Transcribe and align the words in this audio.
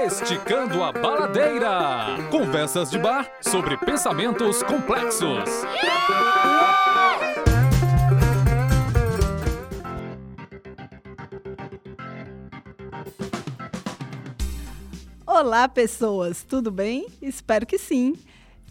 Esticando 0.00 0.82
a 0.82 0.90
Baladeira. 0.90 2.16
Conversas 2.30 2.90
de 2.90 2.98
bar 2.98 3.30
sobre 3.42 3.76
pensamentos 3.76 4.62
complexos. 4.62 5.44
Olá, 15.26 15.68
pessoas, 15.68 16.42
tudo 16.42 16.70
bem? 16.70 17.06
Espero 17.20 17.66
que 17.66 17.78
sim. 17.78 18.16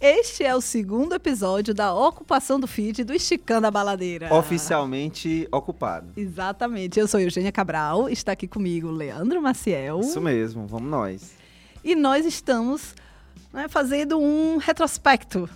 Este 0.02 0.44
é 0.44 0.56
o 0.56 0.62
segundo 0.62 1.14
episódio 1.14 1.76
da 1.76 1.94
ocupação 1.94 2.60
do 2.60 2.66
feed 2.66 3.04
do 3.04 3.14
Esticando 3.14 3.68
a 3.68 3.72
Baladeira. 3.72 4.34
Oficialmente 4.34 5.48
ocupado. 5.52 6.12
Exatamente. 6.18 7.00
Eu 7.00 7.08
sou 7.08 7.20
Eugênia 7.20 7.52
Cabral, 7.52 8.10
está 8.10 8.32
aqui 8.32 8.48
comigo 8.48 8.90
Leandro 8.90 9.40
Maciel. 9.40 10.00
Isso 10.00 10.20
mesmo, 10.20 10.66
vamos 10.66 10.90
nós. 10.90 11.34
E 11.84 11.94
nós 11.94 12.26
estamos 12.26 12.96
né, 13.54 13.68
fazendo 13.70 14.18
um 14.18 14.58
retrospecto. 14.58 15.48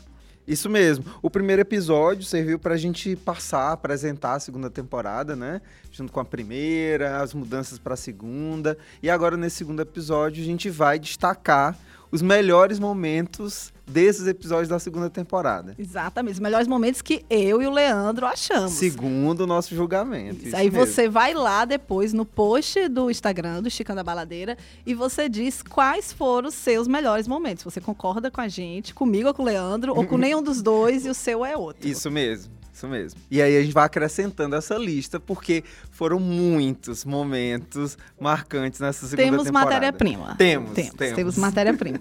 Isso 0.48 0.70
mesmo. 0.70 1.04
O 1.24 1.30
primeiro 1.32 1.64
episódio 1.64 2.24
serviu 2.24 2.60
para 2.60 2.76
a 2.76 2.78
gente 2.78 3.16
passar, 3.16 3.72
apresentar 3.72 4.36
a 4.36 4.40
segunda 4.40 4.70
temporada, 4.70 5.36
né? 5.36 5.60
Junto 5.92 6.14
com 6.14 6.20
a 6.20 6.26
primeira, 6.26 7.18
as 7.20 7.34
mudanças 7.34 7.80
para 7.80 7.96
a 7.96 7.98
segunda. 7.98 8.78
E 9.02 9.10
agora, 9.10 9.36
nesse 9.36 9.56
segundo 9.56 9.82
episódio, 9.82 10.44
a 10.44 10.46
gente 10.46 10.70
vai 10.70 11.00
destacar 11.00 11.76
os 12.12 12.22
melhores 12.22 12.80
momentos 12.80 13.74
desses 13.86 14.28
episódios 14.28 14.68
da 14.68 14.80
segunda 14.80 15.10
temporada. 15.10 15.76
Exatamente, 15.78 16.34
os 16.34 16.40
melhores 16.40 16.68
momentos 16.68 17.02
que 17.02 17.24
eu 17.30 17.62
e 17.62 17.68
o 17.68 17.72
Leandro 17.72 18.26
achamos. 18.26 18.72
Segundo 18.72 19.42
o 19.42 19.48
nosso 19.48 19.76
julgamento. 19.76 20.38
Isso, 20.38 20.48
isso 20.48 20.56
aí 20.56 20.72
mesmo. 20.72 20.86
você 20.86 21.08
vai 21.08 21.34
lá 21.34 21.66
depois 21.66 22.14
no 22.14 22.26
post 22.26 22.88
do 22.90 23.12
Instagram 23.12 23.62
do 23.62 23.68
Esticando 23.68 24.00
a 24.00 24.04
Baladeira 24.04 24.58
e 24.86 24.94
você 24.94 25.30
diz 25.30 25.62
quais 25.62 26.12
foram 26.12 26.50
os 26.50 26.56
seus 26.56 26.88
melhores 26.88 27.28
momentos. 27.28 27.64
Você 27.64 27.80
concorda 27.80 28.32
com 28.32 28.42
a 28.42 28.48
gente, 28.48 28.94
comigo 28.94 29.28
ou 29.28 29.34
com 29.34 29.44
o 29.44 29.46
Leandro, 29.46 29.96
ou 29.96 30.06
com 30.06 30.18
nenhum 30.18 30.42
dos 30.42 30.62
dois 30.62 31.06
e 31.06 31.10
o 31.10 31.14
seu 31.14 31.46
é 31.46 31.56
outro. 31.56 31.88
Isso 31.88 32.10
mesmo. 32.10 32.56
Isso 32.86 32.88
mesmo. 32.88 33.20
E 33.30 33.42
aí 33.42 33.58
a 33.58 33.62
gente 33.62 33.74
vai 33.74 33.86
acrescentando 33.86 34.56
essa 34.56 34.76
lista, 34.78 35.20
porque 35.20 35.64
foram 35.92 36.20
muitos 36.20 37.04
momentos 37.04 37.98
marcantes 38.20 38.80
nessa 38.80 39.08
segunda 39.08 39.24
temos 39.24 39.44
temporada. 39.46 39.72
Matéria-prima. 39.72 40.36
Temos, 40.38 40.72
temos. 40.72 40.94
Temos, 40.94 41.16
temos 41.16 41.38
matéria-prima. 41.38 42.00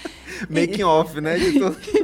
Making 0.50 0.82
off, 0.82 1.20
né? 1.20 1.36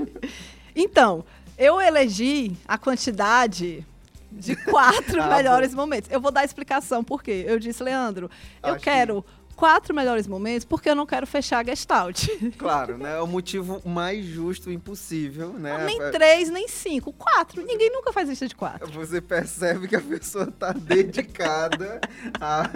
então, 0.74 1.24
eu 1.58 1.80
elegi 1.80 2.56
a 2.66 2.78
quantidade 2.78 3.84
de 4.30 4.56
quatro 4.56 5.20
ah, 5.22 5.36
melhores 5.36 5.74
bom. 5.74 5.82
momentos. 5.82 6.10
Eu 6.10 6.20
vou 6.20 6.30
dar 6.30 6.40
a 6.40 6.44
explicação 6.44 7.02
por 7.02 7.22
quê. 7.22 7.44
Eu 7.46 7.58
disse, 7.58 7.82
Leandro, 7.82 8.30
eu 8.62 8.74
Acho 8.74 8.84
quero 8.84 9.22
que 9.22 9.39
quatro 9.60 9.94
melhores 9.94 10.26
momentos 10.26 10.64
porque 10.64 10.88
eu 10.88 10.94
não 10.94 11.04
quero 11.04 11.26
fechar 11.26 11.58
a 11.58 11.64
Gestalt. 11.64 12.26
Claro, 12.56 12.96
né? 12.96 13.16
É 13.16 13.20
o 13.20 13.26
motivo 13.26 13.80
mais 13.86 14.24
justo 14.24 14.70
impossível, 14.70 15.52
né? 15.52 15.84
nem 15.84 15.98
três, 16.10 16.48
nem 16.50 16.68
cinco, 16.68 17.12
quatro. 17.12 17.62
Ninguém 17.64 17.90
nunca 17.90 18.12
faz 18.12 18.28
lista 18.28 18.46
de 18.46 18.54
quatro. 18.54 18.90
Você 18.92 19.20
percebe 19.20 19.88
que 19.88 19.96
a 19.96 20.00
pessoa 20.00 20.44
está 20.44 20.72
dedicada 20.76 22.00
a, 22.40 22.70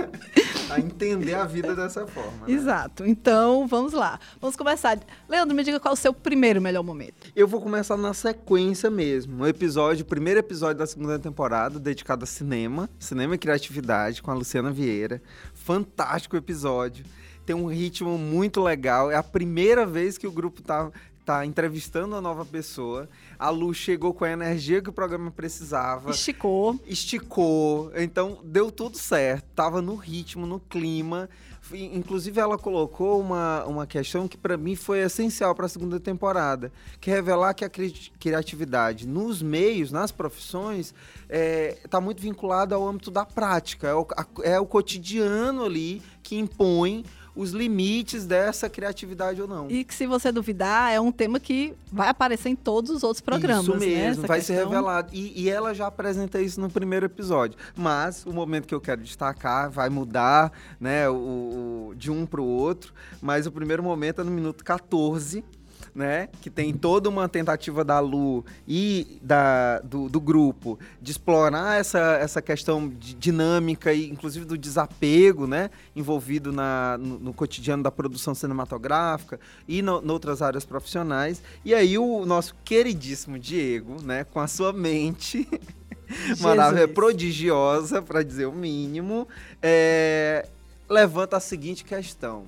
a, 0.71 0.81
entender 0.81 1.35
a 1.35 1.45
vida 1.45 1.75
dessa 1.75 2.07
forma. 2.07 2.47
Né? 2.47 2.55
Exato. 2.55 3.07
Então, 3.07 3.67
vamos 3.67 3.93
lá. 3.93 4.19
Vamos 4.41 4.57
começar. 4.57 4.99
Leandro, 5.29 5.55
me 5.55 5.63
diga 5.63 5.81
qual 5.81 5.93
é 5.93 5.95
o 5.95 5.97
seu 5.97 6.13
primeiro 6.13 6.61
melhor 6.61 6.83
momento. 6.83 7.33
Eu 7.35 7.49
vou 7.49 7.61
começar 7.61 7.97
na 7.97 8.13
sequência 8.13 8.91
mesmo. 8.91 9.43
O 9.43 9.47
episódio, 9.47 10.03
o 10.03 10.07
primeiro 10.07 10.41
episódio 10.41 10.79
da 10.79 10.87
segunda 10.87 11.19
temporada, 11.19 11.79
dedicado 11.79 12.25
a 12.25 12.27
cinema, 12.27 12.91
cinema 12.99 13.35
e 13.35 13.39
criatividade, 13.39 14.23
com 14.23 14.31
a 14.31 14.35
Luciana 14.35 14.71
Vieira 14.71 15.23
fantástico 15.65 16.37
episódio. 16.37 17.07
Tem 17.47 17.57
um 17.57 17.67
ritmo 17.67 18.19
muito 18.19 18.63
legal. 18.63 19.11
É 19.11 19.17
a 19.17 19.23
primeira 19.23 19.87
vez 19.87 20.19
que 20.19 20.27
o 20.27 20.33
grupo 20.33 20.63
tá, 20.63 20.91
tá 21.25 21.45
entrevistando 21.47 22.15
uma 22.15 22.21
nova 22.21 22.45
pessoa. 22.45 23.09
A 23.39 23.49
Lu 23.49 23.73
chegou 23.73 24.13
com 24.13 24.25
a 24.25 24.31
energia 24.31 24.83
que 24.83 24.91
o 24.91 24.93
programa 24.93 25.31
precisava. 25.31 26.11
Esticou. 26.11 26.79
Esticou. 26.87 27.91
Então 27.97 28.41
deu 28.45 28.71
tudo 28.71 28.99
certo. 28.99 29.47
Tava 29.55 29.81
no 29.81 29.95
ritmo, 29.95 30.47
no 30.47 30.61
clima. 30.61 31.31
Inclusive, 31.73 32.39
ela 32.39 32.59
colocou 32.59 33.19
uma, 33.19 33.65
uma 33.65 33.87
questão 33.87 34.29
que 34.29 34.37
para 34.37 34.57
mim 34.57 34.77
foi 34.77 35.01
essencial 35.01 35.55
para 35.55 35.65
a 35.65 35.69
segunda 35.69 35.99
temporada, 35.99 36.71
que 37.01 37.11
é 37.11 37.15
revelar 37.15 37.55
que 37.55 37.65
a 37.65 37.71
cri 37.71 37.91
criatividade 38.21 39.07
nos 39.07 39.41
meios, 39.41 39.91
nas 39.91 40.13
profissões, 40.13 40.95
está 41.23 41.29
é, 41.31 41.79
tá 41.89 42.01
muito 42.01 42.21
vinculada 42.21 42.75
ao 42.75 42.87
âmbito 42.87 43.11
da 43.11 43.25
prática. 43.25 43.89
É 43.89 43.95
o, 43.95 44.07
a, 44.17 44.27
é 44.43 44.61
o 44.61 44.67
cotidiano 44.67 45.65
ali 45.65 46.03
que 46.23 46.37
impõe 46.37 47.05
os 47.35 47.51
limites 47.51 48.25
dessa 48.25 48.69
criatividade 48.69 49.43
ou 49.43 49.49
não. 49.49 49.69
E 49.71 49.85
que 49.85 49.95
se 49.95 50.07
você 50.07 50.31
duvidar, 50.31 50.93
é 50.93 51.01
um 51.01 51.11
tema 51.11 51.41
que 51.41 51.75
vai 51.93 52.09
aparecer 52.09 52.49
em 52.49 52.57
todos 52.57 52.91
os 52.91 53.03
outros 53.03 53.21
programas. 53.21 53.67
Isso 53.67 53.77
mesmo, 53.77 54.23
né? 54.23 54.29
vai 54.29 54.39
questão... 54.39 54.57
ser 54.57 54.65
revelado. 54.65 55.11
E, 55.13 55.43
e, 55.43 55.51
ela 55.51 55.75
já 55.75 55.87
apresenta 55.87 56.41
isso 56.41 56.61
no 56.61 56.71
primeiro 56.71 57.07
episódio. 57.07 57.59
Mas 57.77 58.25
o 58.25 58.33
momento 58.33 58.67
que 58.67 58.75
eu 58.75 58.81
quero 58.81 59.01
destacar 59.01 59.71
vai 59.71 59.89
mudar 59.89 60.53
né, 60.79 61.09
o, 61.09 61.91
o 61.91 61.95
de 61.97 62.11
um 62.11 62.25
para 62.25 62.41
o 62.41 62.47
outro. 62.47 62.93
Mas 63.21 63.47
o 63.47 63.53
primeiro 63.53 63.83
momento 63.83 64.21
é 64.21 64.25
no 64.25 64.31
minuto 64.31 64.65
14 64.65 65.45
né? 65.95 66.29
Que 66.41 66.51
tem 66.51 66.73
toda 66.73 67.09
uma 67.09 67.29
tentativa 67.29 67.85
da 67.85 68.01
Lu 68.01 68.45
e 68.67 69.19
da, 69.23 69.79
do, 69.81 70.09
do 70.09 70.21
grupo 70.21 70.79
de 71.01 71.13
explorar 71.13 71.79
essa, 71.79 72.19
essa 72.21 72.43
questão 72.43 72.89
de 72.89 73.15
dinâmica 73.15 73.93
e 73.93 74.11
inclusive 74.11 74.45
do 74.45 74.59
desapego, 74.59 75.47
né? 75.47 75.71
Envolvido 75.95 76.53
na, 76.53 76.99
no, 76.99 77.19
no 77.19 77.33
cotidiano 77.33 77.83
da 77.83 77.93
produção 77.93 78.35
cinematográfica 78.35 79.39
e 79.69 79.81
em 79.81 79.89
outras 79.89 80.43
áreas 80.43 80.65
profissionais. 80.65 81.41
E 81.65 81.73
aí 81.73 81.97
o 81.97 82.27
nosso 82.27 82.57
queridíssimo 82.65 83.39
Diego, 83.39 84.03
né? 84.03 84.25
Com 84.25 84.41
a 84.41 84.49
sua 84.49 84.73
mente... 84.73 85.49
maravilhosa, 86.41 86.89
prodigiosa, 86.89 88.03
para 88.03 88.23
dizer 88.23 88.45
o 88.45 88.53
mínimo, 88.53 89.27
é, 89.63 90.47
levanta 90.87 91.39
a 91.39 91.41
seguinte 91.41 91.83
questão: 91.83 92.45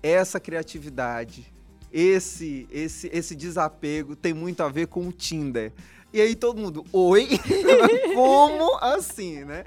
essa 0.00 0.38
criatividade 0.38 1.52
esse, 1.96 2.68
esse, 2.70 3.08
esse 3.10 3.34
desapego 3.34 4.14
tem 4.14 4.34
muito 4.34 4.62
a 4.62 4.68
ver 4.68 4.86
com 4.86 5.08
o 5.08 5.12
Tinder. 5.12 5.72
E 6.12 6.20
aí 6.20 6.34
todo 6.34 6.60
mundo, 6.60 6.84
oi? 6.92 7.26
Como 8.14 8.76
assim, 8.82 9.44
né? 9.44 9.64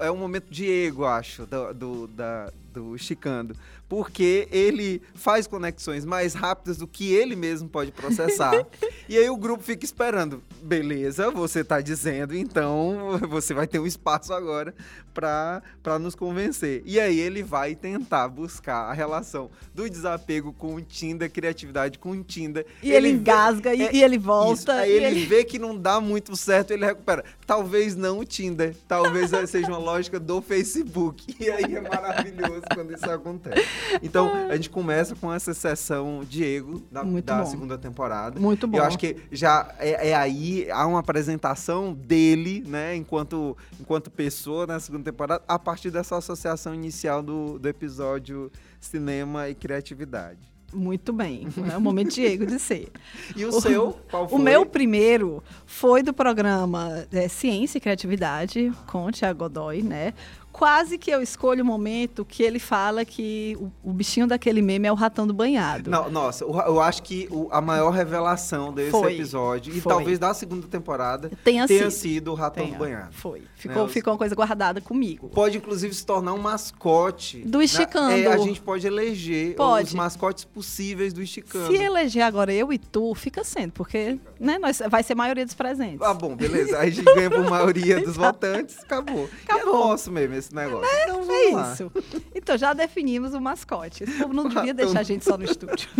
É 0.00 0.10
um 0.10 0.16
momento 0.16 0.50
de 0.50 0.66
ego, 0.66 1.04
acho, 1.04 1.44
do, 1.44 1.74
do, 1.74 2.06
da, 2.06 2.50
do 2.72 2.96
Chicando 2.96 3.54
porque 3.88 4.46
ele 4.52 5.00
faz 5.14 5.46
conexões 5.46 6.04
mais 6.04 6.34
rápidas 6.34 6.76
do 6.76 6.86
que 6.86 7.12
ele 7.12 7.34
mesmo 7.34 7.68
pode 7.68 7.90
processar. 7.90 8.66
e 9.08 9.16
aí 9.16 9.30
o 9.30 9.36
grupo 9.36 9.64
fica 9.64 9.84
esperando. 9.84 10.42
Beleza, 10.62 11.30
você 11.30 11.60
está 11.60 11.80
dizendo, 11.80 12.36
então 12.36 13.18
você 13.28 13.54
vai 13.54 13.66
ter 13.66 13.78
um 13.78 13.86
espaço 13.86 14.32
agora 14.32 14.74
para 15.14 15.98
nos 15.98 16.14
convencer. 16.14 16.82
E 16.84 17.00
aí 17.00 17.18
ele 17.18 17.42
vai 17.42 17.74
tentar 17.74 18.28
buscar 18.28 18.90
a 18.90 18.92
relação 18.92 19.50
do 19.74 19.88
desapego 19.88 20.52
com 20.52 20.74
o 20.74 20.80
Tinder, 20.80 21.30
criatividade 21.30 21.98
com 21.98 22.10
o 22.10 22.22
Tinder. 22.22 22.64
E 22.82 22.92
ele, 22.92 23.08
ele 23.08 23.18
engasga 23.18 23.70
vê, 23.70 23.76
e, 23.76 23.82
é, 23.82 23.94
e, 23.94 24.02
ele 24.02 24.18
volta. 24.18 24.60
Isso, 24.60 24.70
aí 24.70 24.92
ele, 24.92 25.06
ele 25.06 25.26
vê 25.26 25.44
que 25.44 25.58
não 25.58 25.76
dá 25.76 26.00
muito 26.00 26.36
certo, 26.36 26.72
ele 26.72 26.84
recupera. 26.84 27.24
Talvez 27.46 27.96
não 27.96 28.20
o 28.20 28.24
Tinder, 28.24 28.76
talvez 28.86 29.30
seja 29.48 29.68
uma 29.68 29.78
lógica 29.78 30.20
do 30.20 30.40
Facebook. 30.40 31.34
E 31.40 31.50
aí 31.50 31.74
é 31.74 31.80
maravilhoso 31.80 32.62
quando 32.74 32.94
isso 32.94 33.10
acontece. 33.10 33.66
Então, 34.02 34.32
a 34.48 34.56
gente 34.56 34.70
começa 34.70 35.14
com 35.14 35.32
essa 35.32 35.52
sessão 35.52 36.24
Diego 36.28 36.82
da, 36.90 37.02
da 37.02 37.44
segunda 37.44 37.76
temporada. 37.76 38.38
Muito 38.38 38.66
bom. 38.66 38.78
Eu 38.78 38.84
acho 38.84 38.98
que 38.98 39.16
já 39.30 39.74
é, 39.78 40.10
é, 40.10 40.14
aí, 40.14 40.70
há 40.70 40.86
uma 40.86 41.00
apresentação 41.00 41.92
dele, 41.92 42.62
né, 42.66 42.94
enquanto, 42.94 43.56
enquanto 43.80 44.10
pessoa 44.10 44.66
na 44.66 44.80
segunda 44.80 45.04
temporada, 45.04 45.42
a 45.46 45.58
partir 45.58 45.90
dessa 45.90 46.16
associação 46.16 46.74
inicial 46.74 47.22
do, 47.22 47.58
do 47.58 47.68
episódio 47.68 48.50
Cinema 48.80 49.48
e 49.48 49.54
Criatividade. 49.54 50.58
Muito 50.72 51.14
bem, 51.14 51.48
é 51.72 51.76
o 51.78 51.80
momento 51.80 52.12
Diego 52.12 52.44
de 52.44 52.58
ser. 52.58 52.88
E 53.34 53.44
o, 53.44 53.48
o 53.48 53.60
seu, 53.60 53.98
qual 54.10 54.28
foi? 54.28 54.38
O 54.38 54.42
meu 54.42 54.66
primeiro 54.66 55.42
foi 55.64 56.02
do 56.02 56.12
programa 56.12 57.06
é, 57.10 57.26
Ciência 57.26 57.78
e 57.78 57.80
Criatividade, 57.80 58.70
com 58.86 59.06
o 59.06 59.10
Tiago 59.10 59.38
Godoy, 59.38 59.82
né? 59.82 60.12
Quase 60.58 60.98
que 60.98 61.08
eu 61.08 61.22
escolho 61.22 61.62
o 61.62 61.66
momento 61.66 62.24
que 62.24 62.42
ele 62.42 62.58
fala 62.58 63.04
que 63.04 63.56
o, 63.60 63.90
o 63.90 63.92
bichinho 63.92 64.26
daquele 64.26 64.60
meme 64.60 64.88
é 64.88 64.92
o 64.92 64.94
ratão 64.96 65.24
do 65.24 65.32
banhado. 65.32 65.88
Não, 65.88 66.10
nossa, 66.10 66.44
eu 66.44 66.80
acho 66.80 67.00
que 67.04 67.28
o, 67.30 67.48
a 67.52 67.60
maior 67.60 67.90
revelação 67.90 68.72
desse 68.72 68.90
foi, 68.90 69.14
episódio, 69.14 69.72
e 69.72 69.80
talvez 69.80 70.18
da 70.18 70.34
segunda 70.34 70.66
temporada, 70.66 71.30
tenha, 71.44 71.64
tenha 71.64 71.88
sido, 71.88 71.90
sido, 71.92 72.32
o 72.32 72.34
ratão 72.34 72.64
tenha, 72.64 72.76
do 72.76 72.80
banhado. 72.80 73.12
Foi. 73.12 73.44
Ficou, 73.54 73.84
né? 73.84 73.88
ficou 73.88 74.12
uma 74.12 74.18
coisa 74.18 74.34
guardada 74.34 74.80
comigo. 74.80 75.28
Pode, 75.28 75.58
inclusive, 75.58 75.94
se 75.94 76.04
tornar 76.04 76.34
um 76.34 76.38
mascote. 76.38 77.38
Do 77.42 77.62
Esticando. 77.62 78.08
Né? 78.08 78.22
É, 78.22 78.26
a 78.26 78.38
gente 78.38 78.60
pode 78.60 78.84
eleger 78.84 79.54
pode. 79.54 79.88
os 79.88 79.94
mascotes 79.94 80.44
possíveis 80.44 81.12
do 81.12 81.22
Esticando. 81.22 81.68
Se 81.68 81.80
eleger 81.80 82.24
agora 82.24 82.52
eu 82.52 82.72
e 82.72 82.78
tu, 82.78 83.14
fica 83.14 83.44
sendo, 83.44 83.70
porque 83.74 84.18
né, 84.40 84.58
nós, 84.58 84.82
vai 84.90 85.04
ser 85.04 85.12
a 85.12 85.16
maioria 85.16 85.44
dos 85.44 85.54
presentes. 85.54 86.02
Ah, 86.02 86.14
bom, 86.14 86.34
beleza. 86.34 86.80
Aí 86.80 86.88
a 86.88 86.90
gente 86.90 87.04
ganha 87.14 87.30
por 87.30 87.48
maioria 87.48 88.00
dos 88.00 88.16
votantes, 88.18 88.80
acabou. 88.80 89.30
Acabou. 89.44 89.56
E 89.56 89.60
é 89.60 89.88
nosso 89.88 90.10
mesmo 90.10 90.47
esse 90.48 90.54
negócio. 90.54 90.84
É, 90.90 91.04
então, 91.04 91.22
vamos 91.22 91.34
é 91.52 91.54
lá. 91.54 91.72
isso. 91.72 91.92
Então 92.34 92.56
já 92.58 92.72
definimos 92.72 93.34
o 93.34 93.40
mascote. 93.40 94.04
Esse 94.04 94.18
povo 94.18 94.32
não 94.34 94.48
devia 94.50 94.74
deixar 94.74 95.00
a 95.00 95.02
gente 95.02 95.24
só 95.24 95.36
no 95.38 95.44
estúdio. 95.44 95.88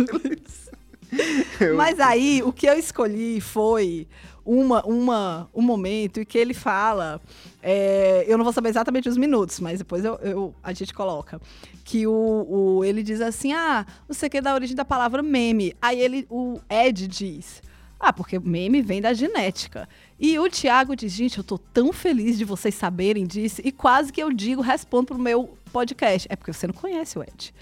Eu- 1.59 1.75
Mas 1.77 1.99
aí, 1.99 2.43
o 2.43 2.53
que 2.53 2.67
eu 2.67 2.77
escolhi 2.77 3.41
foi 3.41 4.07
uma, 4.45 4.85
uma, 4.85 5.49
um 5.55 5.61
momento 5.61 6.19
em 6.19 6.23
que 6.25 6.37
ele 6.37 6.53
fala. 6.53 7.19
é, 7.63 8.25
eu 8.27 8.37
não 8.37 8.43
vou 8.43 8.53
saber 8.53 8.69
exatamente 8.69 9.09
os 9.09 9.17
minutos, 9.17 9.59
mas 9.59 9.79
depois 9.79 10.05
eu, 10.05 10.15
eu- 10.21 10.53
a 10.61 10.71
gente 10.71 10.93
coloca. 10.93 11.41
Que 11.83 12.05
o, 12.05 12.11
o- 12.47 12.85
ele 12.85 13.01
diz 13.01 13.21
assim: 13.21 13.53
ah, 13.53 13.85
não 14.07 14.13
sei 14.13 14.27
o 14.27 14.29
que 14.29 14.39
da 14.39 14.53
origem 14.53 14.75
da 14.75 14.85
palavra 14.85 15.23
meme. 15.23 15.73
Aí 15.81 15.99
ele, 15.99 16.27
o 16.29 16.59
Ed 16.69 17.07
diz. 17.07 17.61
Ah, 17.99 18.13
porque 18.13 18.37
meme 18.39 18.81
vem 18.81 19.01
da 19.01 19.11
genética. 19.11 19.89
E 20.19 20.37
o 20.37 20.49
Tiago 20.49 20.95
diz, 20.95 21.13
gente, 21.13 21.37
eu 21.37 21.43
tô 21.43 21.57
tão 21.57 21.93
feliz 21.93 22.37
de 22.37 22.43
vocês 22.43 22.75
saberem 22.75 23.25
disso. 23.25 23.61
E 23.63 23.71
quase 23.71 24.11
que 24.11 24.21
eu 24.21 24.33
digo, 24.33 24.61
respondo 24.61 25.07
pro 25.07 25.17
meu 25.17 25.57
podcast. 25.71 26.27
É 26.29 26.35
porque 26.35 26.51
você 26.51 26.67
não 26.67 26.73
conhece 26.73 27.17
o 27.17 27.23
Ed. 27.23 27.53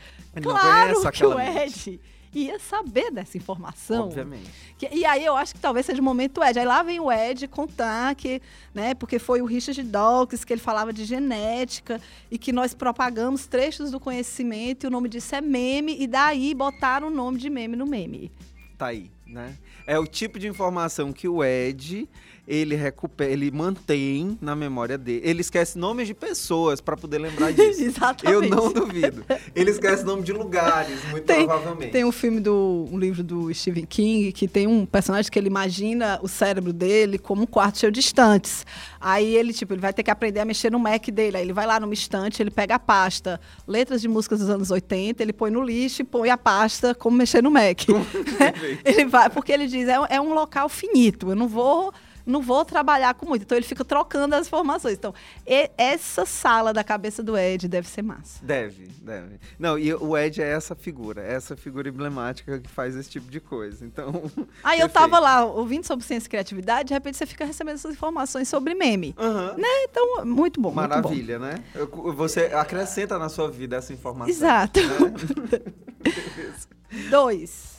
Claro 0.42 1.12
que 1.12 1.25
o. 1.25 1.39
Ed 1.39 2.00
ia 2.33 2.59
saber 2.59 3.09
dessa 3.12 3.38
informação. 3.38 4.06
Obviamente. 4.06 4.50
Que- 4.77 4.89
e 4.94 5.06
aí 5.06 5.25
eu 5.25 5.36
acho 5.36 5.56
que 5.56 5.59
talvez 5.59 5.86
seja 5.86 6.01
o 6.01 6.04
momento 6.04 6.44
Ed. 6.44 6.59
Aí 6.59 6.65
lá 6.65 6.83
vem 6.83 7.00
o 7.00 7.12
Ed 7.12 7.48
contar 7.48 8.13
que, 8.15 8.42
né, 8.75 8.94
porque 8.94 9.18
foi 9.18 9.42
o 9.42 9.45
Richard 9.45 9.81
Dawkins 9.83 10.44
que 10.44 10.54
ele 10.54 10.62
falava 10.62 10.94
de 10.94 11.06
genética 11.06 12.00
e 12.30 12.38
que 12.38 12.51
nós 12.51 12.74
propagamos 12.74 13.48
trechos 13.48 13.89
do 13.92 14.00
conhecimento 14.00 14.83
e 14.83 14.88
o 14.88 14.92
nome 14.92 15.09
disso 15.09 15.33
é 15.36 15.42
meme 15.42 15.95
e 16.00 16.06
daí 16.06 16.54
botaram 16.54 17.07
o 17.07 17.12
nome 17.12 17.39
de 17.39 17.50
meme 17.50 17.75
no 17.75 17.88
meme. 17.88 18.31
Tá 18.77 18.88
aí, 18.88 19.09
né? 19.25 19.56
É 19.88 19.98
o 19.98 20.06
tipo 20.06 20.38
de 20.38 20.48
informação 20.48 21.12
que 21.12 21.27
o 21.27 21.44
Ed, 21.44 22.07
ele 22.47 22.75
recupera, 22.75 23.29
ele 23.29 23.51
mantém 23.51 24.38
na 24.39 24.55
memória 24.55 24.97
dele. 24.97 25.21
Ele 25.21 25.41
esquece 25.41 25.77
nomes 25.77 26.07
de 26.07 26.13
pessoas 26.13 26.79
para 26.79 26.95
poder 26.95 27.17
lembrar 27.17 27.51
disso. 27.51 27.83
Exatamente. 27.83 28.33
Eu 28.33 28.49
não 28.49 28.71
duvido. 28.71 29.25
Ele 29.53 29.69
esquece 29.69 30.05
nome 30.05 30.23
de 30.23 30.31
lugares, 30.31 30.97
muito 31.11 31.25
Tem- 31.25 31.45
provavelmente. 31.45 31.91
Tem 31.91 32.05
um 32.05 32.11
filme 32.11 32.39
do 32.39 32.88
um 32.89 32.97
livro 32.97 33.21
do 33.21 33.53
Stephen 33.53 33.85
King 33.85 34.31
que 34.31 34.47
tem 34.47 34.65
um 34.65 34.85
personagem 34.85 35.29
que 35.29 35.38
ele 35.38 35.47
imagina 35.47 36.19
o 36.23 36.27
cérebro 36.29 36.71
dele 36.71 37.17
como 37.17 37.41
um 37.41 37.45
quarto 37.45 37.79
cheio 37.79 37.91
de 37.91 37.99
estantes. 37.99 38.65
Aí 38.99 39.35
ele 39.35 39.51
tipo 39.51 39.73
ele 39.73 39.81
vai 39.81 39.91
ter 39.91 40.03
que 40.03 40.11
aprender 40.11 40.39
a 40.39 40.45
mexer 40.45 40.71
no 40.71 40.79
Mac 40.79 41.05
dele. 41.09 41.35
Aí 41.35 41.44
ele 41.44 41.53
vai 41.53 41.67
lá 41.67 41.81
numa 41.81 41.94
estante, 41.94 42.41
ele 42.41 42.51
pega 42.51 42.75
a 42.75 42.79
pasta, 42.79 43.41
letras 43.67 44.01
de 44.01 44.07
músicas 44.07 44.39
dos 44.39 44.49
anos 44.49 44.71
80, 44.71 45.21
ele 45.21 45.33
põe 45.33 45.51
no 45.51 45.61
lixo 45.61 46.01
e 46.01 46.05
põe 46.05 46.29
a 46.29 46.38
pasta 46.38 46.95
como 46.95 47.17
mexer 47.17 47.44
no 47.44 47.51
Mac. 47.51 47.81
ele 48.85 49.05
vai 49.05 49.29
porque 49.29 49.51
ele 49.51 49.67
diz 49.67 49.89
é, 49.89 49.97
é 50.09 50.21
um 50.21 50.33
local 50.33 50.69
finito. 50.69 51.31
Eu 51.31 51.35
não 51.35 51.49
vou 51.49 51.94
não 52.27 52.41
vou 52.41 52.63
trabalhar 52.65 53.13
com 53.13 53.25
muito. 53.25 53.44
Então 53.44 53.57
ele 53.57 53.65
fica 53.65 53.83
trocando 53.85 54.35
as 54.35 54.47
informações. 54.47 54.94
Então, 54.95 55.13
e- 55.45 55.71
essa 55.77 56.25
sala 56.25 56.74
da 56.74 56.83
cabeça 56.83 57.24
do 57.24 57.38
Ed 57.38 57.68
deve 57.68 57.88
ser 57.88 58.01
massa. 58.01 58.44
Deve, 58.45 58.88
deve. 59.01 59.39
Não, 59.57 59.79
e 59.79 59.94
o 59.94 60.18
Ed 60.18 60.41
é 60.41 60.50
essa 60.50 60.75
figura, 60.75 61.24
é 61.24 61.33
essa 61.33 61.56
figura 61.56 61.88
emblemática 61.89 62.59
que 62.59 62.69
faz 62.69 62.95
esse 62.95 63.09
tipo 63.09 63.31
de 63.31 63.39
coisa. 63.39 63.85
Então. 63.85 64.24
Aí 64.63 64.79
eu 64.79 64.89
tava 64.89 65.18
lá 65.19 65.45
ouvindo 65.45 65.85
sobre 65.85 66.06
ciência 66.06 66.27
e 66.27 66.29
criatividade, 66.29 66.89
de 66.89 66.94
repente 66.94 67.18
você 67.18 67.25
fica 67.25 67.45
recebendo 67.45 67.75
essas 67.75 67.94
informações 67.94 68.47
sobre 68.50 68.75
meme. 68.75 69.15
Aham. 69.18 69.56
Então, 69.89 70.25
muito 70.25 70.59
bom, 70.59 70.69
muito 70.71 70.71
bom. 70.71 70.71
Maravilha, 70.71 71.39
né? 71.39 71.63
Você 72.15 72.41
acrescenta 72.53 73.18
na 73.18 73.30
sua 73.30 73.50
vida 73.50 73.77
essa 73.77 73.94
informação. 73.94 74.30
Exato. 74.30 74.80
né? 74.81 75.62
Dois. 77.09 77.76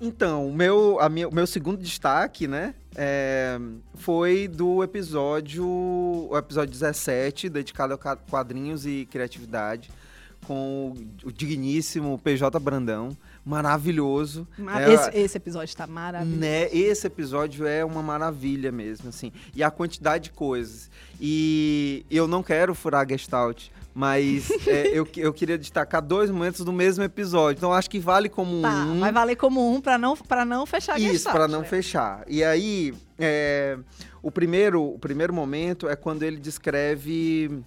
Então, 0.00 0.48
o 0.48 0.52
meu, 0.54 0.98
a 1.00 1.08
minha- 1.08 1.28
o 1.28 1.34
meu 1.34 1.46
segundo 1.46 1.82
destaque, 1.82 2.48
né, 2.48 2.74
é, 2.96 3.58
foi 3.94 4.48
do 4.48 4.82
episódio, 4.82 5.64
o 5.66 6.30
episódio 6.36 6.72
17, 6.72 7.48
dedicado 7.50 7.92
a 7.94 8.16
quadrinhos 8.16 8.86
e 8.86 9.06
criatividade, 9.10 9.90
com 10.46 10.94
o, 11.22 11.30
digníssimo 11.30 12.18
PJ 12.18 12.58
Brandão, 12.58 13.14
maravilhoso. 13.44 14.48
Ma- 14.56 14.80
né? 14.80 14.94
Esse, 14.94 15.10
esse 15.18 15.36
episódio 15.36 15.76
tá 15.76 15.86
maravilhoso. 15.86 16.40
Né? 16.40 16.72
Esse 16.74 17.06
episódio 17.06 17.66
é 17.66 17.84
uma 17.84 18.02
maravilha 18.02 18.72
mesmo, 18.72 19.10
assim. 19.10 19.30
E 19.54 19.62
a 19.62 19.70
quantidade 19.70 20.24
de 20.24 20.30
coisas. 20.30 20.90
E 21.20 22.06
eu 22.10 22.26
não 22.26 22.42
quero 22.42 22.74
furar 22.74 23.04
a 23.04 23.08
Gestalt, 23.08 23.68
mas 23.94 24.50
é, 24.66 24.88
eu, 24.88 25.06
eu 25.16 25.32
queria 25.32 25.58
destacar 25.58 26.00
dois 26.00 26.30
momentos 26.30 26.64
do 26.64 26.72
mesmo 26.72 27.02
episódio. 27.04 27.58
Então 27.58 27.72
acho 27.72 27.90
que 27.90 27.98
vale 27.98 28.28
como 28.28 28.62
Tá, 28.62 28.84
um. 28.84 29.00
vai 29.00 29.12
valer 29.12 29.36
como 29.36 29.72
um 29.74 29.80
pra 29.80 29.98
não, 29.98 30.16
pra 30.16 30.44
não 30.44 30.64
fechar 30.66 30.94
a 30.94 30.98
Isso, 30.98 31.30
para 31.30 31.48
não 31.48 31.60
né? 31.60 31.66
fechar. 31.66 32.24
E 32.28 32.42
aí, 32.44 32.94
é, 33.18 33.76
o, 34.22 34.30
primeiro, 34.30 34.82
o 34.82 34.98
primeiro 34.98 35.32
momento 35.34 35.88
é 35.88 35.96
quando 35.96 36.22
ele 36.22 36.36
descreve. 36.38 37.62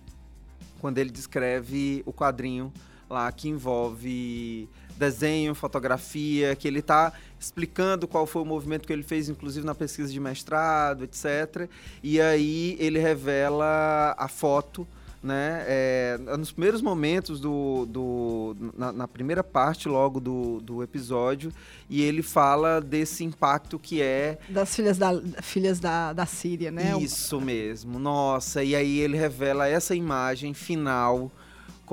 Quando 0.80 0.98
ele 0.98 1.10
descreve 1.12 2.04
o 2.06 2.12
quadrinho 2.12 2.72
lá 3.10 3.32
que 3.32 3.48
envolve 3.48 4.68
desenho, 4.98 5.56
fotografia, 5.56 6.56
que 6.56 6.68
ele 6.68 6.80
está 6.80 7.14
explicando 7.40 8.08
qual 8.08 8.26
foi 8.28 8.42
o 8.42 8.46
movimento 8.46 8.86
que 8.86 8.94
ele 8.94 9.04
fez, 9.04 9.30
inclusive 9.30 9.66
na 9.66 9.74
pesquisa 9.76 10.12
de 10.12 10.20
mestrado, 10.20 11.04
etc. 11.04 11.70
E 12.02 12.20
aí 12.20 12.76
ele 12.80 13.00
revela 13.00 14.14
a 14.18 14.28
foto 14.28 14.88
né? 15.24 15.64
É, 15.68 16.18
nos 16.38 16.52
primeiros 16.52 16.82
momentos 16.82 17.40
do, 17.40 17.86
do 17.86 18.56
na, 18.78 18.92
na 18.92 19.08
primeira 19.08 19.44
parte 19.44 19.88
logo 19.88 20.20
do, 20.20 20.60
do 20.60 20.84
episódio 20.84 21.52
e 21.90 22.02
ele 22.02 22.22
fala 22.22 22.82
desse 22.82 23.24
impacto 23.24 23.80
que 23.80 24.02
é 24.02 24.38
Das 24.50 24.76
filhas 24.76 24.98
da, 24.98 25.10
filhas 25.42 25.80
da, 25.80 26.12
da 26.12 26.26
Síria, 26.26 26.70
né? 26.72 26.94
isso 27.00 27.40
mesmo. 27.40 27.98
Nossa, 27.98 28.64
e 28.64 28.76
aí 28.76 29.00
ele 29.00 29.18
revela 29.18 29.68
essa 29.68 29.96
imagem 29.96 30.54
final 30.54 31.32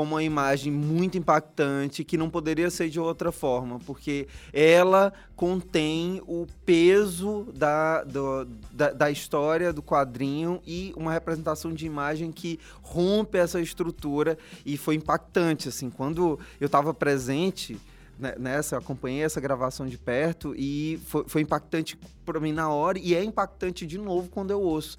como 0.01 0.15
uma 0.15 0.23
imagem 0.23 0.73
muito 0.73 1.19
impactante 1.19 2.03
que 2.05 2.17
não 2.17 2.31
poderia 2.31 2.71
ser 2.71 2.89
de 2.89 2.99
outra 2.99 3.31
forma, 3.31 3.79
porque 3.81 4.27
ela 4.51 5.13
contém 5.37 6.23
o 6.27 6.47
peso 6.65 7.47
da, 7.55 8.03
do- 8.05 8.47
da, 8.73 8.93
da 8.93 9.11
história 9.11 9.75
do 9.75 9.83
quadrinho 9.83 10.59
e 10.67 10.95
uma 10.97 11.13
representação 11.13 11.75
de 11.75 11.85
imagem 11.85 12.33
que 12.33 12.59
rompe 12.81 13.37
essa 13.37 13.61
estrutura 13.61 14.39
e 14.65 14.79
foi 14.79 14.95
impactante, 14.95 15.69
assim, 15.69 15.91
quando 15.91 16.41
eu 16.59 16.65
estava 16.67 16.95
presente 16.95 17.79
né, 18.19 18.35
nessa, 18.39 18.77
eu 18.77 18.79
acompanhei 18.79 19.23
essa 19.23 19.39
gravação 19.39 19.87
de 19.87 19.99
perto 19.99 20.55
e 20.57 20.99
foi, 21.09 21.25
foi 21.27 21.43
impactante 21.43 21.99
para 22.25 22.41
mim 22.41 22.53
na 22.53 22.71
hora 22.71 22.99
e 22.99 23.15
é 23.15 23.23
impactante 23.23 23.87
de 23.87 23.99
novo 23.99 24.31
quando 24.31 24.51
eu 24.51 24.63
ouço. 24.63 24.97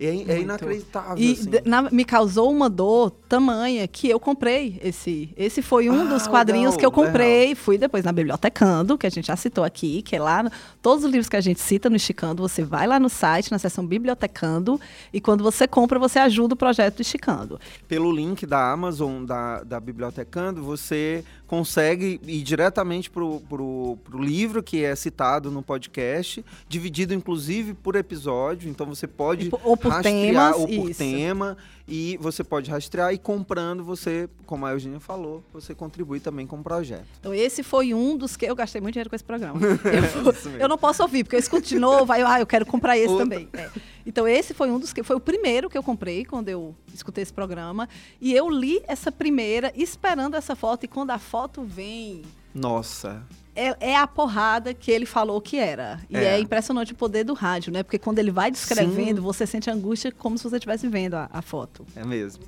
É, 0.00 0.06
é 0.32 0.40
inacreditável, 0.40 1.18
E 1.18 1.32
assim. 1.32 1.50
na- 1.66 1.82
me 1.90 2.06
causou 2.06 2.50
uma 2.50 2.70
dor 2.70 3.10
tamanha 3.28 3.86
que 3.86 4.08
eu 4.08 4.18
comprei 4.18 4.80
esse. 4.82 5.28
Esse 5.36 5.60
foi 5.60 5.90
um 5.90 6.02
Ah, 6.02 6.04
dos 6.14 6.26
quadrinhos 6.26 6.74
legal, 6.74 6.78
que 6.78 6.86
eu 6.86 6.90
comprei. 6.90 7.54
Fui 7.54 7.76
depois 7.76 8.02
na 8.02 8.10
Bibliotecando, 8.10 8.96
que 8.96 9.06
a 9.06 9.10
gente 9.10 9.26
já 9.26 9.36
citou 9.36 9.62
aqui, 9.62 10.00
que 10.00 10.16
é 10.16 10.20
lá. 10.20 10.42
no- 10.42 10.50
todos 10.80 11.04
os 11.04 11.10
livros 11.10 11.28
que 11.28 11.36
a 11.36 11.40
gente 11.42 11.60
cita 11.60 11.90
no 11.90 11.96
Esticando, 11.96 12.40
você 12.42 12.62
vai 12.62 12.86
lá 12.86 12.98
no 12.98 13.10
site, 13.10 13.50
na 13.52 13.58
seção 13.58 13.84
Bibliotecando, 13.86 14.80
e 15.12 15.20
quando 15.20 15.44
você 15.44 15.68
compra, 15.68 15.98
você 15.98 16.18
ajuda 16.18 16.54
o 16.54 16.56
projeto 16.56 16.96
do 16.96 17.02
Esticando. 17.02 17.60
Pelo 17.86 18.10
link 18.10 18.46
da 18.46 18.72
Amazon, 18.72 19.24
da, 19.24 19.62
da 19.62 19.78
Bibliotecando, 19.78 20.62
você 20.62 21.22
consegue 21.50 22.20
ir 22.28 22.42
diretamente 22.42 23.10
pro, 23.10 23.40
pro, 23.40 23.98
pro 24.04 24.22
livro 24.22 24.62
que 24.62 24.84
é 24.84 24.94
citado 24.94 25.50
no 25.50 25.64
podcast, 25.64 26.44
dividido 26.68 27.12
inclusive 27.12 27.74
por 27.74 27.96
episódio, 27.96 28.70
então 28.70 28.86
você 28.86 29.08
pode 29.08 29.50
ou 29.64 29.76
por 29.76 29.90
rastrear 29.90 30.52
temas, 30.52 30.56
ou 30.56 30.68
por 30.68 30.90
isso. 30.90 30.98
tema 31.00 31.56
e 31.88 32.16
você 32.20 32.44
pode 32.44 32.70
rastrear 32.70 33.12
e 33.12 33.18
comprando 33.18 33.82
você, 33.82 34.28
como 34.46 34.64
a 34.64 34.70
Eugênia 34.70 35.00
falou, 35.00 35.42
você 35.52 35.74
contribui 35.74 36.20
também 36.20 36.46
com 36.46 36.60
o 36.60 36.62
projeto. 36.62 37.04
Então, 37.18 37.34
esse 37.34 37.64
foi 37.64 37.92
um 37.92 38.16
dos 38.16 38.36
que 38.36 38.46
eu 38.46 38.54
gastei 38.54 38.80
muito 38.80 38.92
dinheiro 38.92 39.10
com 39.10 39.16
esse 39.16 39.24
programa. 39.24 39.58
Eu, 39.90 40.30
Isso 40.30 40.48
mesmo. 40.50 40.62
eu 40.62 40.68
não 40.68 40.78
posso 40.78 41.02
ouvir, 41.02 41.24
porque 41.24 41.34
eu 41.34 41.40
escuto 41.40 41.66
de 41.66 41.80
novo, 41.80 42.12
aí 42.12 42.20
eu, 42.20 42.28
ah, 42.28 42.38
eu 42.38 42.46
quero 42.46 42.64
comprar 42.64 42.96
esse 42.96 43.08
Outra. 43.08 43.24
também. 43.24 43.48
É. 43.52 43.68
Então, 44.04 44.26
esse 44.26 44.54
foi 44.54 44.70
um 44.70 44.78
dos 44.78 44.92
que 44.92 45.02
foi 45.02 45.16
o 45.16 45.20
primeiro 45.20 45.68
que 45.68 45.76
eu 45.76 45.82
comprei 45.82 46.24
quando 46.24 46.48
eu 46.48 46.74
escutei 46.92 47.22
esse 47.22 47.32
programa. 47.32 47.88
E 48.20 48.32
eu 48.32 48.48
li 48.48 48.80
essa 48.86 49.10
primeira 49.12 49.72
esperando 49.74 50.36
essa 50.36 50.54
foto, 50.56 50.84
e 50.84 50.88
quando 50.88 51.10
a 51.10 51.18
foto 51.18 51.62
vem. 51.62 52.22
Nossa, 52.54 53.22
É, 53.54 53.90
é 53.90 53.96
a 53.96 54.06
porrada 54.06 54.72
que 54.72 54.90
ele 54.90 55.04
falou 55.04 55.40
que 55.40 55.58
era. 55.58 56.00
E 56.08 56.16
É. 56.16 56.36
é. 56.36 56.40
impressionante 56.40 56.92
o 56.92 56.96
poder 56.96 57.24
do 57.24 57.34
rádio, 57.34 57.72
né? 57.72 57.82
Porque 57.82 57.98
quando 57.98 58.18
ele 58.18 58.30
vai 58.30 58.50
descrevendo, 58.50 59.20
você 59.20 59.46
sente 59.46 59.68
angústia 59.68 60.12
como 60.12 60.38
se 60.38 60.44
você 60.44 60.56
estivesse 60.56 60.88
vendo 60.88 61.14
a, 61.14 61.28
a 61.32 61.42
foto. 61.42 61.84
É 61.94 62.04
mesmo. 62.04 62.44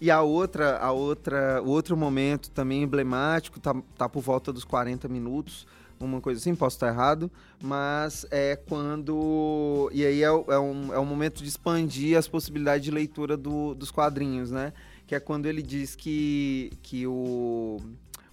E 0.00 0.10
a 0.10 0.20
outra, 0.20 0.78
a 0.78 0.92
outra, 0.92 1.62
o 1.62 1.70
outro 1.70 1.96
momento 1.96 2.50
também 2.50 2.82
emblemático, 2.82 3.58
tá, 3.58 3.74
tá 3.96 4.08
por 4.08 4.22
volta 4.22 4.52
dos 4.52 4.64
40 4.64 5.08
minutos, 5.08 5.66
uma 6.00 6.20
coisa 6.20 6.40
assim, 6.40 6.54
posso 6.54 6.76
estar 6.76 6.88
errado, 6.88 7.30
mas 7.62 8.26
é 8.30 8.56
quando. 8.56 9.90
E 9.92 10.04
aí 10.04 10.22
é, 10.22 10.26
é 10.26 10.58
um, 10.58 10.92
é 10.94 10.98
um 10.98 11.04
momento 11.04 11.42
de 11.42 11.48
expandir 11.48 12.16
as 12.18 12.28
possibilidades 12.28 12.84
de 12.84 12.90
leitura 12.90 13.36
do- 13.36 13.74
dos 13.74 13.90
quadrinhos, 13.90 14.50
né? 14.50 14.72
Que 15.06 15.14
é 15.14 15.20
quando 15.20 15.46
ele 15.46 15.62
diz 15.62 15.94
que, 15.94 16.72
que 16.82 17.06
o. 17.06 17.78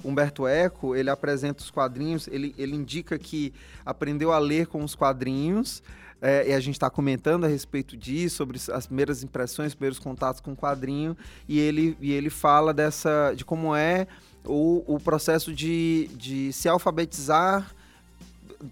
Humberto 0.03 0.47
Eco, 0.47 0.95
ele 0.95 1.11
apresenta 1.11 1.61
os 1.61 1.69
quadrinhos, 1.69 2.27
ele, 2.27 2.55
ele 2.57 2.75
indica 2.75 3.19
que 3.19 3.53
aprendeu 3.85 4.31
a 4.31 4.39
ler 4.39 4.65
com 4.65 4.83
os 4.83 4.95
quadrinhos, 4.95 5.83
é, 6.19 6.49
e 6.49 6.53
a 6.53 6.59
gente 6.59 6.73
está 6.73 6.89
comentando 6.89 7.45
a 7.45 7.47
respeito 7.47 7.95
disso, 7.95 8.37
sobre 8.37 8.59
as 8.73 8.87
primeiras 8.87 9.21
impressões, 9.21 9.67
os 9.67 9.75
primeiros 9.75 9.99
contatos 9.99 10.41
com 10.41 10.53
o 10.53 10.55
quadrinho, 10.55 11.15
e 11.47 11.59
ele, 11.59 11.95
e 12.01 12.13
ele 12.13 12.31
fala 12.31 12.73
dessa, 12.73 13.33
de 13.35 13.45
como 13.45 13.75
é 13.75 14.07
o, 14.45 14.99
processo 14.99 15.53
de, 15.53 16.09
de 16.15 16.51
se 16.53 16.67
alfabetizar 16.67 17.73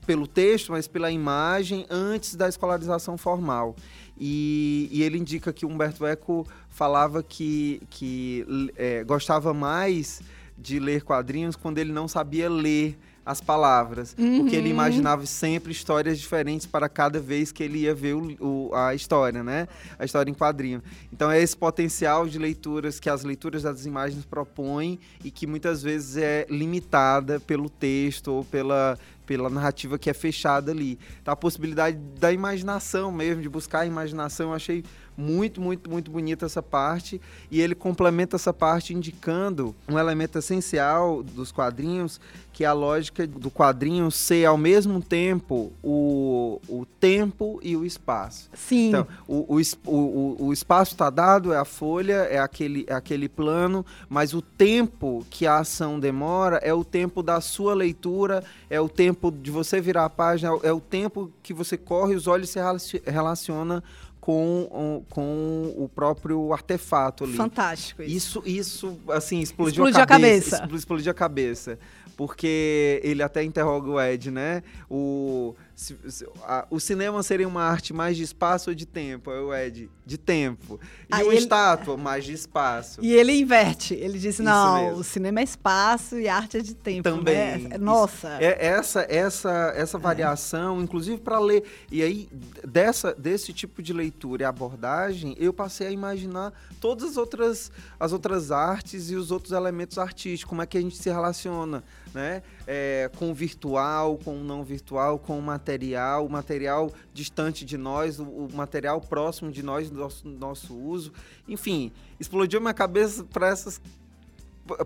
pelo 0.06 0.28
texto, 0.28 0.72
mas 0.72 0.88
pela 0.88 1.12
imagem 1.12 1.86
antes 1.90 2.36
da 2.36 2.48
escolarização 2.48 3.18
formal. 3.18 3.76
E, 4.20 4.90
e 4.92 5.04
ele 5.04 5.18
indica 5.18 5.54
que 5.54 5.66
Humberto 5.66 6.06
Eco 6.06 6.46
falava 6.70 7.24
que, 7.24 7.82
que 7.90 8.72
é, 8.76 9.04
gostava 9.04 9.54
mais 9.54 10.22
de 10.58 10.80
ler 10.80 11.04
quadrinhos 11.04 11.56
quando 11.56 11.78
ele 11.78 11.92
não 11.92 12.08
sabia 12.08 12.50
ler 12.50 12.98
as 13.30 13.40
palavras, 13.40 14.16
uhum. 14.18 14.40
porque 14.40 14.56
ele 14.56 14.70
uhum. 14.70 14.74
imaginava 14.74 15.24
sempre 15.28 15.72
histórias 15.72 16.18
diferentes 16.18 16.66
para 16.66 16.90
cada 16.90 17.20
vez 17.20 17.52
que 17.52 17.62
ele 17.62 17.82
ia 17.82 17.94
ver 17.94 18.16
o, 18.16 18.36
o, 18.44 18.74
a 18.74 18.96
história, 18.96 19.44
né? 19.44 19.68
A 20.00 20.06
história 20.06 20.32
em 20.32 20.34
quadrinho. 20.34 20.82
Então 21.14 21.30
é 21.30 21.40
esse 21.40 21.56
potencial 21.56 22.28
de 22.28 22.40
leituras 22.40 23.00
que 23.00 23.08
as 23.08 23.24
leituras 23.24 23.62
das 23.62 23.86
imagens 23.86 24.26
propõem 24.26 25.00
e 25.24 25.30
que 25.30 25.46
muitas 25.46 25.84
vezes 25.84 26.18
é 26.18 26.48
limitada 26.50 27.40
pelo 27.40 27.70
texto 27.70 28.30
ou 28.30 28.44
pela 28.44 28.98
pela 29.28 29.48
narrativa 29.48 30.00
que 30.00 30.10
é 30.10 30.14
fechada 30.14 30.72
ali. 30.72 30.98
Então, 31.22 31.32
a 31.32 31.36
possibilidade 31.36 32.00
da 32.20 32.34
imaginação 32.34 33.12
mesmo, 33.12 33.44
de 33.44 33.48
buscar 33.48 33.82
a 33.82 33.86
imaginação, 33.86 34.50
eu 34.50 34.56
achei 34.56 34.84
muito, 35.20 35.60
muito, 35.60 35.90
muito 35.90 36.10
bonita 36.10 36.46
essa 36.46 36.64
parte. 36.64 37.20
E 37.52 37.60
ele 37.62 37.76
complementa 37.76 38.38
essa 38.38 38.54
parte 38.54 38.94
indicando 38.94 39.76
um 39.88 40.00
elemento 40.00 40.38
essencial 40.38 41.22
dos 41.22 41.52
quadrinhos, 41.52 42.20
que 42.54 42.64
é 42.64 42.68
a 42.68 42.74
lógica 42.74 43.26
do 43.26 43.50
quadrinho 43.50 44.12
ser 44.12 44.46
ao 44.46 44.58
mesmo 44.58 45.02
tempo 45.02 45.72
o, 45.84 46.60
o 46.68 46.86
tempo 47.00 47.60
e 47.64 47.76
o 47.78 47.86
espaço. 47.86 48.50
Sim. 48.54 48.90
Então, 48.90 49.08
o, 49.28 49.56
o, 49.56 49.62
o, 49.86 50.46
o 50.48 50.54
espaço 50.54 50.92
está 50.92 51.10
dado, 51.10 51.54
é 51.54 51.58
a 51.58 51.64
folha, 51.64 52.28
é 52.30 52.40
aquele, 52.40 52.86
é 52.88 52.94
aquele 52.94 53.30
plano, 53.30 53.86
mas 54.10 54.34
o 54.34 54.42
tempo 54.42 55.26
que 55.30 55.48
a 55.48 55.60
ação 55.60 56.00
demora 56.00 56.58
é 56.58 56.74
o 56.74 56.84
tempo 56.84 57.24
da 57.24 57.40
sua 57.40 57.74
leitura, 57.74 58.44
é 58.70 58.82
o 58.82 58.90
tempo 58.90 59.32
de 59.32 59.52
você 59.52 59.80
virar 59.80 60.06
a 60.06 60.10
página, 60.10 60.52
é 60.64 60.74
o 60.74 60.82
tempo 60.82 61.32
que 61.42 61.54
você 61.54 61.78
corre, 61.78 62.16
os 62.16 62.28
olhos 62.28 62.50
se 62.50 62.60
relaciona 63.06 63.84
com, 64.20 65.04
com 65.10 65.74
o 65.78 65.90
próprio 65.90 66.52
artefato 66.54 67.24
ali. 67.24 67.34
Fantástico 67.34 68.04
isso. 68.04 68.42
Isso, 68.46 68.90
isso 68.90 69.00
assim, 69.10 69.40
explodiu, 69.40 69.86
explodiu 69.86 70.02
a 70.02 70.06
cabeça. 70.06 70.56
A 70.56 70.60
cabeça. 70.60 70.78
Explodiu 70.78 71.12
a 71.12 71.14
cabeça. 71.14 71.80
Porque 72.18 73.00
ele 73.02 73.24
até 73.24 73.44
interroga 73.44 73.90
o 73.90 74.02
Ed, 74.02 74.30
né? 74.30 74.62
O 74.90 75.56
se, 75.80 75.98
se, 76.10 76.28
a, 76.44 76.68
o 76.70 76.78
cinema 76.78 77.24
seria 77.24 77.48
uma 77.48 77.64
arte 77.64 77.94
mais 77.94 78.18
de 78.18 78.24
espaço 78.24 78.70
ou 78.70 78.76
de 78.76 78.86
tempo? 78.86 79.32
É 79.32 79.40
o 79.40 79.56
Ed, 79.56 79.90
de 80.06 80.18
tempo. 80.18 80.78
E 81.10 81.16
Aí 81.16 81.24
uma 81.24 81.32
ele... 81.32 81.42
estátua, 81.42 81.96
mais 81.96 82.26
de 82.26 82.34
espaço. 82.34 83.00
E 83.02 83.14
ele 83.14 83.32
inverte. 83.32 83.94
Ele 83.94 84.20
diz, 84.20 84.40
não, 84.40 84.96
o 84.96 85.06
cinema 85.06 85.40
é 85.40 85.44
espaço 85.44 86.20
e 86.20 86.28
a 86.28 86.36
arte 86.36 86.58
é 86.58 86.60
de 86.60 86.76
tempo. 86.76 87.04
Também. 87.04 87.70
Né? 87.70 87.78
Nossa. 87.78 88.28
É, 88.42 88.68
essa, 88.68 89.06
essa, 89.10 89.72
essa 89.74 89.98
é. 89.98 90.02
variação, 90.02 90.82
é. 90.82 90.84
inclusive 90.84 91.22
para 91.22 91.40
ler. 91.40 91.64
E 91.90 92.04
aí, 92.04 92.28
dessa, 92.68 93.14
desse 93.14 93.54
tipo 93.54 93.82
de 93.82 93.94
leitura 93.94 94.44
e 94.44 94.46
abordagem, 94.46 95.34
eu 95.40 95.54
passei 95.54 95.88
a 95.88 95.92
imaginar 95.92 96.52
todas 96.82 97.12
as 97.12 97.16
outras, 97.16 97.72
as 97.98 98.12
outras 98.12 98.52
artes 98.52 99.10
e 99.12 99.16
os 99.16 99.32
outros 99.32 99.54
elementos 99.54 99.98
artísticos, 99.98 100.50
como 100.50 100.62
é 100.62 100.66
que 100.66 100.78
a 100.78 100.82
gente 100.82 100.98
se 100.98 101.10
relaciona, 101.10 101.86
né? 102.14 102.44
É, 102.72 103.10
com 103.18 103.34
virtual, 103.34 104.20
com 104.24 104.36
não 104.36 104.64
virtual, 104.64 105.18
com 105.18 105.42
material, 105.42 106.28
o 106.28 106.30
material 106.30 106.92
distante 107.12 107.66
de 107.66 107.80
nós, 107.80 108.20
o, 108.20 108.24
o 108.24 108.48
material 108.54 109.02
próximo 109.02 109.52
de 109.52 109.64
nós, 109.64 109.90
do 109.90 109.98
nosso, 109.98 110.28
nosso 110.28 110.78
uso. 110.78 111.12
Enfim, 111.48 111.92
explodiu 112.20 112.62
minha 112.62 112.74
cabeça 112.74 113.24
para 113.24 113.48
essas 113.48 113.82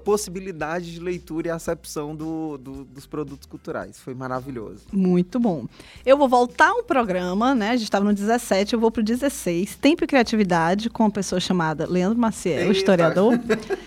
possibilidades 0.03 0.89
de 0.89 0.99
leitura 0.99 1.47
e 1.47 1.51
acepção 1.51 2.15
do, 2.15 2.57
do, 2.57 2.85
dos 2.85 3.05
produtos 3.05 3.45
culturais. 3.45 3.99
Foi 3.99 4.13
maravilhoso. 4.13 4.81
Muito 4.91 5.39
bom. 5.39 5.65
Eu 6.05 6.17
vou 6.17 6.27
voltar 6.27 6.69
ao 6.69 6.83
programa, 6.83 7.53
né? 7.53 7.69
A 7.69 7.75
gente 7.75 7.85
estava 7.85 8.05
no 8.05 8.13
17, 8.13 8.73
eu 8.73 8.79
vou 8.79 8.91
para 8.91 9.01
o 9.01 9.03
16. 9.03 9.75
Tempo 9.75 10.03
e 10.03 10.07
Criatividade, 10.07 10.89
com 10.89 11.03
uma 11.03 11.11
pessoa 11.11 11.39
chamada 11.39 11.85
Leandro 11.89 12.19
Maciel, 12.19 12.61
Eita. 12.61 12.71
historiador. 12.71 13.39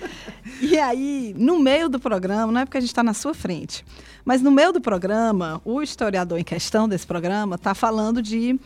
e 0.60 0.78
aí, 0.78 1.34
no 1.36 1.58
meio 1.58 1.88
do 1.88 1.98
programa, 1.98 2.52
não 2.52 2.60
é 2.60 2.64
porque 2.64 2.78
a 2.78 2.80
gente 2.80 2.90
está 2.90 3.02
na 3.02 3.14
sua 3.14 3.34
frente, 3.34 3.84
mas 4.24 4.42
no 4.42 4.50
meio 4.50 4.72
do 4.72 4.80
programa, 4.80 5.60
o 5.64 5.82
historiador 5.82 6.38
em 6.38 6.44
questão 6.44 6.88
desse 6.88 7.06
programa 7.06 7.56
está 7.56 7.74
falando 7.74 8.22
de 8.22 8.58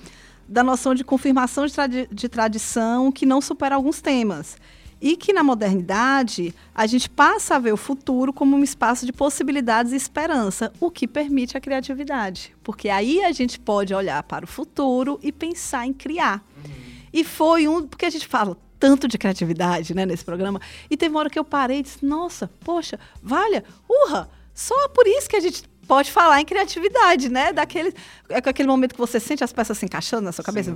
da 0.48 0.64
noção 0.64 0.96
de 0.96 1.04
confirmação 1.04 1.64
de, 1.64 1.72
tradi 1.72 2.08
de 2.10 2.28
tradição 2.28 3.12
que 3.12 3.24
não 3.24 3.40
supera 3.40 3.76
alguns 3.76 4.00
temas 4.00 4.56
e 5.00 5.16
que 5.16 5.32
na 5.32 5.42
modernidade 5.42 6.54
a 6.74 6.86
gente 6.86 7.08
passa 7.08 7.56
a 7.56 7.58
ver 7.58 7.72
o 7.72 7.76
futuro 7.76 8.32
como 8.32 8.56
um 8.56 8.62
espaço 8.62 9.06
de 9.06 9.12
possibilidades 9.12 9.92
e 9.92 9.96
esperança, 9.96 10.72
o 10.78 10.90
que 10.90 11.08
permite 11.08 11.56
a 11.56 11.60
criatividade, 11.60 12.54
porque 12.62 12.88
aí 12.88 13.24
a 13.24 13.32
gente 13.32 13.58
pode 13.58 13.94
olhar 13.94 14.22
para 14.22 14.44
o 14.44 14.48
futuro 14.48 15.18
e 15.22 15.32
pensar 15.32 15.86
em 15.86 15.92
criar. 15.92 16.44
Uhum. 16.56 16.72
E 17.12 17.24
foi 17.24 17.66
um, 17.66 17.86
porque 17.86 18.06
a 18.06 18.10
gente 18.10 18.26
fala 18.26 18.56
tanto 18.78 19.06
de 19.06 19.18
criatividade, 19.18 19.94
né, 19.94 20.06
nesse 20.06 20.24
programa, 20.24 20.60
e 20.88 20.96
teve 20.96 21.14
uma 21.14 21.20
hora 21.20 21.30
que 21.30 21.38
eu 21.38 21.44
parei 21.44 21.80
e 21.80 21.82
disse: 21.82 22.04
"Nossa, 22.04 22.50
poxa, 22.60 22.98
valha, 23.22 23.64
urra, 23.88 24.28
só 24.54 24.88
por 24.88 25.06
isso 25.06 25.28
que 25.28 25.36
a 25.36 25.40
gente 25.40 25.69
pode 25.90 26.12
falar 26.12 26.40
em 26.40 26.44
criatividade, 26.44 27.28
né? 27.28 27.52
Daquele, 27.52 27.92
é 28.28 28.36
aquele 28.36 28.68
momento 28.68 28.92
que 28.92 29.00
você 29.00 29.18
sente 29.18 29.42
as 29.42 29.52
peças 29.52 29.76
se 29.76 29.84
encaixando 29.84 30.22
na 30.22 30.30
sua 30.30 30.44
cabeça. 30.44 30.70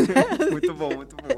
muito 0.50 0.72
bom, 0.72 0.96
muito 0.96 1.14
bom. 1.14 1.28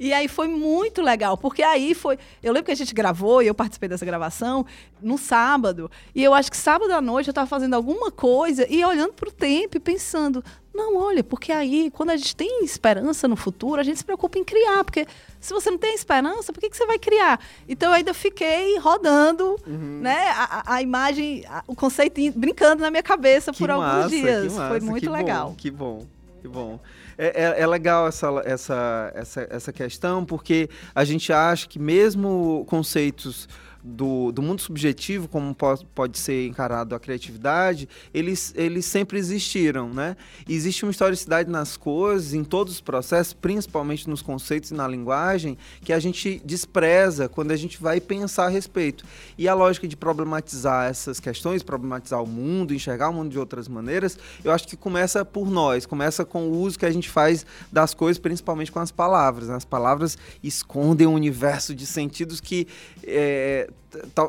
E 0.00 0.14
aí 0.14 0.26
foi 0.28 0.48
muito 0.48 1.02
legal, 1.02 1.36
porque 1.36 1.62
aí 1.62 1.94
foi. 1.94 2.18
Eu 2.42 2.54
lembro 2.54 2.64
que 2.64 2.72
a 2.72 2.74
gente 2.74 2.94
gravou 2.94 3.42
e 3.42 3.48
eu 3.48 3.54
participei 3.54 3.86
dessa 3.86 4.06
gravação 4.06 4.64
no 5.02 5.18
sábado. 5.18 5.90
E 6.14 6.24
eu 6.24 6.32
acho 6.32 6.50
que 6.50 6.56
sábado 6.56 6.90
à 6.94 7.02
noite 7.02 7.28
eu 7.28 7.32
estava 7.32 7.46
fazendo 7.46 7.74
alguma 7.74 8.10
coisa 8.10 8.66
e 8.66 8.82
olhando 8.82 9.12
para 9.12 9.28
o 9.28 9.32
tempo 9.32 9.76
e 9.76 9.80
pensando: 9.80 10.42
não, 10.74 10.96
olha, 10.96 11.22
porque 11.22 11.52
aí, 11.52 11.90
quando 11.90 12.10
a 12.10 12.16
gente 12.16 12.34
tem 12.34 12.64
esperança 12.64 13.28
no 13.28 13.36
futuro, 13.36 13.80
a 13.80 13.84
gente 13.84 13.98
se 13.98 14.04
preocupa 14.04 14.38
em 14.38 14.44
criar. 14.44 14.82
Porque 14.84 15.06
se 15.38 15.52
você 15.52 15.70
não 15.70 15.78
tem 15.78 15.94
esperança, 15.94 16.52
por 16.52 16.60
que, 16.60 16.70
que 16.70 16.76
você 16.76 16.86
vai 16.86 16.98
criar? 16.98 17.38
Então, 17.68 17.90
eu 17.90 17.96
ainda 17.96 18.14
fiquei 18.14 18.78
rodando 18.78 19.56
uhum. 19.66 20.00
né, 20.00 20.28
a, 20.34 20.74
a 20.74 20.82
imagem, 20.82 21.44
a, 21.46 21.62
o 21.66 21.76
conceito 21.76 22.20
brincando 22.34 22.80
na 22.82 22.90
minha 22.90 23.02
cabeça 23.02 23.52
que 23.52 23.58
por 23.58 23.68
massa, 23.68 23.96
alguns 23.96 24.10
dias. 24.10 24.52
Massa, 24.54 24.68
Foi 24.68 24.80
muito 24.80 25.02
que 25.02 25.08
legal. 25.08 25.50
Bom, 25.50 25.54
que 25.54 25.70
bom. 25.70 26.06
Que 26.40 26.48
bom. 26.48 26.80
É, 27.16 27.26
é, 27.26 27.60
é, 27.60 27.66
legal 27.66 28.08
essa, 28.08 28.26
essa, 28.44 29.12
essa, 29.14 29.46
essa 29.48 29.72
questão, 29.72 30.24
porque 30.24 30.68
a 30.94 31.04
gente 31.04 31.32
acha 31.32 31.68
que 31.68 31.78
mesmo 31.78 32.64
conceitos 32.66 33.48
do, 33.82 34.30
do 34.30 34.40
mundo 34.40 34.60
subjetivo, 34.60 35.26
como 35.26 35.54
pode, 35.54 36.18
ser 36.18 36.46
encarado 36.46 36.94
a 36.94 37.00
criatividade, 37.00 37.88
eles, 38.14 38.52
eles 38.56 38.86
sempre 38.86 39.18
existiram, 39.18 39.92
né? 39.92 40.16
existe 40.48 40.84
uma 40.84 40.92
historicidade 40.92 41.50
nas 41.50 41.76
coisas, 41.76 42.32
em 42.32 42.44
todos 42.44 42.74
os 42.74 42.80
processos, 42.80 43.32
principalmente 43.32 44.08
nos 44.08 44.22
conceitos 44.22 44.70
e 44.70 44.74
na 44.74 44.86
linguagem, 44.86 45.58
que 45.82 45.92
a 45.92 45.98
gente 45.98 46.40
despreza 46.44 47.28
quando 47.28 47.50
a 47.50 47.56
gente 47.56 47.80
vai 47.82 48.00
pensar 48.00 48.46
a 48.46 48.48
respeito. 48.48 49.04
E 49.36 49.48
a 49.48 49.54
lógica 49.54 49.88
de 49.88 49.96
problematizar 49.96 50.88
essas 50.88 51.18
questões, 51.18 51.62
problematizar 51.62 52.22
o 52.22 52.26
mundo, 52.26 52.72
enxergar 52.72 53.08
o 53.08 53.12
mundo 53.12 53.30
de 53.30 53.38
outras 53.38 53.66
maneiras, 53.66 54.18
eu 54.44 54.52
acho 54.52 54.68
que 54.68 54.76
começa 54.76 55.24
por 55.24 55.50
nós, 55.50 55.86
começa 55.86 56.24
com 56.24 56.48
o 56.48 56.60
uso 56.60 56.78
que 56.78 56.86
a 56.86 56.90
gente 56.90 57.08
faz 57.08 57.44
das 57.70 57.94
coisas, 57.94 58.18
principalmente 58.18 58.70
com 58.70 58.78
as 58.78 58.92
palavras. 58.92 59.48
Né? 59.48 59.56
As 59.56 59.64
palavras 59.64 60.16
escondem 60.42 61.06
um 61.06 61.14
universo 61.14 61.74
de 61.74 61.86
sentidos 61.86 62.40
que 62.40 62.68
é, 63.04 63.71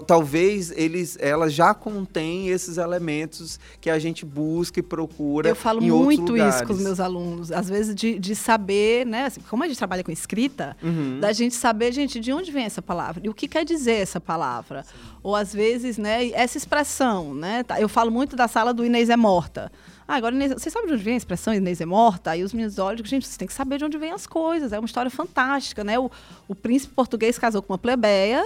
talvez 0.05 0.71
eles, 0.71 1.17
elas 1.19 1.53
já 1.53 1.73
contêm 1.73 2.49
esses 2.49 2.77
elementos 2.77 3.59
que 3.79 3.89
a 3.89 3.97
gente 3.97 4.25
busca 4.25 4.79
e 4.79 4.83
procura. 4.83 5.49
Eu 5.49 5.55
falo 5.55 5.81
muito 5.81 6.35
isso 6.35 6.65
com 6.65 6.73
os 6.73 6.81
meus 6.81 6.99
alunos, 6.99 7.51
às 7.51 7.69
vezes 7.69 7.95
de, 7.95 8.19
de 8.19 8.35
saber, 8.35 9.05
né? 9.05 9.25
Assim, 9.25 9.41
como 9.49 9.63
a 9.63 9.67
gente 9.67 9.77
trabalha 9.77 10.03
com 10.03 10.11
escrita, 10.11 10.75
uhum. 10.81 11.19
da 11.19 11.31
gente 11.31 11.55
saber, 11.55 11.91
gente, 11.91 12.19
de 12.19 12.33
onde 12.33 12.51
vem 12.51 12.65
essa 12.65 12.81
palavra 12.81 13.21
e 13.25 13.29
o 13.29 13.33
que 13.33 13.47
quer 13.47 13.63
dizer 13.63 14.01
essa 14.01 14.19
palavra. 14.19 14.83
Sim. 14.83 14.89
Ou 15.21 15.35
às 15.35 15.53
vezes, 15.53 15.97
né? 15.97 16.31
Essa 16.31 16.57
expressão, 16.57 17.33
né? 17.33 17.63
Tá, 17.63 17.79
eu 17.79 17.87
falo 17.87 18.11
muito 18.11 18.35
da 18.35 18.47
sala 18.47 18.73
do 18.73 18.85
Inês 18.85 19.09
é 19.09 19.17
morta. 19.17 19.71
Ah, 20.05 20.15
agora, 20.15 20.35
Inês, 20.35 20.51
você 20.51 20.69
sabe 20.69 20.87
de 20.87 20.93
onde 20.93 21.03
vem 21.03 21.13
a 21.13 21.17
expressão 21.17 21.53
Inês 21.53 21.79
é 21.79 21.85
morta? 21.85 22.31
Aí 22.31 22.43
os 22.43 22.51
meninos 22.51 22.77
olham 22.77 23.01
e 23.03 23.07
gente, 23.07 23.25
você 23.25 23.37
tem 23.37 23.47
que 23.47 23.53
saber 23.53 23.77
de 23.77 23.85
onde 23.85 23.97
vem 23.97 24.11
as 24.11 24.27
coisas. 24.27 24.73
É 24.73 24.79
uma 24.79 24.85
história 24.85 25.09
fantástica, 25.09 25.83
né? 25.83 25.97
O, 25.97 26.11
o 26.47 26.53
príncipe 26.53 26.93
português 26.93 27.39
casou 27.39 27.61
com 27.61 27.71
uma 27.71 27.79
plebeia 27.79 28.43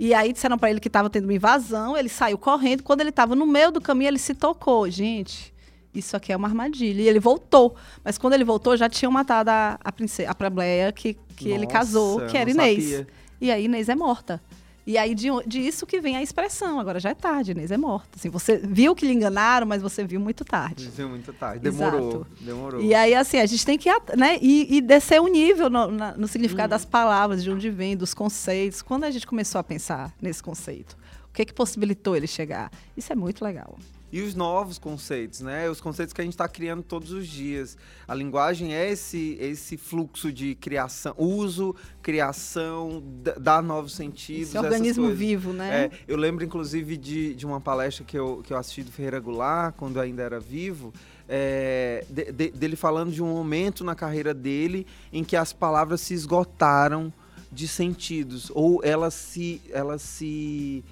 e 0.00 0.14
aí 0.14 0.32
disseram 0.32 0.56
para 0.56 0.70
ele 0.70 0.80
que 0.80 0.88
estava 0.88 1.10
tendo 1.10 1.24
uma 1.24 1.34
invasão, 1.34 1.94
ele 1.94 2.08
saiu 2.08 2.38
correndo. 2.38 2.82
Quando 2.82 3.02
ele 3.02 3.10
estava 3.10 3.36
no 3.36 3.44
meio 3.44 3.70
do 3.70 3.82
caminho, 3.82 4.08
ele 4.08 4.18
se 4.18 4.34
tocou. 4.34 4.88
Gente, 4.88 5.52
isso 5.94 6.16
aqui 6.16 6.32
é 6.32 6.36
uma 6.36 6.48
armadilha. 6.48 7.02
E 7.02 7.06
ele 7.06 7.20
voltou. 7.20 7.76
Mas 8.02 8.16
quando 8.16 8.32
ele 8.32 8.42
voltou, 8.42 8.74
já 8.78 8.88
tinham 8.88 9.12
matado 9.12 9.50
a, 9.50 9.78
a 9.84 9.92
princesa, 9.92 10.30
a 10.30 10.34
plebeia 10.34 10.90
que, 10.90 11.18
que 11.36 11.50
Nossa, 11.50 11.54
ele 11.54 11.66
casou, 11.66 12.22
que 12.22 12.34
era 12.34 12.50
Inês. 12.50 12.82
Sabia. 12.82 13.06
E 13.42 13.50
aí 13.50 13.66
Inês 13.66 13.90
é 13.90 13.94
morta. 13.94 14.40
E 14.90 14.98
aí 14.98 15.14
de, 15.14 15.28
disso 15.46 15.86
que 15.86 16.00
vem 16.00 16.16
a 16.16 16.22
expressão. 16.22 16.80
Agora 16.80 16.98
já 16.98 17.10
é 17.10 17.14
tarde, 17.14 17.52
Inês 17.52 17.70
é 17.70 17.76
morta. 17.76 18.08
Assim, 18.16 18.28
você 18.28 18.56
viu 18.56 18.92
que 18.92 19.06
lhe 19.06 19.12
enganaram, 19.12 19.64
mas 19.64 19.80
você 19.80 20.02
viu 20.02 20.18
muito 20.18 20.44
tarde. 20.44 20.90
Viu 20.92 21.08
muito 21.08 21.32
tarde. 21.32 21.60
Demorou. 21.60 22.08
Exato. 22.08 22.26
Demorou. 22.40 22.82
E 22.82 22.92
aí, 22.92 23.14
assim, 23.14 23.38
a 23.38 23.46
gente 23.46 23.64
tem 23.64 23.78
que 23.78 23.88
né, 24.16 24.36
e, 24.42 24.78
e 24.78 24.80
descer 24.80 25.20
o 25.20 25.28
nível 25.28 25.70
no, 25.70 25.92
na, 25.92 26.16
no 26.16 26.26
significado 26.26 26.66
hum. 26.66 26.74
das 26.74 26.84
palavras, 26.84 27.44
de 27.44 27.52
onde 27.52 27.70
vem, 27.70 27.96
dos 27.96 28.12
conceitos. 28.12 28.82
Quando 28.82 29.04
a 29.04 29.12
gente 29.12 29.28
começou 29.28 29.60
a 29.60 29.62
pensar 29.62 30.12
nesse 30.20 30.42
conceito, 30.42 30.98
o 31.28 31.32
que, 31.32 31.44
que 31.44 31.54
possibilitou 31.54 32.16
ele 32.16 32.26
chegar? 32.26 32.68
Isso 32.96 33.12
é 33.12 33.14
muito 33.14 33.44
legal 33.44 33.78
e 34.12 34.20
os 34.20 34.34
novos 34.34 34.78
conceitos, 34.78 35.40
né? 35.40 35.68
Os 35.70 35.80
conceitos 35.80 36.12
que 36.12 36.20
a 36.20 36.24
gente 36.24 36.34
está 36.34 36.48
criando 36.48 36.82
todos 36.82 37.12
os 37.12 37.26
dias. 37.26 37.76
A 38.06 38.14
linguagem 38.14 38.74
é 38.74 38.90
esse, 38.90 39.36
esse 39.40 39.76
fluxo 39.76 40.32
de 40.32 40.54
criação, 40.54 41.14
uso, 41.16 41.74
criação, 42.02 43.02
dá 43.38 43.62
novos 43.62 43.94
sentidos. 43.94 44.48
Esse 44.48 44.58
organismo 44.58 45.10
vivo, 45.10 45.52
né? 45.52 45.84
É, 45.84 45.90
eu 46.08 46.16
lembro, 46.16 46.44
inclusive, 46.44 46.96
de, 46.96 47.34
de 47.34 47.46
uma 47.46 47.60
palestra 47.60 48.04
que 48.04 48.18
eu, 48.18 48.42
que 48.44 48.52
eu 48.52 48.56
assisti 48.56 48.82
do 48.82 48.90
Ferreira 48.90 49.20
Goulart, 49.20 49.74
quando 49.76 50.00
ainda 50.00 50.22
era 50.22 50.40
vivo, 50.40 50.92
é, 51.28 52.04
de, 52.10 52.32
de, 52.32 52.50
dele 52.50 52.74
falando 52.74 53.12
de 53.12 53.22
um 53.22 53.28
momento 53.28 53.84
na 53.84 53.94
carreira 53.94 54.34
dele 54.34 54.86
em 55.12 55.22
que 55.22 55.36
as 55.36 55.52
palavras 55.52 56.00
se 56.00 56.14
esgotaram 56.14 57.12
de 57.52 57.66
sentidos, 57.66 58.50
ou 58.54 58.80
elas 58.84 59.14
se. 59.14 59.60
Elas 59.70 60.02
se 60.02 60.84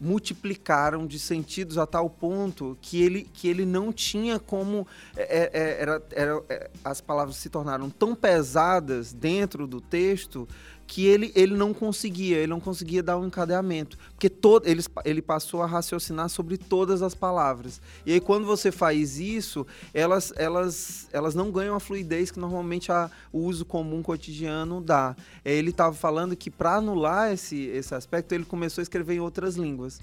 multiplicaram 0.00 1.06
de 1.06 1.18
sentidos 1.18 1.78
a 1.78 1.86
tal 1.86 2.08
ponto 2.08 2.76
que 2.80 3.02
ele, 3.02 3.28
que 3.32 3.48
ele 3.48 3.64
não 3.64 3.92
tinha 3.92 4.38
como. 4.38 4.86
É, 5.16 5.50
é, 5.52 5.82
era, 5.82 6.02
era, 6.12 6.42
é, 6.48 6.70
as 6.84 7.00
palavras 7.00 7.36
se 7.36 7.48
tornaram 7.48 7.88
tão 7.88 8.14
pesadas 8.14 9.12
dentro 9.12 9.66
do 9.66 9.80
texto 9.80 10.46
que 10.86 11.06
ele, 11.06 11.32
ele 11.34 11.54
não 11.54 11.74
conseguia, 11.74 12.36
ele 12.36 12.46
não 12.46 12.60
conseguia 12.60 13.02
dar 13.02 13.18
um 13.18 13.26
encadeamento. 13.26 13.98
Porque 14.12 14.30
todo, 14.30 14.66
ele, 14.66 14.82
ele 15.04 15.20
passou 15.20 15.62
a 15.62 15.66
raciocinar 15.66 16.28
sobre 16.28 16.56
todas 16.56 17.02
as 17.02 17.14
palavras. 17.14 17.80
E 18.04 18.12
aí, 18.12 18.20
quando 18.20 18.46
você 18.46 18.70
faz 18.70 19.18
isso, 19.18 19.66
elas, 19.92 20.32
elas, 20.36 21.08
elas 21.12 21.34
não 21.34 21.50
ganham 21.50 21.74
a 21.74 21.80
fluidez 21.80 22.30
que 22.30 22.38
normalmente 22.38 22.92
a, 22.92 23.10
o 23.32 23.40
uso 23.40 23.64
comum 23.64 24.02
cotidiano 24.02 24.80
dá. 24.80 25.16
Ele 25.44 25.70
estava 25.70 25.94
falando 25.94 26.36
que, 26.36 26.50
para 26.50 26.76
anular 26.76 27.32
esse, 27.32 27.66
esse 27.66 27.94
aspecto, 27.94 28.32
ele 28.32 28.44
começou 28.44 28.80
a 28.80 28.84
escrever 28.84 29.14
em 29.14 29.20
outras 29.20 29.56
línguas 29.56 30.00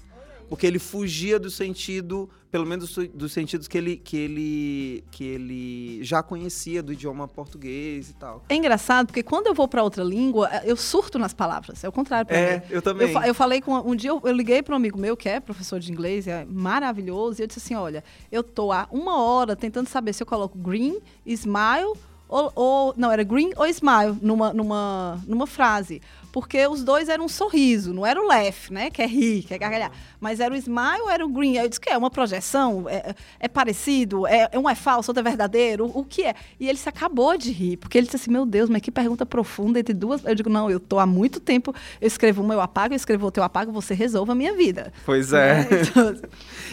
porque 0.48 0.66
ele 0.66 0.78
fugia 0.78 1.38
do 1.38 1.50
sentido, 1.50 2.28
pelo 2.50 2.66
menos 2.66 2.96
dos 3.12 3.32
sentidos 3.32 3.66
que 3.66 3.76
ele, 3.76 3.96
que 3.96 4.16
ele, 4.16 5.04
que 5.10 5.24
ele 5.24 6.04
já 6.04 6.22
conhecia 6.22 6.82
do 6.82 6.92
idioma 6.92 7.26
português 7.26 8.10
e 8.10 8.14
tal. 8.14 8.44
É 8.48 8.54
engraçado, 8.54 9.06
porque 9.06 9.22
quando 9.22 9.46
eu 9.46 9.54
vou 9.54 9.66
para 9.66 9.82
outra 9.82 10.04
língua, 10.04 10.48
eu 10.64 10.76
surto 10.76 11.18
nas 11.18 11.34
palavras. 11.34 11.82
É 11.82 11.88
o 11.88 11.92
contrário 11.92 12.26
para 12.26 12.36
é, 12.36 12.56
mim. 12.58 12.62
eu 12.70 12.82
também. 12.82 13.12
Eu, 13.12 13.22
eu 13.22 13.34
falei 13.34 13.60
com 13.60 13.74
um 13.78 13.94
dia 13.96 14.10
eu, 14.10 14.20
eu 14.24 14.32
liguei 14.32 14.62
para 14.62 14.74
um 14.74 14.76
amigo 14.76 14.98
meu 14.98 15.16
que 15.16 15.28
é 15.28 15.40
professor 15.40 15.80
de 15.80 15.90
inglês, 15.90 16.26
é 16.26 16.44
maravilhoso, 16.44 17.40
e 17.40 17.42
eu 17.42 17.46
disse 17.46 17.58
assim, 17.58 17.74
olha, 17.74 18.04
eu 18.30 18.42
tô 18.42 18.72
há 18.72 18.86
uma 18.90 19.20
hora 19.20 19.56
tentando 19.56 19.88
saber 19.88 20.12
se 20.12 20.22
eu 20.22 20.26
coloco 20.26 20.58
green, 20.58 20.98
smile 21.26 21.94
ou, 22.28 22.52
ou, 22.54 22.94
não, 22.96 23.12
era 23.12 23.22
green 23.22 23.52
ou 23.56 23.66
smile 23.66 24.16
numa, 24.20 24.52
numa, 24.52 25.22
numa 25.26 25.46
frase 25.46 26.00
porque 26.34 26.66
os 26.66 26.82
dois 26.82 27.08
eram 27.08 27.26
um 27.26 27.28
sorriso, 27.28 27.94
não 27.94 28.04
era 28.04 28.20
o 28.20 28.26
laugh, 28.26 28.68
né? 28.68 28.90
Que 28.90 29.02
é 29.02 29.06
rir, 29.06 29.44
que 29.44 29.54
é 29.54 29.58
gargalhar. 29.58 29.92
Mas 30.20 30.40
era 30.40 30.52
o 30.52 30.56
smile 30.56 31.02
ou 31.02 31.08
era 31.08 31.24
o 31.24 31.28
green? 31.28 31.54
Eu 31.54 31.68
disse 31.68 31.80
que 31.80 31.88
é 31.88 31.96
uma 31.96 32.10
projeção, 32.10 32.88
é, 32.88 33.14
é 33.38 33.46
parecido, 33.46 34.26
é, 34.26 34.50
um 34.58 34.68
é 34.68 34.74
falso, 34.74 35.12
outro 35.12 35.20
é 35.20 35.22
verdadeiro, 35.22 35.86
o, 35.86 36.00
o 36.00 36.04
que 36.04 36.24
é? 36.24 36.34
E 36.58 36.68
ele 36.68 36.76
se 36.76 36.88
acabou 36.88 37.38
de 37.38 37.52
rir, 37.52 37.76
porque 37.76 37.96
ele 37.96 38.06
disse 38.06 38.16
assim, 38.16 38.32
meu 38.32 38.44
Deus, 38.44 38.68
mas 38.68 38.82
que 38.82 38.90
pergunta 38.90 39.24
profunda 39.24 39.78
entre 39.78 39.94
duas. 39.94 40.24
Eu 40.24 40.34
digo, 40.34 40.50
não, 40.50 40.68
eu 40.68 40.80
tô 40.80 40.98
há 40.98 41.06
muito 41.06 41.38
tempo, 41.38 41.72
eu 42.00 42.08
escrevo 42.08 42.42
uma, 42.42 42.52
eu 42.52 42.60
apago, 42.60 42.94
eu 42.94 42.96
escrevo 42.96 43.26
outra, 43.26 43.40
eu 43.40 43.44
apago, 43.44 43.70
você 43.70 43.94
resolva 43.94 44.32
a 44.32 44.34
minha 44.34 44.56
vida. 44.56 44.92
Pois 45.06 45.32
é. 45.32 45.58
Né? 45.58 45.68
Então... 45.84 46.16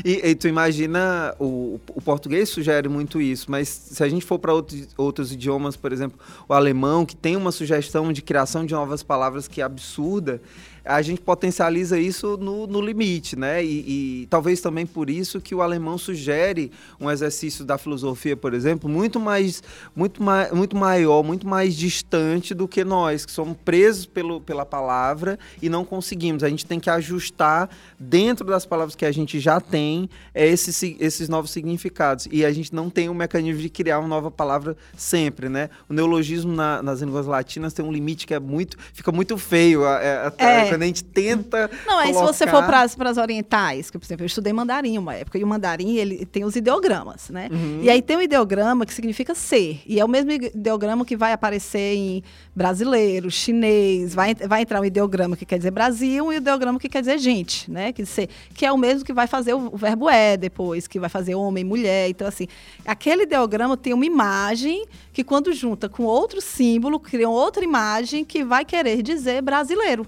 e, 0.03 0.30
e, 0.30 0.36
tu 0.36 0.48
imagina, 0.48 1.36
o, 1.38 1.80
o 1.94 2.01
português 2.01 2.50
sugere 2.50 2.89
muito 2.89 3.22
isso, 3.22 3.51
mas 3.51 3.68
se 3.68 4.01
a 4.03 4.10
gente 4.10 4.25
for 4.25 4.39
para 4.39 4.53
outros, 4.53 4.88
outros 4.98 5.32
idiomas, 5.32 5.75
por 5.75 5.94
exemplo, 5.94 6.18
o 6.50 6.53
alemão, 6.53 7.06
que 7.06 7.15
tem 7.15 7.36
uma 7.36 7.51
sugestão 7.51 8.12
de 8.12 8.22
criação 8.24 8.65
de 8.65 8.74
novas 8.74 9.03
palavras 9.03 9.48
que 9.51 9.62
é 9.62 9.63
absurda, 9.63 10.41
a 10.83 11.01
gente 11.01 11.21
potencializa 11.21 12.00
isso 12.00 12.38
no, 12.38 12.65
no 12.65 12.81
limite, 12.81 13.38
né? 13.38 13.63
E, 13.63 14.23
e, 14.23 14.27
talvez 14.27 14.61
também 14.61 14.85
por 14.85 15.09
isso 15.09 15.39
que 15.39 15.53
o 15.53 15.61
alemão 15.61 15.97
sugere 15.97 16.71
um 17.00 17.09
exercício 17.09 17.63
da 17.63 17.77
filosofia, 17.77 18.35
por 18.35 18.53
exemplo, 18.53 18.89
muito 18.89 19.20
mais, 19.20 19.61
muito 19.96 20.24
mais, 20.24 20.51
muito 20.51 20.75
maior, 20.75 21.24
muito 21.24 21.48
mais 21.48 21.75
distante 21.75 22.53
do 22.53 22.67
que 22.67 22.83
nós, 22.83 23.25
que 23.25 23.31
somos 23.31 23.55
presos 23.63 24.05
pelo, 24.05 24.41
pela 24.41 24.65
palavra 24.65 25.37
e 25.61 25.70
não 25.70 25.85
conseguimos. 25.85 26.44
A 26.44 26.50
gente 26.50 26.65
tem 26.65 26.79
que 26.79 26.89
ajustar 26.89 27.70
dentro 28.00 28.46
das 28.46 28.65
palavras 28.65 28.96
que 28.96 29.05
a 29.05 29.11
gente 29.11 29.39
já 29.39 29.61
tem 29.61 30.09
esses, 30.33 30.81
esses 31.00 31.29
novos 31.29 31.51
significados. 31.51 32.27
E 32.31 32.44
a 32.44 32.51
gente 32.51 32.74
não 32.74 32.89
tem 32.89 33.09
o 33.09 33.13
mecanismo 33.13 33.61
de 33.61 33.70
criar 33.70 34.00
uma 34.00 34.07
nova 34.07 34.31
palavra 34.31 34.75
sempre, 34.98 35.48
né? 35.48 35.70
O 35.87 35.94
neologismo 35.94 36.53
na, 36.53 36.81
nas 36.81 37.01
línguas 37.01 37.25
latinas 37.25 37.74
tem 37.74 37.85
um 37.85 37.91
limite 37.91 38.25
que 38.25 38.33
é 38.33 38.39
muito, 38.39 38.77
fica 38.94 39.11
muito 39.11 39.37
feio. 39.37 39.85
É, 39.85 40.25
até, 40.25 40.70
é 40.70 40.71
quando 40.72 40.84
a 40.84 40.86
gente 40.86 41.03
tenta. 41.03 41.70
Não, 41.86 42.00
aí 42.00 42.14
colocar... 42.14 42.34
se 42.34 42.40
você 42.40 42.48
for 42.48 42.64
para 42.64 43.10
as 43.10 43.18
orientais, 43.18 43.90
que 43.90 43.98
por 43.98 44.05
exemplo, 44.05 44.24
eu 44.24 44.27
estudei 44.27 44.53
mandarim 44.53 44.98
uma 44.98 45.16
época, 45.16 45.38
e 45.38 45.44
o 45.44 45.48
mandarim 45.48 45.96
ele 45.98 46.25
tem 46.25 46.44
os 46.44 46.55
ideogramas, 46.55 47.29
né? 47.29 47.50
Uhum. 47.51 47.79
E 47.84 47.90
aí 47.90 48.01
tem 48.01 48.18
um 48.18 48.22
ideograma 48.22 48.86
que 48.86 48.94
significa 48.94 49.36
ser. 49.36 49.81
E 49.86 50.00
é 50.00 50.05
o 50.05 50.07
mesmo 50.07 50.31
ideograma 50.31 51.05
que 51.05 51.16
vai 51.16 51.34
aparecer 51.34 51.96
em 51.96 52.24
brasileiro, 52.55 53.29
chinês, 53.29 54.14
vai, 54.14 54.36
vai 54.36 54.62
entrar 54.62 54.81
um 54.81 54.86
ideograma 54.86 55.36
que 55.36 55.46
quer 55.46 55.57
dizer 55.57 55.72
Brasil 55.72 56.12
e 56.12 56.22
um 56.22 56.34
ideograma 56.34 56.79
que 56.79 56.90
quer 56.90 57.01
dizer 57.01 57.18
gente, 57.18 57.70
né? 57.70 57.92
Que, 57.92 58.05
ser, 58.05 58.29
que 58.53 58.66
é 58.66 58.72
o 58.72 58.77
mesmo 58.77 59.05
que 59.05 59.14
vai 59.14 59.27
fazer 59.27 59.53
o, 59.53 59.70
o 59.74 59.77
verbo 59.77 60.10
é 60.10 60.36
depois, 60.38 60.88
que 60.88 61.00
vai 61.00 61.10
fazer 61.10 61.36
homem, 61.36 61.64
mulher. 61.64 62.10
Então, 62.10 62.27
assim, 62.27 62.48
aquele 62.86 63.24
ideograma 63.24 63.77
tem 63.77 63.94
uma 63.94 64.05
imagem 64.05 64.86
que, 65.14 65.24
quando 65.24 65.53
junta 65.53 65.88
com 65.90 66.03
outro 66.03 66.42
símbolo, 66.42 67.00
cria 67.00 67.29
outra 67.29 67.64
imagem 67.64 68.24
que 68.24 68.44
vai 68.44 68.66
querer 68.66 69.01
dizer 69.01 69.42
brasileiro. 69.42 70.05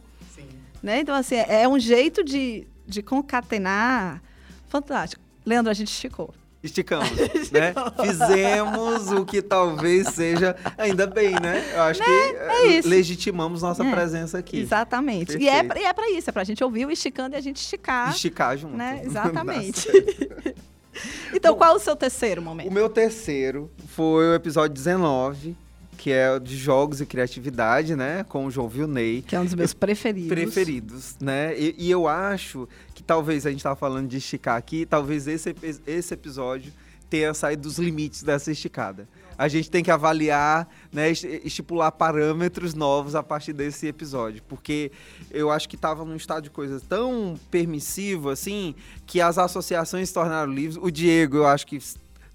Né? 0.84 1.00
Então, 1.00 1.16
assim, 1.16 1.36
é 1.36 1.66
um 1.66 1.80
jeito 1.80 2.22
de, 2.22 2.68
de 2.86 3.02
concatenar. 3.02 4.22
Fantástico. 4.68 5.24
Leandro, 5.46 5.72
a 5.72 5.74
gente 5.74 5.88
esticou. 5.88 6.34
Esticamos, 6.62 7.10
né? 7.52 7.74
Fizemos 8.02 9.12
o 9.12 9.26
que 9.26 9.42
talvez 9.42 10.08
seja, 10.10 10.56
ainda 10.78 11.08
bem, 11.08 11.32
né? 11.40 11.62
Eu 11.74 11.82
acho 11.84 12.00
né? 12.00 12.06
que 12.06 12.38
é 12.38 12.82
legitimamos 12.86 13.62
nossa 13.62 13.84
é. 13.84 13.92
presença 13.92 14.38
aqui. 14.38 14.60
Exatamente. 14.60 15.38
E 15.38 15.50
é, 15.50 15.58
é 15.58 15.94
para 15.94 16.10
isso, 16.12 16.30
é 16.30 16.34
para 16.34 16.42
a 16.42 16.46
gente 16.46 16.64
ouvir 16.64 16.86
o 16.86 16.92
esticando 16.92 17.36
e 17.36 17.38
a 17.38 17.42
gente 17.42 17.58
esticar. 17.58 18.10
Esticar 18.12 18.58
junto. 18.58 18.78
Né? 18.78 19.02
Exatamente. 19.06 19.88
então, 21.34 21.54
Bom, 21.54 21.60
qual 21.60 21.74
é 21.74 21.76
o 21.76 21.80
seu 21.80 21.98
terceiro 21.98 22.42
momento? 22.42 22.70
O 22.70 22.74
meu 22.74 22.90
terceiro 22.90 23.70
foi 23.88 24.30
o 24.30 24.34
episódio 24.34 24.74
19, 24.74 25.58
que 26.04 26.12
é 26.12 26.38
de 26.38 26.58
jogos 26.58 27.00
e 27.00 27.06
criatividade, 27.06 27.96
né? 27.96 28.26
Com 28.26 28.46
o 28.46 28.52
João 28.52 28.68
Vilney. 28.68 29.22
Que 29.22 29.38
é 29.38 29.40
um 29.40 29.46
dos 29.46 29.56
meus 29.56 29.74
preferidos. 29.74 30.28
Preferidos, 30.28 31.16
né? 31.18 31.58
E, 31.58 31.76
e 31.78 31.90
eu 31.90 32.10
acho 32.10 32.68
que 32.94 33.02
talvez 33.02 33.46
a 33.46 33.50
gente 33.50 33.60
estava 33.60 33.78
falando 33.78 34.10
de 34.10 34.18
esticar 34.18 34.58
aqui, 34.58 34.86
talvez 34.86 35.30
esse, 35.30 35.56
esse 35.88 36.14
episódio 36.14 36.74
tenha 37.10 37.34
saído 37.34 37.62
dos 37.62 37.80
limites 37.80 38.22
dessa 38.22 38.52
esticada. 38.52 39.08
A 39.38 39.48
gente 39.48 39.72
tem 39.72 39.82
que 39.82 39.90
avaliar, 39.90 40.68
né, 40.92 41.10
estipular 41.10 41.90
parâmetros 41.90 42.74
novos 42.74 43.16
a 43.16 43.24
partir 43.24 43.54
desse 43.54 43.88
episódio, 43.88 44.44
porque 44.46 44.92
eu 45.32 45.50
acho 45.50 45.70
que 45.70 45.78
estava 45.78 46.04
num 46.04 46.18
estado 46.18 46.44
de 46.44 46.50
coisas 46.50 46.82
tão 46.82 47.40
permissivo 47.50 48.30
assim 48.30 48.76
que 49.06 49.22
as 49.22 49.38
associações 49.38 50.10
se 50.10 50.14
tornaram 50.14 50.52
livres. 50.52 50.78
O 50.82 50.92
Diego, 50.92 51.38
eu 51.38 51.48
acho 51.48 51.66
que 51.66 51.80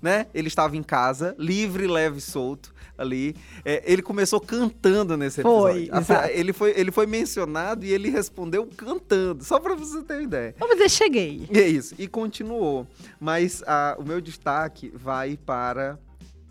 né? 0.01 0.27
Ele 0.33 0.49
estava 0.49 0.75
em 0.75 0.83
casa, 0.83 1.35
livre, 1.39 1.87
leve 1.87 2.17
e 2.17 2.23
solto 2.23 2.78
ali. 2.99 3.35
É, 3.65 3.83
ele 3.87 4.03
começou 4.03 4.41
cantando 4.41 5.17
nesse 5.17 5.41
episódio. 5.41 5.89
Foi. 6.05 6.31
Ele 6.33 6.53
foi, 6.53 6.75
ele 6.77 6.91
foi 6.91 7.07
mencionado 7.07 7.87
e 7.87 7.93
ele 7.93 8.11
respondeu 8.11 8.69
cantando, 8.77 9.45
só 9.45 9.61
para 9.61 9.75
você 9.75 10.03
ter 10.03 10.15
uma 10.15 10.23
ideia. 10.23 10.55
Vamos 10.59 10.77
dizer, 10.77 10.91
cheguei. 10.91 11.49
E 11.51 11.59
é 11.59 11.69
isso, 11.69 11.95
e 11.99 12.09
continuou. 12.09 12.87
Mas 13.21 13.63
a, 13.67 13.97
o 13.99 14.05
meu 14.05 14.21
destaque 14.21 14.93
vai 14.95 15.37
para 15.37 15.99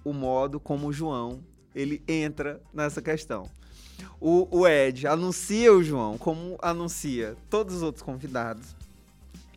o 0.03 0.13
modo 0.13 0.59
como 0.59 0.87
o 0.87 0.93
João 0.93 1.43
ele 1.75 2.01
entra 2.07 2.59
nessa 2.73 3.01
questão. 3.01 3.49
O, 4.19 4.47
o 4.49 4.67
Ed 4.67 5.05
anuncia 5.05 5.71
o 5.73 5.83
João 5.83 6.17
como 6.17 6.57
anuncia 6.61 7.35
todos 7.49 7.75
os 7.75 7.81
outros 7.83 8.01
convidados. 8.01 8.75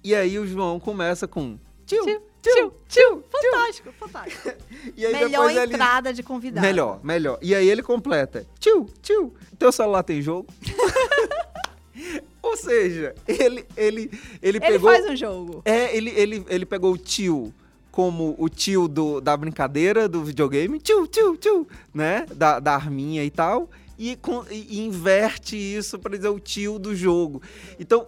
E 0.02 0.14
aí 0.14 0.38
o 0.38 0.46
João 0.46 0.80
começa 0.80 1.26
com 1.26 1.58
tio, 1.86 2.04
tio 2.04 2.22
Tio, 2.42 2.72
tio, 2.88 3.22
fantástico, 3.30 3.92
fantástico. 3.92 4.50
e 4.96 5.04
aí 5.04 5.12
melhor 5.12 5.50
entrada 5.50 6.08
ele... 6.08 6.16
de 6.16 6.22
convidado. 6.22 6.66
Melhor, 6.66 7.00
melhor. 7.04 7.38
E 7.42 7.54
aí 7.54 7.68
ele 7.68 7.82
completa: 7.82 8.46
Tio, 8.58 8.86
tio, 9.02 9.34
teu 9.58 9.70
celular 9.70 10.02
tem 10.02 10.22
jogo? 10.22 10.48
Ou 12.42 12.56
seja, 12.56 13.14
ele, 13.28 13.66
ele, 13.76 14.10
ele, 14.10 14.20
ele 14.40 14.60
pegou. 14.60 14.90
Ele 14.90 15.02
faz 15.02 15.12
um 15.12 15.16
jogo. 15.16 15.62
É, 15.64 15.94
ele, 15.94 16.10
ele, 16.10 16.44
ele 16.48 16.64
pegou 16.64 16.92
o 16.94 16.98
tio 16.98 17.52
como 17.90 18.34
o 18.38 18.48
tio 18.48 18.88
do, 18.88 19.20
da 19.20 19.36
brincadeira 19.36 20.08
do 20.08 20.24
videogame, 20.24 20.78
tio, 20.78 21.06
tio, 21.06 21.36
tio, 21.36 21.68
né? 21.92 22.24
Da, 22.34 22.58
da 22.58 22.74
arminha 22.74 23.22
e 23.22 23.30
tal. 23.30 23.68
e, 23.98 24.18
e 24.50 24.80
inverte 24.80 25.56
isso 25.56 25.98
para 25.98 26.16
dizer 26.16 26.28
o 26.28 26.40
tio 26.40 26.78
do 26.78 26.94
jogo. 26.94 27.42
Então, 27.78 28.06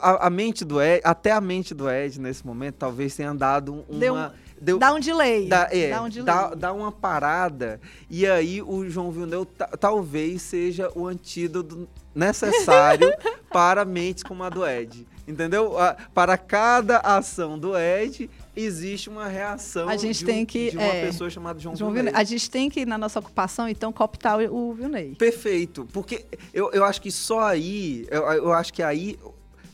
a, 0.00 0.26
a, 0.26 0.30
mente 0.30 0.64
do 0.64 0.80
Ed, 0.80 1.00
até 1.04 1.32
a 1.32 1.40
mente 1.40 1.74
do 1.74 1.90
Ed 1.90 2.20
nesse 2.20 2.46
momento, 2.46 2.76
talvez 2.76 3.16
tenha 3.16 3.34
dado 3.34 3.84
uma. 3.88 3.98
Deu, 3.98 4.16
deu, 4.60 4.78
dá 4.78 4.92
um 4.92 5.00
delay. 5.00 5.48
Dá, 5.48 5.68
é, 5.70 5.90
dá 5.90 6.02
um 6.02 6.08
delay. 6.08 6.24
Dá, 6.24 6.54
dá, 6.54 6.72
uma 6.72 6.92
parada. 6.92 7.80
E 8.10 8.26
aí 8.26 8.60
o 8.60 8.88
João 8.88 9.10
Villeneuve 9.10 9.48
talvez 9.80 10.42
seja 10.42 10.90
o 10.94 11.06
antídoto 11.06 11.88
necessário 12.14 13.10
para 13.50 13.84
mentes 13.84 14.22
como 14.22 14.42
a 14.42 14.50
do 14.50 14.66
Ed. 14.66 15.06
Entendeu? 15.26 15.72
Para 16.12 16.36
cada 16.36 16.98
ação 16.98 17.58
do 17.58 17.78
Ed, 17.78 18.28
existe 18.54 19.08
uma 19.08 19.26
reação 19.26 19.88
a 19.88 19.96
gente 19.96 20.18
de, 20.18 20.24
tem 20.26 20.44
que, 20.44 20.70
de 20.70 20.76
uma 20.76 20.84
é, 20.84 21.06
pessoa 21.06 21.30
chamada 21.30 21.58
João, 21.58 21.74
João 21.74 21.92
Villeneuve. 21.92 22.20
A 22.20 22.24
gente 22.24 22.50
tem 22.50 22.68
que, 22.68 22.84
na 22.84 22.98
nossa 22.98 23.20
ocupação, 23.20 23.66
então, 23.66 23.90
cooptar 23.90 24.38
o, 24.38 24.70
o 24.70 24.74
Villeneuve. 24.74 25.14
Perfeito. 25.14 25.88
Porque 25.94 26.26
eu, 26.52 26.70
eu 26.72 26.84
acho 26.84 27.00
que 27.00 27.10
só 27.10 27.40
aí, 27.40 28.06
eu, 28.10 28.22
eu 28.32 28.52
acho 28.52 28.70
que 28.70 28.82
aí 28.82 29.18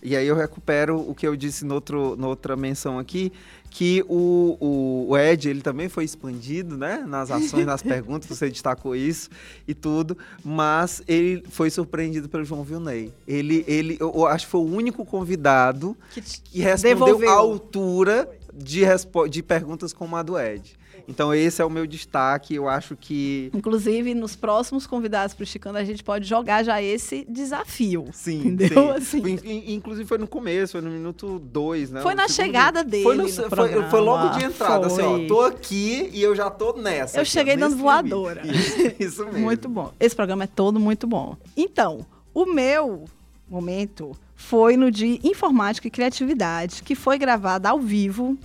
e 0.02 0.16
aí 0.16 0.26
eu 0.26 0.34
recupero 0.34 0.98
o 0.98 1.14
que 1.14 1.26
eu 1.26 1.36
disse 1.36 1.64
no 1.64 1.74
outro, 1.74 2.16
noutra 2.16 2.56
menção 2.56 2.98
aqui, 2.98 3.32
que 3.70 4.04
o, 4.08 4.56
o, 4.60 5.06
o, 5.10 5.18
Ed, 5.18 5.48
ele 5.48 5.60
também 5.60 5.88
foi 5.88 6.04
expandido, 6.04 6.76
né? 6.76 7.04
Nas 7.06 7.30
ações, 7.30 7.64
nas 7.64 7.82
perguntas, 7.82 8.28
você 8.28 8.48
destacou 8.48 8.96
isso 8.96 9.30
e 9.68 9.74
tudo, 9.74 10.18
mas 10.44 11.02
ele 11.06 11.44
foi 11.50 11.70
surpreendido 11.70 12.28
pelo 12.28 12.44
João 12.44 12.64
Vilney. 12.64 13.12
Ele, 13.28 13.64
ele 13.68 13.96
eu 14.00 14.26
acho 14.26 14.46
que 14.46 14.50
foi 14.50 14.60
o 14.60 14.64
único 14.64 15.04
convidado 15.04 15.96
que, 16.12 16.20
que 16.20 16.60
respondeu 16.60 17.06
devolveu. 17.06 17.30
à 17.30 17.34
altura 17.34 18.28
de, 18.52 18.82
de 19.30 19.42
perguntas 19.42 19.92
como 19.92 20.16
a 20.16 20.22
do 20.22 20.38
Ed. 20.38 20.79
Então 21.10 21.34
esse 21.34 21.60
é 21.60 21.64
o 21.64 21.70
meu 21.70 21.86
destaque, 21.86 22.54
eu 22.54 22.68
acho 22.68 22.96
que... 22.96 23.50
Inclusive, 23.52 24.14
nos 24.14 24.36
próximos 24.36 24.86
convidados 24.86 25.34
para 25.34 25.42
o 25.42 25.46
Chicano, 25.46 25.76
a 25.76 25.84
gente 25.84 26.04
pode 26.04 26.26
jogar 26.26 26.62
já 26.62 26.80
esse 26.80 27.26
desafio. 27.28 28.06
Sim, 28.12 28.48
entendeu? 28.48 29.00
Sim. 29.00 29.34
Assim. 29.34 29.64
Inclusive 29.66 30.06
foi 30.06 30.18
no 30.18 30.28
começo, 30.28 30.72
foi 30.72 30.80
no 30.80 30.90
minuto 30.90 31.40
dois, 31.40 31.90
né? 31.90 32.00
Foi 32.00 32.14
na 32.14 32.28
chegada 32.28 32.84
dele 32.84 33.02
foi, 33.02 33.16
no, 33.16 33.24
no 33.24 33.28
foi, 33.28 33.82
foi, 33.90 34.00
logo 34.00 34.38
de 34.38 34.44
entrada, 34.44 34.88
foi. 34.88 35.02
assim, 35.02 35.24
ó, 35.24 35.28
tô 35.28 35.40
aqui 35.40 36.10
e 36.12 36.22
eu 36.22 36.34
já 36.36 36.48
tô 36.48 36.74
nessa. 36.74 37.18
Eu 37.18 37.22
aqui, 37.22 37.30
cheguei 37.30 37.56
dando 37.56 37.76
voadora. 37.76 38.42
Isso, 38.46 38.94
isso 38.98 39.24
mesmo. 39.24 39.40
Muito 39.40 39.68
bom. 39.68 39.92
Esse 39.98 40.14
programa 40.14 40.44
é 40.44 40.46
todo 40.46 40.78
muito 40.78 41.06
bom. 41.06 41.36
Então, 41.56 42.06
o 42.32 42.46
meu 42.46 43.04
momento 43.48 44.16
foi 44.36 44.76
no 44.76 44.90
de 44.90 45.20
Informática 45.24 45.88
e 45.88 45.90
Criatividade, 45.90 46.82
que 46.82 46.94
foi 46.94 47.18
gravado 47.18 47.66
ao 47.66 47.78
vivo 47.78 48.38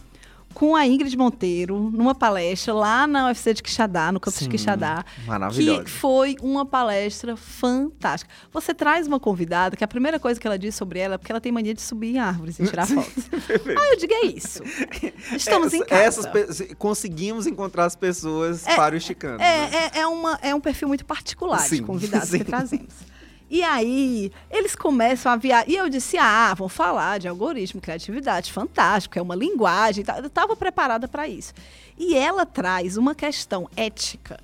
com 0.55 0.73
a 0.73 0.87
Ingrid 0.87 1.15
Monteiro 1.17 1.91
numa 1.93 2.15
palestra 2.15 2.73
lá 2.73 3.05
na 3.05 3.27
UFC 3.27 3.53
de 3.53 3.61
Quixadá, 3.61 4.09
no 4.09 4.21
campus 4.21 4.39
Sim, 4.39 4.45
de 4.45 4.51
Quixadá. 4.51 5.03
Maravilhosa. 5.27 5.83
Que 5.83 5.91
foi 5.91 6.37
uma 6.41 6.65
palestra 6.65 7.35
fantástica. 7.35 8.33
Você 8.53 8.73
traz 8.73 9.05
uma 9.05 9.19
convidada 9.19 9.75
que 9.75 9.83
a 9.83 9.87
primeira 9.87 10.17
coisa 10.17 10.39
que 10.39 10.47
ela 10.47 10.57
diz 10.57 10.73
sobre 10.73 10.99
ela 10.99 11.15
é 11.15 11.17
porque 11.17 11.31
ela 11.31 11.41
tem 11.41 11.51
mania 11.51 11.73
de 11.73 11.81
subir 11.81 12.15
em 12.15 12.19
árvores 12.19 12.57
e 12.57 12.63
tirar 12.65 12.87
fotos. 12.87 13.25
ah, 13.77 13.93
eu 13.93 13.97
digo, 13.97 14.13
é 14.13 14.25
isso. 14.27 14.63
Estamos 15.35 15.67
Essa, 15.67 15.77
em 15.77 15.85
casa. 15.85 16.29
Essas, 16.29 16.67
conseguimos 16.77 17.45
encontrar 17.45 17.83
as 17.83 17.95
pessoas 17.97 18.65
é, 18.65 18.77
para 18.77 18.95
o 18.95 18.99
Chicano. 18.99 19.43
É, 19.43 19.69
né? 19.69 19.91
é, 19.93 19.99
é, 19.99 20.07
uma, 20.07 20.39
é 20.41 20.55
um 20.55 20.61
perfil 20.61 20.87
muito 20.87 21.05
particular 21.05 21.59
sim, 21.59 21.77
de 21.77 21.81
convidados 21.81 22.29
sim. 22.29 22.37
que 22.37 22.45
trazemos. 22.45 22.93
E 23.49 23.63
aí, 23.63 24.31
eles 24.49 24.75
começam 24.75 25.31
a 25.31 25.35
viajar. 25.35 25.69
E 25.69 25.75
eu 25.75 25.87
disse: 25.89 26.17
ah, 26.17 26.53
vão 26.53 26.67
falar 26.67 27.19
de 27.19 27.27
algoritmo, 27.27 27.81
criatividade, 27.81 28.51
fantástico, 28.51 29.19
é 29.19 29.21
uma 29.21 29.35
linguagem. 29.35 30.03
Eu 30.17 30.27
estava 30.27 30.55
preparada 30.55 31.07
para 31.07 31.27
isso. 31.27 31.53
E 31.97 32.15
ela 32.15 32.45
traz 32.45 32.97
uma 32.97 33.13
questão 33.13 33.69
ética 33.75 34.39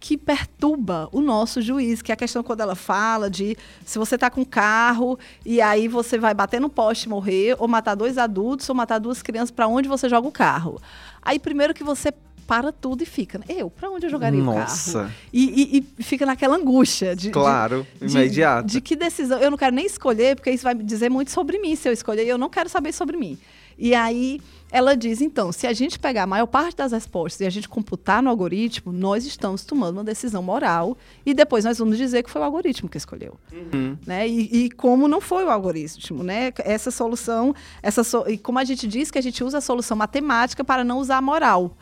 que 0.00 0.16
perturba 0.16 1.08
o 1.12 1.20
nosso 1.20 1.60
juiz, 1.60 2.02
que 2.02 2.12
é 2.12 2.14
a 2.14 2.16
questão 2.16 2.42
quando 2.42 2.60
ela 2.60 2.76
fala 2.76 3.28
de 3.28 3.56
se 3.84 3.98
você 3.98 4.14
está 4.14 4.30
com 4.30 4.44
carro 4.44 5.18
e 5.44 5.60
aí 5.60 5.88
você 5.88 6.18
vai 6.18 6.32
bater 6.32 6.60
no 6.60 6.68
poste 6.68 7.06
e 7.06 7.08
morrer, 7.08 7.56
ou 7.58 7.66
matar 7.66 7.94
dois 7.94 8.16
adultos, 8.16 8.68
ou 8.68 8.74
matar 8.74 8.98
duas 8.98 9.22
crianças, 9.22 9.50
para 9.50 9.66
onde 9.66 9.88
você 9.88 10.08
joga 10.08 10.28
o 10.28 10.32
carro. 10.32 10.80
Aí, 11.20 11.38
primeiro 11.38 11.74
que 11.74 11.82
você 11.82 12.12
para 12.48 12.72
tudo 12.72 13.02
e 13.02 13.06
fica. 13.06 13.38
Né? 13.38 13.44
Eu, 13.50 13.68
para 13.68 13.90
onde 13.90 14.06
eu 14.06 14.10
jogaria 14.10 14.42
Nossa. 14.42 14.90
o 14.90 15.02
carro? 15.02 15.14
E, 15.30 15.44
e, 15.44 15.86
e, 15.98 16.02
fica 16.02 16.24
naquela 16.24 16.56
angústia 16.56 17.14
de. 17.14 17.30
Claro, 17.30 17.86
imediato. 18.00 18.66
De, 18.66 18.72
de, 18.72 18.80
que 18.80 18.96
decisão. 18.96 19.38
Eu 19.38 19.50
não 19.50 19.58
quero 19.58 19.76
nem 19.76 19.84
escolher, 19.84 20.34
porque 20.34 20.50
isso 20.50 20.64
vai 20.64 20.74
dizer 20.74 21.10
muito 21.10 21.30
sobre 21.30 21.58
mim 21.58 21.76
se 21.76 21.86
eu 21.86 21.92
escolher. 21.92 22.26
Eu 22.26 22.38
não 22.38 22.48
quero 22.48 22.70
saber 22.70 22.92
sobre 22.92 23.18
mim. 23.18 23.38
E 23.78 23.94
aí 23.94 24.40
ela 24.72 24.96
diz: 24.96 25.20
então, 25.20 25.52
se 25.52 25.66
a 25.66 25.74
gente 25.74 25.98
pegar 25.98 26.22
a 26.22 26.26
maior 26.26 26.46
parte 26.46 26.76
das 26.76 26.92
respostas 26.92 27.42
e 27.42 27.46
a 27.46 27.50
gente 27.50 27.68
computar 27.68 28.22
no 28.22 28.30
algoritmo, 28.30 28.94
nós 28.94 29.26
estamos 29.26 29.62
tomando 29.62 29.98
uma 29.98 30.04
decisão 30.04 30.42
moral 30.42 30.96
e 31.26 31.34
depois 31.34 31.66
nós 31.66 31.76
vamos 31.76 31.98
dizer 31.98 32.22
que 32.22 32.30
foi 32.30 32.40
o 32.40 32.44
algoritmo 32.44 32.88
que 32.88 32.96
escolheu. 32.96 33.38
Uhum. 33.52 33.96
Né? 34.06 34.26
E, 34.26 34.64
e, 34.64 34.70
como 34.70 35.06
não 35.06 35.20
foi 35.20 35.44
o 35.44 35.50
algoritmo, 35.50 36.24
né? 36.24 36.50
Essa 36.60 36.90
solução, 36.90 37.54
essa 37.82 38.02
so... 38.02 38.24
e 38.26 38.38
como 38.38 38.58
a 38.58 38.64
gente 38.64 38.88
diz 38.88 39.10
que 39.10 39.18
a 39.18 39.22
gente 39.22 39.44
usa 39.44 39.58
a 39.58 39.60
solução 39.60 39.96
matemática 39.96 40.64
para 40.64 40.82
não 40.82 40.98
usar 40.98 41.18
a 41.18 41.22
moral. 41.22 41.76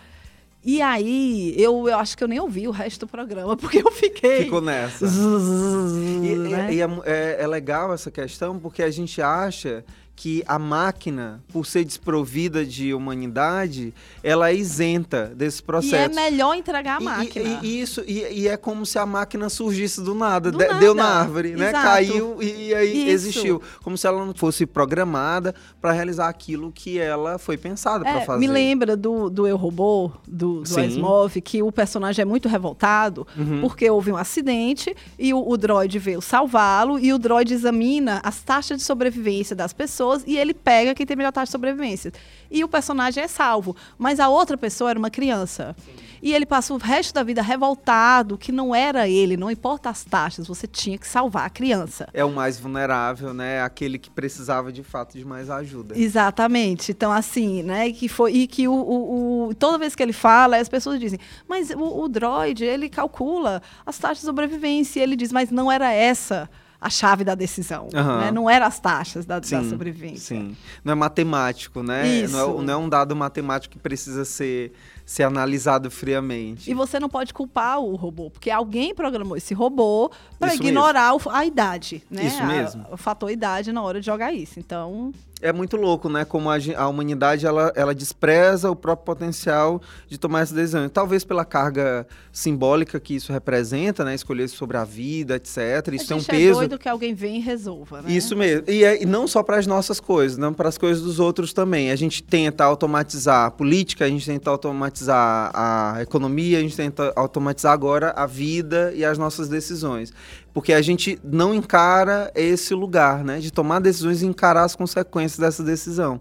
E 0.67 0.83
aí, 0.83 1.55
eu, 1.57 1.89
eu 1.89 1.97
acho 1.97 2.19
que 2.19 2.25
eu 2.25 2.27
nem 2.27 2.41
ouvi 2.41 2.67
o 2.67 2.73
resto 2.73 3.07
do 3.07 3.09
programa, 3.09 3.55
porque 3.57 3.79
eu 3.79 3.93
fiquei. 3.93 4.43
Ficou 4.43 4.61
nessa. 4.61 5.07
Zzz, 5.07 5.93
e, 6.27 6.35
né? 6.35 6.73
e, 6.73 6.75
e 6.75 6.83
é, 6.83 6.89
é, 7.05 7.37
é 7.45 7.47
legal 7.47 7.95
essa 7.95 8.11
questão, 8.11 8.59
porque 8.59 8.83
a 8.83 8.91
gente 8.91 9.23
acha 9.23 9.85
que 10.17 10.43
a 10.47 10.59
máquina, 10.59 11.43
por 11.53 11.67
ser 11.67 11.85
desprovida 11.85 12.65
de 12.65 12.95
humanidade, 12.95 13.93
ela 14.23 14.49
é 14.49 14.55
isenta 14.55 15.27
desse 15.27 15.63
processo. 15.63 15.95
E 15.95 16.19
é 16.19 16.31
melhor 16.31 16.55
entregar 16.55 16.97
a 16.97 17.01
máquina. 17.01 17.61
E, 17.63 17.67
e 17.67 17.81
isso, 17.83 18.03
e, 18.07 18.23
e, 18.33 18.49
é 18.49 18.57
como 18.57 18.87
se 18.87 18.99
a 18.99 19.05
máquina 19.05 19.51
surgisse 19.51 20.01
do 20.01 20.15
nada, 20.15 20.51
do 20.51 20.57
de, 20.57 20.67
nada. 20.67 20.81
deu 20.81 20.95
na 20.95 21.05
árvore, 21.05 21.55
né? 21.55 21.69
Exato. 21.69 21.85
Caiu 21.85 22.43
e, 22.43 22.75
aí 22.75 23.03
isso. 23.03 23.11
existiu. 23.11 23.63
Como 23.85 23.99
se 23.99 24.07
ela 24.07 24.25
não 24.25 24.33
fosse 24.33 24.65
programada 24.65 25.55
para 25.83 25.93
realizar 25.93 26.29
aquilo 26.29 26.73
que 26.73 26.99
ela 26.99 27.39
foi 27.39 27.59
pensada 27.59 28.09
é, 28.09 28.13
para 28.13 28.21
fazer. 28.23 28.41
Me 28.41 28.47
lembra 28.47 28.97
do, 28.97 29.29
do 29.29 29.47
Eu 29.47 29.59
Robô, 29.59 30.11
do, 30.27 30.63
do 30.63 30.81
Asimov, 30.81 31.39
que 31.43 31.63
o 31.63 31.71
personagem 31.71 32.23
é 32.23 32.25
muito 32.25 32.49
revoltado 32.49 33.27
uhum. 33.37 33.61
porque 33.61 33.89
houve 33.91 34.11
um 34.11 34.17
acidente 34.17 34.97
e 35.19 35.35
o, 35.35 35.47
o 35.47 35.59
droid 35.59 35.99
veio 35.99 36.23
salvá-lo 36.23 36.99
e 36.99 37.13
o 37.13 37.19
droid 37.19 37.53
examina 37.53 38.21
as 38.25 38.41
taxas 38.41 38.79
de 38.79 38.83
sobrevivência 38.83 39.55
das 39.55 39.75
pessoas 39.75 40.06
pessoas 40.07 40.25
e 40.27 40.39
ele 40.39 40.55
pega 40.55 40.95
quem 40.95 41.05
tem 41.05 41.17
melhor 41.17 41.33
taxa 41.33 41.47
de 41.47 41.53
sobrevivência. 41.53 42.13
E 42.51 42.63
o 42.63 42.69
personagem 42.69 43.25
é 43.25 43.29
salvo. 43.29 43.77
Mas 43.99 44.21
a 44.21 44.29
outra 44.29 44.57
pessoa 44.57 44.91
era 44.91 44.99
uma 44.99 45.11
criança. 45.11 45.75
Sim. 45.85 45.93
E 46.23 46.35
ele 46.35 46.47
passa 46.47 46.73
o 46.73 46.79
resto 46.79 47.13
da 47.13 47.23
vida 47.23 47.43
revoltado, 47.43 48.39
que 48.39 48.51
não 48.51 48.75
era 48.75 49.07
ele, 49.07 49.37
não 49.37 49.51
importa 49.51 49.91
as 49.91 50.03
taxas, 50.03 50.47
você 50.47 50.67
tinha 50.67 50.97
que 50.97 51.07
salvar 51.07 51.47
a 51.47 51.51
criança. 51.51 52.09
É 52.13 52.25
o 52.25 52.31
mais 52.31 52.59
vulnerável, 52.59 53.35
né? 53.35 53.63
Aquele 53.63 53.99
que 53.99 54.11
precisava 54.11 54.73
de 54.73 54.83
fato 54.83 55.17
de 55.17 55.25
mais 55.25 55.51
ajuda. 55.51 55.97
Exatamente. 55.97 56.91
Então, 56.91 57.13
assim, 57.13 57.63
né? 57.63 57.93
Que 57.93 58.09
foi, 58.09 58.33
e 58.33 58.47
que 58.47 58.67
o, 58.67 58.73
o, 58.73 59.49
o 59.49 59.55
toda 59.55 59.79
vez 59.79 59.95
que 59.95 60.03
ele 60.03 60.13
fala, 60.13 60.57
as 60.57 60.69
pessoas 60.69 60.99
dizem, 60.99 61.19
mas 61.47 61.71
o, 61.71 62.05
o 62.05 62.09
droid, 62.09 62.65
ele 62.65 62.89
calcula 62.89 63.63
as 63.85 63.99
taxas 63.99 64.21
de 64.21 64.25
sobrevivência. 64.25 65.01
E 65.01 65.03
ele 65.03 65.17
diz, 65.17 65.31
mas 65.31 65.51
não 65.51 65.71
era 65.71 65.93
essa 65.93 66.49
a 66.81 66.91
chave 66.91 67.25
da 67.25 67.35
decisão. 67.35 67.89
Uhum. 67.95 68.21
Né? 68.21 68.31
Não 68.31 68.49
eram 68.49 68.67
as 68.67 68.79
taxas 68.79 69.25
da, 69.25 69.43
sim, 69.43 69.57
da, 69.57 69.69
sobrevivência. 69.69 70.37
Sim. 70.37 70.57
Não 70.85 70.93
é 70.93 70.95
matemático, 70.95 71.83
né? 71.83 72.07
Isso. 72.07 72.37
Não 72.37 72.61
é, 72.61 72.63
não 72.63 72.75
é 72.75 72.77
um 72.77 72.89
dado 72.89 73.15
matemático 73.15 73.73
que 73.73 73.79
precisa 73.79 74.25
ser 74.25 74.73
ser 75.07 75.23
analisado 75.23 75.89
friamente. 75.89 76.69
E 76.69 76.75
você 76.75 76.99
não 76.99 77.09
pode 77.09 77.33
culpar 77.33 77.79
o 77.79 77.95
robô, 77.95 78.29
porque 78.29 78.51
alguém 78.51 78.93
programou 78.93 79.37
esse 79.37 79.55
robô 79.55 80.11
para 80.37 80.53
ignorar 80.53 81.15
o, 81.15 81.21
a 81.31 81.47
idade, 81.47 82.03
né? 82.11 82.25
Isso 82.27 82.45
mesmo. 82.45 82.85
O 82.91 82.97
fator 82.97 83.31
idade 83.31 83.71
na 83.71 83.81
hora 83.83 84.01
de 84.01 84.07
jogar 84.07 84.33
isso. 84.33 84.59
Então, 84.59 85.13
é 85.43 85.53
muito 85.53 85.77
louco, 85.77 86.09
né? 86.09 86.25
Como 86.25 86.51
a, 86.51 86.57
a, 86.77 86.89
humanidade 86.89 87.45
ela, 87.45 87.71
ela 87.77 87.95
despreza 87.95 88.71
o 88.71 88.77
próprio 88.77 89.05
potencial 89.05 89.83
de 90.09 90.17
tomar 90.17 90.41
essa 90.41 90.55
decisão. 90.55 90.89
Talvez 90.89 91.25
pela 91.25 91.45
carga 91.45 92.07
simbólica 92.33 92.99
que 92.99 93.15
isso 93.15 93.33
representa, 93.33 94.05
né? 94.05 94.15
Escolher 94.15 94.49
sobre 94.49 94.79
a 94.79 94.85
vida, 94.85 95.37
etc. 95.37 95.93
Isso 95.93 96.09
tem 96.09 96.17
um 96.17 96.23
peso. 96.23 96.63
É 96.63 96.67
doido 96.67 96.79
que 96.79 96.89
alguém 96.89 97.15
vem 97.15 97.37
e 97.37 97.41
resolva, 97.41 98.01
né? 98.01 98.11
Isso 98.11 98.35
mesmo. 98.35 98.65
E, 98.67 98.83
é, 98.83 99.03
e 99.03 99.07
não 99.07 99.29
só 99.29 99.43
para 99.43 99.59
as 99.59 99.67
nossas 99.67 100.01
coisas, 100.01 100.39
não 100.39 100.55
para 100.55 100.69
as 100.69 100.79
coisas 100.79 101.03
dos 101.03 101.21
outros 101.21 101.53
também. 101.53 101.91
A 101.91 101.97
gente 101.97 102.23
tenta 102.23 102.65
automatizar 102.65 103.47
a 103.47 103.51
política, 103.51 104.07
a 104.07 104.09
gente 104.09 104.25
tenta 104.25 104.51
automatizar 104.51 105.51
a 105.55 105.99
economia, 106.01 106.59
a 106.59 106.63
gente 106.63 106.77
tenta 106.77 107.13
automatizar 107.15 107.73
agora 107.73 108.11
a 108.17 108.25
vida 108.25 108.93
e 108.95 109.05
as 109.05 109.19
nossas 109.19 109.49
decisões 109.49 110.13
porque 110.57 110.73
a 110.73 110.81
gente 110.81 111.19
não 111.23 111.55
encara 111.55 112.33
esse 112.35 112.73
lugar, 112.73 113.23
né? 113.23 113.41
De 113.41 113.53
tomar 113.53 113.79
decisões 113.79 114.23
e 114.23 114.27
encarar 114.27 114.65
as 114.65 114.75
consequências 114.75 115.39
dessa 115.39 115.63
decisão. 115.63 116.19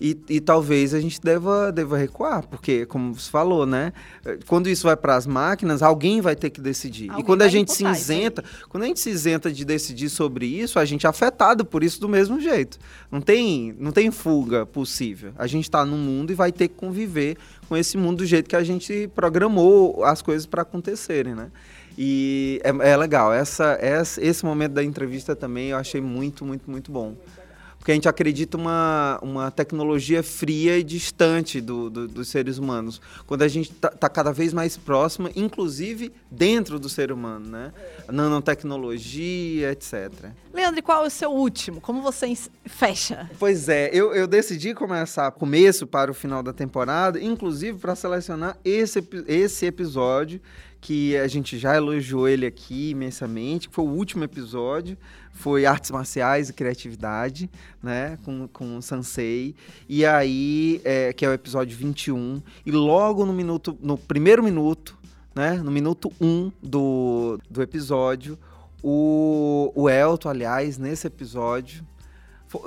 E, 0.00 0.18
e, 0.30 0.40
talvez 0.40 0.94
a 0.94 1.00
gente 1.00 1.20
deva, 1.20 1.70
deva 1.70 1.98
recuar, 1.98 2.46
porque, 2.46 2.86
como 2.86 3.14
você 3.14 3.30
falou, 3.30 3.66
né? 3.66 3.92
Quando 4.46 4.70
isso 4.70 4.84
vai 4.84 4.96
para 4.96 5.14
as 5.14 5.26
máquinas, 5.26 5.82
alguém 5.82 6.22
vai 6.22 6.34
ter 6.34 6.48
que 6.48 6.58
decidir. 6.58 7.10
Alguém 7.10 7.22
e 7.22 7.26
quando 7.26 7.42
a 7.42 7.48
gente 7.48 7.70
se 7.70 7.84
isenta, 7.84 8.42
quando 8.70 8.84
a 8.84 8.86
gente 8.86 8.98
se 8.98 9.10
isenta 9.10 9.52
de 9.52 9.62
decidir 9.62 10.08
sobre 10.08 10.46
isso, 10.46 10.78
a 10.78 10.84
gente 10.86 11.04
é 11.04 11.10
afetado 11.10 11.62
por 11.62 11.84
isso 11.84 12.00
do 12.00 12.08
mesmo 12.08 12.40
jeito. 12.40 12.78
Não 13.10 13.20
tem, 13.20 13.76
não 13.78 13.92
tem 13.92 14.10
fuga 14.10 14.64
possível. 14.64 15.34
A 15.36 15.46
gente 15.46 15.64
está 15.64 15.84
no 15.84 15.98
mundo 15.98 16.30
e 16.30 16.34
vai 16.34 16.50
ter 16.50 16.68
que 16.68 16.76
conviver 16.76 17.36
com 17.68 17.76
esse 17.76 17.98
mundo 17.98 18.18
do 18.18 18.26
jeito 18.26 18.48
que 18.48 18.56
a 18.56 18.64
gente 18.64 19.10
programou 19.14 20.02
as 20.02 20.22
coisas 20.22 20.46
para 20.46 20.62
acontecerem, 20.62 21.34
né? 21.34 21.50
E 21.96 22.60
é, 22.62 22.90
é 22.90 22.96
legal. 22.96 23.32
Essa, 23.32 23.78
essa, 23.80 24.22
esse 24.22 24.44
momento 24.44 24.72
da 24.72 24.84
entrevista 24.84 25.34
também 25.34 25.68
eu 25.68 25.76
achei 25.76 26.00
muito, 26.00 26.44
muito, 26.44 26.70
muito 26.70 26.90
bom 26.90 27.16
porque 27.86 27.92
a 27.92 27.94
gente 27.94 28.08
acredita 28.08 28.56
uma, 28.56 29.16
uma 29.22 29.48
tecnologia 29.48 30.20
fria 30.20 30.76
e 30.76 30.82
distante 30.82 31.60
do, 31.60 31.88
do, 31.88 32.08
dos 32.08 32.26
seres 32.26 32.58
humanos, 32.58 33.00
quando 33.28 33.42
a 33.42 33.48
gente 33.48 33.70
está 33.70 33.88
tá 33.88 34.08
cada 34.08 34.32
vez 34.32 34.52
mais 34.52 34.76
próxima, 34.76 35.30
inclusive 35.36 36.12
dentro 36.28 36.80
do 36.80 36.88
ser 36.88 37.12
humano, 37.12 37.48
né? 37.48 37.72
Nanotecnologia, 38.08 39.70
etc. 39.70 40.32
Leandro, 40.52 40.82
qual 40.82 41.04
é 41.04 41.06
o 41.06 41.10
seu 41.10 41.30
último? 41.30 41.80
Como 41.80 42.02
você 42.02 42.36
fecha? 42.64 43.30
Pois 43.38 43.68
é, 43.68 43.88
eu, 43.92 44.12
eu 44.12 44.26
decidi 44.26 44.74
começar 44.74 45.30
começo 45.30 45.86
para 45.86 46.10
o 46.10 46.14
final 46.14 46.42
da 46.42 46.52
temporada, 46.52 47.22
inclusive 47.22 47.78
para 47.78 47.94
selecionar 47.94 48.58
esse, 48.64 48.98
esse 49.28 49.64
episódio 49.64 50.40
que 50.86 51.16
a 51.16 51.26
gente 51.26 51.58
já 51.58 51.74
elogiou 51.74 52.28
ele 52.28 52.46
aqui 52.46 52.90
imensamente, 52.90 53.68
foi 53.72 53.84
o 53.84 53.88
último 53.88 54.22
episódio, 54.22 54.96
foi 55.32 55.66
artes 55.66 55.90
marciais 55.90 56.48
e 56.48 56.52
criatividade, 56.52 57.50
né, 57.82 58.16
com, 58.24 58.46
com 58.46 58.76
o 58.76 58.80
Sansei, 58.80 59.56
e 59.88 60.06
aí, 60.06 60.80
é, 60.84 61.12
que 61.12 61.24
é 61.24 61.28
o 61.28 61.32
episódio 61.32 61.76
21, 61.76 62.40
e 62.64 62.70
logo 62.70 63.26
no 63.26 63.32
minuto, 63.32 63.76
no 63.82 63.98
primeiro 63.98 64.44
minuto, 64.44 64.96
né, 65.34 65.54
no 65.54 65.72
minuto 65.72 66.12
1 66.20 66.52
do, 66.62 67.40
do 67.50 67.62
episódio, 67.62 68.38
o, 68.80 69.72
o 69.74 69.90
Elton, 69.90 70.28
aliás, 70.28 70.78
nesse 70.78 71.08
episódio, 71.08 71.84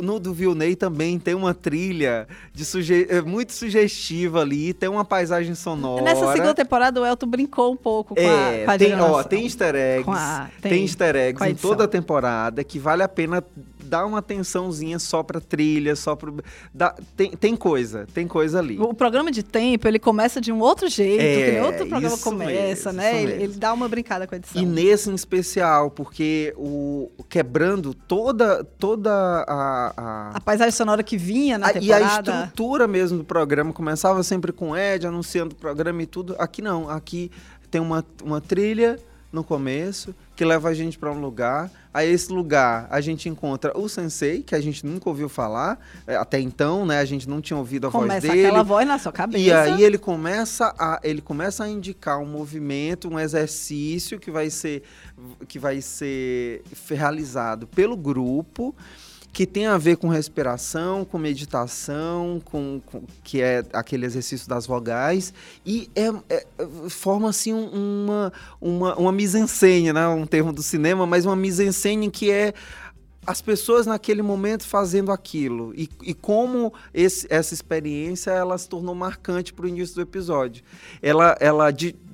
no 0.02 0.20
do 0.20 0.34
Vilney 0.34 0.76
também 0.76 1.20
tem 1.20 1.34
uma 1.34 1.54
trilha 1.54 2.28
de 2.54 2.66
suge 2.66 3.08
é 3.10 3.22
muito 3.22 3.54
sugestiva 3.54 4.42
ali, 4.42 4.74
tem 4.74 4.90
uma 4.90 5.06
paisagem 5.06 5.56
sonora. 5.56 6.02
Nessa 6.02 6.32
segunda 6.32 6.54
temporada 6.54 7.02
o 7.02 7.06
Elton 7.06 7.28
brincou 7.28 7.74
um 7.74 7.78
pouco 7.78 8.16
com 8.16 8.22
é, 8.22 8.64
a, 8.64 8.66
com 8.66 8.72
a 8.72 8.78
tem, 8.78 9.00
ó, 9.00 9.24
tem 9.24 9.44
easter 9.44 9.76
eggs, 9.76 10.10
a, 10.10 10.50
tem, 10.62 10.72
tem 10.72 10.84
easter 10.84 11.16
eggs 11.16 11.50
em 11.50 11.56
toda 11.56 11.84
a 11.86 11.88
temporada 11.88 12.64
que 12.64 12.80
vale 12.80 13.04
a 13.04 13.08
pena 13.08 13.44
dá 13.90 14.06
uma 14.06 14.20
atençãozinha 14.20 15.00
só 15.00 15.24
pra 15.24 15.42
trilha, 15.42 15.96
só 15.96 16.16
pro. 16.16 16.38
Dá, 16.74 16.96
tem, 17.18 17.32
tem 17.32 17.56
coisa, 17.56 18.08
tem 18.14 18.28
coisa 18.28 18.60
ali. 18.60 18.78
O 18.80 18.94
programa 18.94 19.32
de 19.32 19.42
tempo, 19.42 19.88
ele 19.88 19.98
começa 19.98 20.40
de 20.40 20.52
um 20.52 20.60
outro 20.60 20.88
jeito, 20.88 21.22
é, 21.22 21.52
que 21.52 21.60
outro 21.62 21.88
programa 21.88 22.18
começa, 22.20 22.94
mesmo, 22.94 23.02
né? 23.02 23.24
Ele, 23.24 23.44
ele, 23.44 23.54
dá 23.56 23.74
uma 23.74 23.90
brincada 23.90 24.28
com 24.28 24.36
a 24.36 24.38
edição. 24.38 24.62
E 24.62 24.66
nesse 24.66 25.10
em 25.10 25.16
especial, 25.16 25.90
porque 25.90 26.54
o 26.56 27.10
quebrando 27.28 27.94
toda, 27.94 28.64
toda 28.64 29.12
a, 29.48 29.79
a. 29.96 30.32
A, 30.36 30.42
paisagem 30.42 30.72
sonora 30.72 31.04
que 31.04 31.18
vinha 31.18 31.58
na 31.58 31.68
a, 31.68 31.74
temporada. 31.74 32.02
E 32.02 32.04
a 32.04 32.16
estrutura 32.18 32.88
mesmo 32.88 33.20
do 33.20 33.24
programa 33.24 33.74
começava 33.74 34.22
sempre 34.24 34.52
com 34.52 34.76
Ed 34.76 35.08
anunciando 35.08 35.54
o 35.54 35.58
programa 35.58 36.02
e 36.02 36.06
tudo. 36.06 36.36
Aqui 36.40 36.62
não, 36.62 36.90
aqui 36.90 37.32
tem 37.70 37.80
uma, 37.80 38.06
uma 38.24 38.42
trilha 38.42 38.98
no 39.32 39.44
começo 39.44 40.14
que 40.36 40.44
leva 40.44 40.70
a 40.70 40.74
gente 40.74 40.98
para 40.98 41.12
um 41.12 41.20
lugar. 41.20 41.70
A 41.94 42.06
esse 42.06 42.32
lugar 42.32 42.88
a 42.90 43.02
gente 43.02 43.28
encontra 43.28 43.78
o 43.78 43.90
sensei, 43.90 44.42
que 44.42 44.56
a 44.56 44.62
gente 44.62 44.86
nunca 44.86 45.10
ouviu 45.10 45.28
falar 45.28 45.80
é, 46.08 46.16
até 46.16 46.40
então, 46.40 46.86
né? 46.86 47.00
A 47.00 47.06
gente 47.06 47.28
não 47.28 47.42
tinha 47.42 47.58
ouvido 47.58 47.88
a 47.88 47.92
começa 47.92 48.28
voz 48.28 48.34
dele. 48.34 48.48
aquela 48.48 48.64
voz 48.64 48.88
na 48.88 48.98
sua 48.98 49.12
cabeça. 49.12 49.44
E 49.44 49.52
aí 49.52 49.84
ele 49.84 49.98
começa 49.98 50.74
a 50.78 51.00
ele 51.04 51.22
começa 51.22 51.64
a 51.64 51.70
indicar 51.70 52.20
um 52.20 52.26
movimento, 52.26 53.10
um 53.10 53.20
exercício 53.20 54.20
que 54.20 54.32
vai 54.32 54.50
ser 54.50 54.84
que 55.48 55.60
vai 55.60 55.82
ser 55.82 56.64
realizado 56.90 57.68
pelo 57.68 57.98
grupo 57.98 58.76
que 59.40 59.48
tem 59.48 59.68
a 59.68 59.78
ver 59.78 59.96
com 59.96 60.10
respiração, 60.10 61.06
com 61.06 61.18
meditação, 61.18 62.42
com, 62.44 62.82
com 62.86 63.04
que 63.24 63.42
é 63.42 63.64
aquele 63.72 64.06
exercício 64.06 64.50
das 64.50 64.68
vogais 64.68 65.34
e 65.66 65.90
é, 65.96 66.10
é 66.30 66.46
forma 66.90 67.30
assim 67.30 67.54
uma 67.54 68.34
uma 68.60 68.96
uma 68.98 69.12
mise-en-scène, 69.14 69.94
né, 69.94 70.06
um 70.10 70.26
termo 70.26 70.52
do 70.52 70.62
cinema, 70.62 71.08
mas 71.08 71.26
uma 71.26 71.38
mise-en-scène 71.38 72.12
que 72.12 72.30
é 72.30 72.54
as 73.26 73.42
pessoas 73.42 73.86
naquele 73.86 74.22
momento 74.22 74.66
fazendo 74.66 75.12
aquilo 75.12 75.74
e, 75.76 75.90
e 76.04 76.14
como 76.14 76.74
esse, 76.94 77.28
essa 77.30 77.54
experiência 77.54 78.32
ela 78.32 78.58
se 78.58 78.68
tornou 78.68 78.96
marcante 78.96 79.54
para 79.54 79.66
o 79.66 79.68
início 79.68 79.96
do 79.96 80.02
episódio. 80.02 80.64
Ela, 81.02 81.36
ela, 81.40 81.68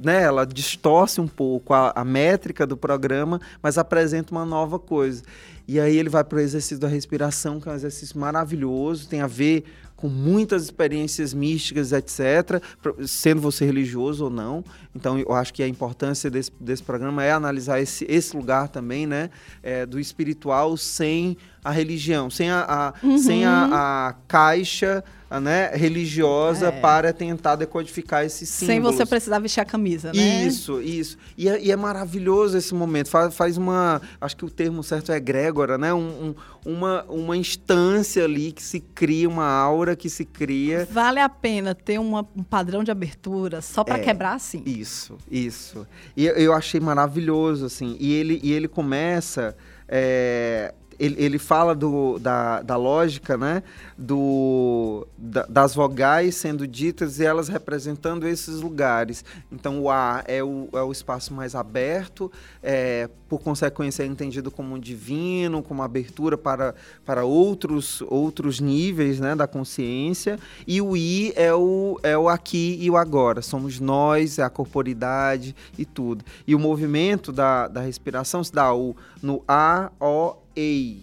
né, 0.03 0.23
ela 0.23 0.45
distorce 0.45 1.21
um 1.21 1.27
pouco 1.27 1.73
a, 1.73 1.93
a 1.95 2.03
métrica 2.03 2.65
do 2.65 2.75
programa, 2.75 3.39
mas 3.61 3.77
apresenta 3.77 4.31
uma 4.31 4.45
nova 4.45 4.79
coisa. 4.79 5.23
E 5.67 5.79
aí 5.79 5.97
ele 5.97 6.09
vai 6.09 6.23
para 6.23 6.37
o 6.37 6.41
exercício 6.41 6.79
da 6.79 6.87
respiração, 6.87 7.59
que 7.59 7.67
é 7.67 7.71
um 7.71 7.75
exercício 7.75 8.19
maravilhoso, 8.19 9.07
tem 9.07 9.21
a 9.21 9.27
ver 9.27 9.63
com 10.05 10.09
muitas 10.09 10.65
experiências 10.65 11.33
místicas, 11.33 11.91
etc., 11.91 12.61
sendo 13.07 13.41
você 13.41 13.65
religioso 13.65 14.25
ou 14.25 14.29
não. 14.29 14.63
Então, 14.95 15.17
eu 15.17 15.33
acho 15.33 15.51
que 15.51 15.63
a 15.63 15.67
importância 15.67 16.29
desse, 16.29 16.51
desse 16.59 16.83
programa 16.83 17.23
é 17.23 17.31
analisar 17.31 17.81
esse, 17.81 18.05
esse 18.07 18.37
lugar 18.37 18.67
também, 18.67 19.07
né, 19.07 19.31
é, 19.63 19.83
do 19.83 19.99
espiritual 19.99 20.77
sem 20.77 21.35
a 21.63 21.71
religião, 21.71 22.29
sem 22.29 22.51
a, 22.51 22.65
a 22.67 22.93
uhum. 23.03 23.17
sem 23.17 23.45
a, 23.45 24.09
a 24.09 24.13
caixa 24.27 25.03
né, 25.29 25.71
religiosa 25.73 26.67
é. 26.67 26.71
para 26.71 27.11
tentar 27.11 27.55
decodificar 27.55 28.23
esses 28.23 28.47
símbolos. 28.47 28.67
Sem 28.67 28.97
você 28.97 29.05
precisar 29.05 29.39
vestir 29.39 29.59
a 29.59 29.65
camisa, 29.65 30.13
né? 30.13 30.43
Isso, 30.45 30.81
isso. 30.81 31.17
E 31.37 31.49
é, 31.49 31.61
e 31.61 31.71
é 31.71 31.75
maravilhoso 31.75 32.57
esse 32.57 32.73
momento. 32.73 33.09
Faz, 33.09 33.35
faz, 33.35 33.57
uma. 33.57 34.01
Acho 34.21 34.37
que 34.37 34.45
o 34.45 34.49
termo 34.49 34.83
certo 34.83 35.11
é 35.11 35.17
egrégora, 35.17 35.77
né? 35.77 35.93
Um, 35.93 36.35
um, 36.65 36.71
uma, 36.73 37.03
uma 37.09 37.35
instância 37.35 38.23
ali 38.23 38.51
que 38.51 38.63
se 38.63 38.79
cria, 38.79 39.27
uma 39.27 39.47
aura 39.47 39.95
que 39.95 40.09
se 40.09 40.25
cria. 40.25 40.87
Vale 40.91 41.19
a 41.19 41.29
pena 41.29 41.73
ter 41.73 41.99
uma, 41.99 42.25
um 42.35 42.43
padrão 42.43 42.83
de 42.83 42.91
abertura 42.91 43.61
só 43.61 43.83
para 43.83 43.97
é, 43.97 44.01
quebrar 44.01 44.33
assim. 44.33 44.61
Isso, 44.65 45.17
isso. 45.29 45.87
E 46.15 46.25
eu 46.25 46.53
achei 46.53 46.79
maravilhoso, 46.79 47.65
assim. 47.65 47.97
E 47.99 48.13
ele, 48.13 48.39
e 48.43 48.53
ele 48.53 48.67
começa. 48.67 49.55
É, 49.87 50.73
ele, 50.99 51.15
ele 51.21 51.37
fala 51.37 51.75
do, 51.75 52.19
da, 52.19 52.61
da 52.61 52.75
lógica, 52.75 53.37
né? 53.37 53.63
Do, 53.97 55.07
da, 55.17 55.45
das 55.45 55.75
vogais 55.75 56.35
sendo 56.35 56.67
ditas 56.67 57.19
e 57.19 57.25
elas 57.25 57.47
representando 57.47 58.27
esses 58.27 58.61
lugares. 58.61 59.23
Então, 59.51 59.81
o 59.81 59.89
A 59.89 60.23
é 60.27 60.43
o, 60.43 60.69
é 60.73 60.81
o 60.81 60.91
espaço 60.91 61.33
mais 61.33 61.55
aberto, 61.55 62.31
é, 62.61 63.09
por 63.27 63.41
consequência, 63.41 64.03
é 64.03 64.05
entendido 64.05 64.51
como 64.51 64.77
divino, 64.79 65.63
como 65.63 65.81
abertura 65.81 66.37
para, 66.37 66.75
para 67.05 67.25
outros, 67.25 68.01
outros 68.07 68.59
níveis 68.59 69.19
né, 69.19 69.35
da 69.35 69.47
consciência. 69.47 70.39
E 70.67 70.81
o 70.81 70.95
I 70.95 71.33
é 71.35 71.53
o, 71.53 71.99
é 72.03 72.17
o 72.17 72.29
aqui 72.29 72.77
e 72.79 72.89
o 72.89 72.97
agora. 72.97 73.41
Somos 73.41 73.79
nós, 73.79 74.39
é 74.39 74.43
a 74.43 74.49
corporidade 74.49 75.55
e 75.77 75.85
tudo. 75.85 76.23
E 76.45 76.53
o 76.53 76.59
movimento 76.59 77.31
da, 77.31 77.67
da 77.67 77.81
respiração 77.81 78.43
se 78.43 78.53
dá 78.53 78.73
o, 78.73 78.95
no 79.21 79.43
A, 79.47 79.91
O, 79.99 80.44
ei, 80.55 81.01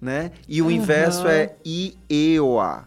né? 0.00 0.32
E 0.48 0.60
o 0.60 0.66
uhum. 0.66 0.70
inverso 0.70 1.26
é 1.26 1.54
i, 1.64 1.96
e, 2.08 2.38
o, 2.40 2.60
a. 2.60 2.84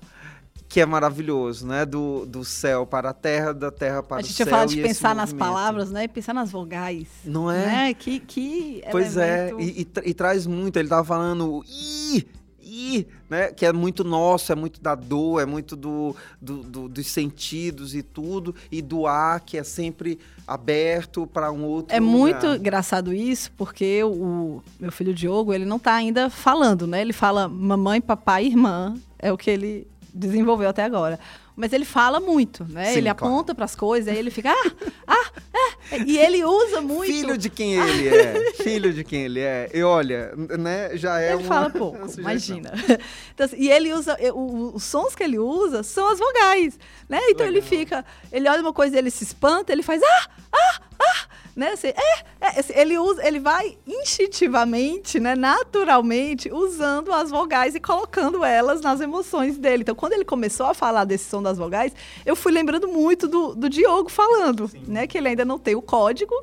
Que 0.67 0.81
é 0.81 0.85
maravilhoso, 0.85 1.65
né? 1.65 1.85
Do, 1.85 2.25
do 2.25 2.43
céu 2.43 2.85
para 2.85 3.11
a 3.11 3.13
terra, 3.13 3.53
da 3.53 3.71
terra 3.71 4.03
para 4.03 4.21
o 4.21 4.25
céu. 4.25 4.33
A 4.33 4.37
gente 4.37 4.49
fala 4.49 4.65
de 4.65 4.81
pensar 4.81 5.15
nas 5.15 5.31
palavras, 5.31 5.89
né? 5.89 6.07
Pensar 6.07 6.33
nas 6.33 6.51
vogais. 6.51 7.07
Não 7.23 7.49
é? 7.49 7.65
Né? 7.65 7.93
Que, 7.93 8.19
que 8.19 8.83
pois 8.91 9.15
elemento... 9.15 9.59
é, 9.59 9.63
e, 9.63 9.81
e, 9.81 10.09
e, 10.09 10.13
traz 10.13 10.45
muito. 10.45 10.77
Ele 10.77 10.89
tava 10.89 11.03
falando 11.05 11.63
i, 11.67 12.27
i, 12.75 13.07
né? 13.29 13.47
Que 13.51 13.65
é 13.65 13.71
muito 13.73 14.03
nosso, 14.03 14.51
é 14.51 14.55
muito 14.55 14.81
da 14.81 14.93
dor, 14.95 15.41
é 15.41 15.45
muito 15.45 15.75
do, 15.75 16.15
do, 16.41 16.63
do 16.63 16.89
dos 16.89 17.07
sentidos 17.07 17.95
e 17.95 18.03
tudo. 18.03 18.53
E 18.71 18.81
do 18.81 19.07
a, 19.07 19.39
que 19.39 19.57
é 19.57 19.63
sempre 19.63 20.19
aberto 20.47 21.25
para 21.25 21.51
um 21.51 21.63
outro 21.63 21.95
É 21.95 21.99
lugar. 21.99 22.11
muito 22.11 22.45
engraçado 22.47 23.13
isso, 23.13 23.51
porque 23.57 24.03
o 24.03 24.61
meu 24.79 24.91
filho 24.91 25.13
Diogo, 25.13 25.53
ele 25.53 25.65
não 25.65 25.77
está 25.77 25.93
ainda 25.95 26.29
falando, 26.29 26.85
né? 26.85 27.01
Ele 27.01 27.13
fala 27.13 27.47
mamãe, 27.47 27.99
papai, 28.01 28.45
irmã, 28.45 28.95
é 29.17 29.31
o 29.31 29.37
que 29.37 29.49
ele 29.49 29.87
desenvolveu 30.13 30.69
até 30.69 30.83
agora. 30.83 31.19
Mas 31.55 31.71
ele 31.71 31.85
fala 31.85 32.19
muito, 32.19 32.65
né? 32.65 32.91
Sim, 32.91 32.97
ele 32.97 33.13
claro. 33.13 33.33
aponta 33.33 33.55
para 33.55 33.63
as 33.63 33.75
coisas, 33.75 34.11
aí 34.11 34.19
ele 34.19 34.29
fica, 34.29 34.51
ah, 34.51 34.71
ah, 35.07 35.31
é. 35.91 35.99
E 36.05 36.17
ele 36.17 36.43
usa 36.43 36.81
muito. 36.81 37.05
Filho 37.05 37.37
de 37.37 37.49
quem 37.49 37.75
ele 37.75 38.09
é. 38.09 38.51
Filho 38.61 38.91
de 38.91 39.03
quem 39.03 39.23
ele 39.23 39.39
é. 39.39 39.69
E 39.73 39.81
olha, 39.81 40.33
né, 40.35 40.97
já 40.97 41.21
é 41.21 41.33
Ele 41.33 41.43
uma, 41.43 41.47
fala 41.47 41.69
pouco, 41.69 42.09
imagina. 42.19 42.73
Então, 43.33 43.45
assim, 43.45 43.55
e 43.57 43.71
ele 43.71 43.93
usa, 43.93 44.17
os 44.33 44.83
sons 44.83 45.15
que 45.15 45.23
ele 45.23 45.39
usa 45.39 45.81
são 45.81 46.09
as 46.09 46.19
vogais, 46.19 46.77
né? 47.07 47.19
Então 47.29 47.45
Legal. 47.45 47.47
ele 47.47 47.61
fica, 47.61 48.05
ele 48.31 48.49
olha 48.49 48.61
uma 48.61 48.73
coisa 48.73 48.97
ele 48.97 49.09
se 49.09 49.23
espanta, 49.23 49.71
ele 49.71 49.83
faz, 49.83 50.01
ah, 50.03 50.29
ah, 50.53 50.79
né? 51.55 51.69
Assim, 51.69 51.87
é, 51.87 52.19
é 52.41 52.59
assim, 52.59 52.73
ele 52.75 52.97
usa, 52.97 53.25
ele 53.25 53.39
vai 53.39 53.77
instintivamente, 53.87 55.19
né, 55.19 55.35
naturalmente, 55.35 56.51
usando 56.51 57.13
as 57.13 57.29
vogais 57.29 57.75
e 57.75 57.79
colocando 57.79 58.43
elas 58.43 58.81
nas 58.81 58.99
emoções 58.99 59.57
dele. 59.57 59.83
Então, 59.83 59.95
quando 59.95 60.13
ele 60.13 60.25
começou 60.25 60.65
a 60.65 60.73
falar 60.73 61.05
desse 61.05 61.29
som 61.29 61.41
das 61.41 61.57
vogais, 61.57 61.93
eu 62.25 62.35
fui 62.35 62.51
lembrando 62.51 62.87
muito 62.87 63.27
do, 63.27 63.55
do 63.55 63.69
Diogo 63.69 64.09
falando, 64.09 64.67
Sim. 64.67 64.83
né, 64.87 65.07
que 65.07 65.17
ele 65.17 65.29
ainda 65.29 65.45
não 65.45 65.57
tem 65.57 65.75
o 65.75 65.81
código, 65.81 66.35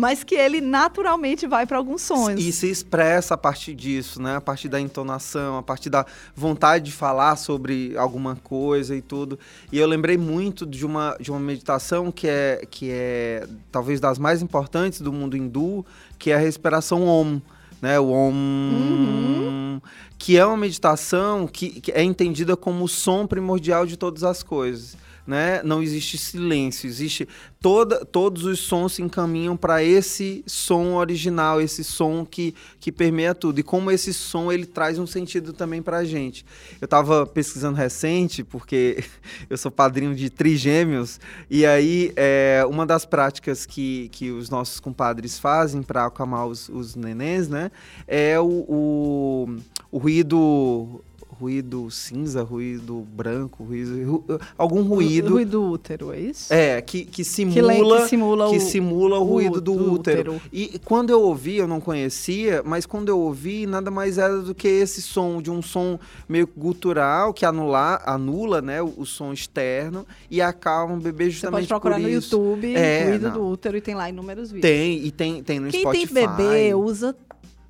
mas 0.00 0.24
que 0.24 0.34
ele 0.34 0.62
naturalmente 0.62 1.46
vai 1.46 1.66
para 1.66 1.76
alguns 1.76 2.00
sonhos. 2.00 2.42
E 2.42 2.50
se 2.52 2.70
expressa 2.70 3.34
a 3.34 3.36
partir 3.36 3.74
disso, 3.74 4.20
né? 4.22 4.36
A 4.36 4.40
partir 4.40 4.66
da 4.66 4.80
entonação, 4.80 5.58
a 5.58 5.62
partir 5.62 5.90
da 5.90 6.06
vontade 6.34 6.86
de 6.86 6.92
falar 6.92 7.36
sobre 7.36 7.94
alguma 7.98 8.34
coisa 8.36 8.96
e 8.96 9.02
tudo. 9.02 9.38
E 9.70 9.78
eu 9.78 9.86
lembrei 9.86 10.16
muito 10.16 10.64
de 10.64 10.86
uma, 10.86 11.14
de 11.20 11.30
uma 11.30 11.38
meditação 11.38 12.10
que 12.10 12.26
é, 12.26 12.66
que 12.70 12.90
é 12.90 13.46
talvez 13.70 14.00
das 14.00 14.18
mais 14.18 14.40
importantes 14.40 15.02
do 15.02 15.12
mundo 15.12 15.36
hindu, 15.36 15.84
que 16.18 16.30
é 16.30 16.34
a 16.34 16.38
respiração 16.38 17.06
Om 17.06 17.38
né? 17.82 18.00
O 18.00 18.08
Om, 18.08 18.32
uhum. 18.32 19.80
que 20.18 20.38
é 20.38 20.46
uma 20.46 20.56
meditação 20.56 21.46
que, 21.46 21.78
que, 21.78 21.92
é 21.92 22.02
entendida 22.02 22.56
como 22.56 22.84
o 22.84 22.88
som 22.88 23.26
primordial 23.26 23.84
de 23.84 23.98
todas 23.98 24.24
as 24.24 24.42
coisas 24.42 24.96
né? 25.26 25.62
Não 25.62 25.82
existe 25.82 26.18
silêncio, 26.18 26.86
existe 26.86 27.28
toda, 27.60 28.04
todos 28.04 28.44
os 28.44 28.60
sons 28.60 28.94
se 28.94 29.02
encaminham 29.02 29.56
para 29.56 29.82
esse 29.82 30.42
som 30.46 30.94
original, 30.94 31.60
esse 31.60 31.84
som 31.84 32.24
que, 32.24 32.54
que 32.80 32.90
permeia 32.90 33.34
tudo. 33.34 33.60
E 33.60 33.62
como 33.62 33.90
esse 33.90 34.12
som 34.14 34.50
ele 34.50 34.66
traz 34.66 34.98
um 34.98 35.06
sentido 35.06 35.52
também 35.52 35.82
para 35.82 35.98
a 35.98 36.04
gente. 36.04 36.44
Eu 36.80 36.86
estava 36.86 37.26
pesquisando 37.26 37.76
recente 37.76 38.42
porque 38.42 39.04
eu 39.48 39.56
sou 39.56 39.70
padrinho 39.70 40.14
de 40.14 40.30
trigêmeos 40.30 41.20
e 41.48 41.66
aí 41.66 42.12
é, 42.16 42.64
uma 42.68 42.86
das 42.86 43.04
práticas 43.04 43.66
que, 43.66 44.08
que 44.10 44.30
os 44.30 44.48
nossos 44.50 44.80
compadres 44.80 45.38
fazem 45.38 45.82
para 45.82 46.06
acalmar 46.06 46.46
os, 46.46 46.68
os 46.68 46.96
né? 46.96 47.70
É 48.06 48.38
o, 48.40 48.64
o, 48.68 49.56
o 49.90 49.98
ruído 49.98 51.02
ruído 51.40 51.90
cinza, 51.90 52.42
ruído 52.42 53.06
branco, 53.12 53.64
ruído, 53.64 54.04
ru, 54.04 54.40
algum 54.58 54.82
ruído. 54.82 55.32
Ruído 55.32 55.62
útero, 55.62 56.12
é 56.12 56.20
isso? 56.20 56.52
É, 56.52 56.82
que, 56.82 57.06
que 57.06 57.24
simula, 57.24 57.72
que, 57.72 58.02
que 58.02 58.08
simula, 58.08 58.50
que 58.50 58.56
o, 58.58 58.60
simula 58.60 59.18
o 59.18 59.24
ruído 59.24 59.60
do, 59.60 59.74
do 59.74 59.92
útero. 59.94 60.34
útero. 60.34 60.42
E 60.52 60.78
quando 60.84 61.08
eu 61.08 61.22
ouvi, 61.22 61.56
eu 61.56 61.66
não 61.66 61.80
conhecia, 61.80 62.62
mas 62.62 62.84
quando 62.84 63.08
eu 63.08 63.18
ouvi, 63.18 63.66
nada 63.66 63.90
mais 63.90 64.18
era 64.18 64.42
do 64.42 64.54
que 64.54 64.68
esse 64.68 65.00
som, 65.00 65.40
de 65.40 65.50
um 65.50 65.62
som 65.62 65.98
meio 66.28 66.46
gutural, 66.54 67.32
que 67.32 67.46
anula, 67.46 68.02
anula 68.04 68.60
né, 68.60 68.82
o, 68.82 68.92
o 68.98 69.06
som 69.06 69.32
externo 69.32 70.06
e 70.30 70.42
acalma 70.42 70.94
o 70.94 71.00
bebê 71.00 71.30
justamente 71.30 71.62
Você 71.62 71.68
pode 71.68 71.68
procurar 71.68 71.98
no 71.98 72.10
YouTube, 72.10 72.74
é, 72.74 73.08
ruído 73.08 73.28
não. 73.28 73.32
do 73.32 73.46
útero, 73.46 73.78
e 73.78 73.80
tem 73.80 73.94
lá 73.94 74.10
inúmeros 74.10 74.52
vídeos. 74.52 74.70
Tem, 74.70 75.06
e 75.06 75.10
tem, 75.10 75.42
tem 75.42 75.58
no 75.58 75.70
Quem 75.70 75.80
Spotify. 75.80 76.06
Quem 76.06 76.14
tem 76.14 76.28
bebê 76.28 76.74
usa 76.74 77.16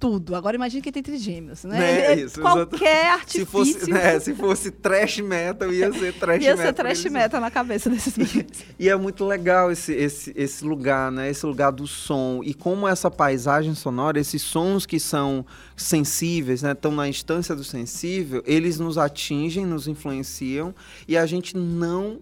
tudo. 0.00 0.34
Agora 0.34 0.56
imagine 0.56 0.80
quem 0.80 0.90
tem 0.90 1.02
trigêmeos, 1.02 1.62
né? 1.64 1.78
né? 1.78 2.06
É, 2.06 2.14
isso, 2.14 2.40
qualquer 2.40 3.12
artifício. 3.12 3.44
Se 3.44 3.46
fosse, 3.46 3.90
né, 3.90 4.18
se 4.18 4.34
fosse 4.34 4.70
trash 4.70 5.20
metal, 5.20 5.70
ia 5.70 5.92
ser 5.92 6.14
trash 6.14 6.42
ia 6.42 6.50
metal. 6.50 6.64
Ia 6.64 6.72
ser 6.72 6.72
trash 6.72 7.04
metal 7.04 7.40
na 7.40 7.50
cabeça 7.50 7.90
desses 7.90 8.16
meninos. 8.16 8.60
E, 8.78 8.86
e, 8.86 8.88
é 8.88 8.96
muito 8.96 9.26
legal 9.26 9.70
esse, 9.70 9.92
esse, 9.92 10.32
esse 10.34 10.64
lugar, 10.64 11.12
né? 11.12 11.28
Esse 11.28 11.44
lugar 11.44 11.70
do 11.70 11.86
som. 11.86 12.40
E 12.42 12.54
como 12.54 12.88
essa 12.88 13.10
paisagem 13.10 13.74
sonora, 13.74 14.18
esses 14.18 14.40
sons 14.40 14.86
que 14.86 14.98
são 14.98 15.44
sensíveis, 15.76 16.62
né? 16.62 16.72
Estão 16.72 16.92
na 16.92 17.06
instância 17.06 17.54
do 17.54 17.62
sensível, 17.62 18.42
eles 18.46 18.80
nos 18.80 18.96
atingem, 18.96 19.66
nos 19.66 19.86
influenciam 19.86 20.74
e 21.06 21.16
a 21.16 21.26
gente 21.26 21.54
não 21.56 22.18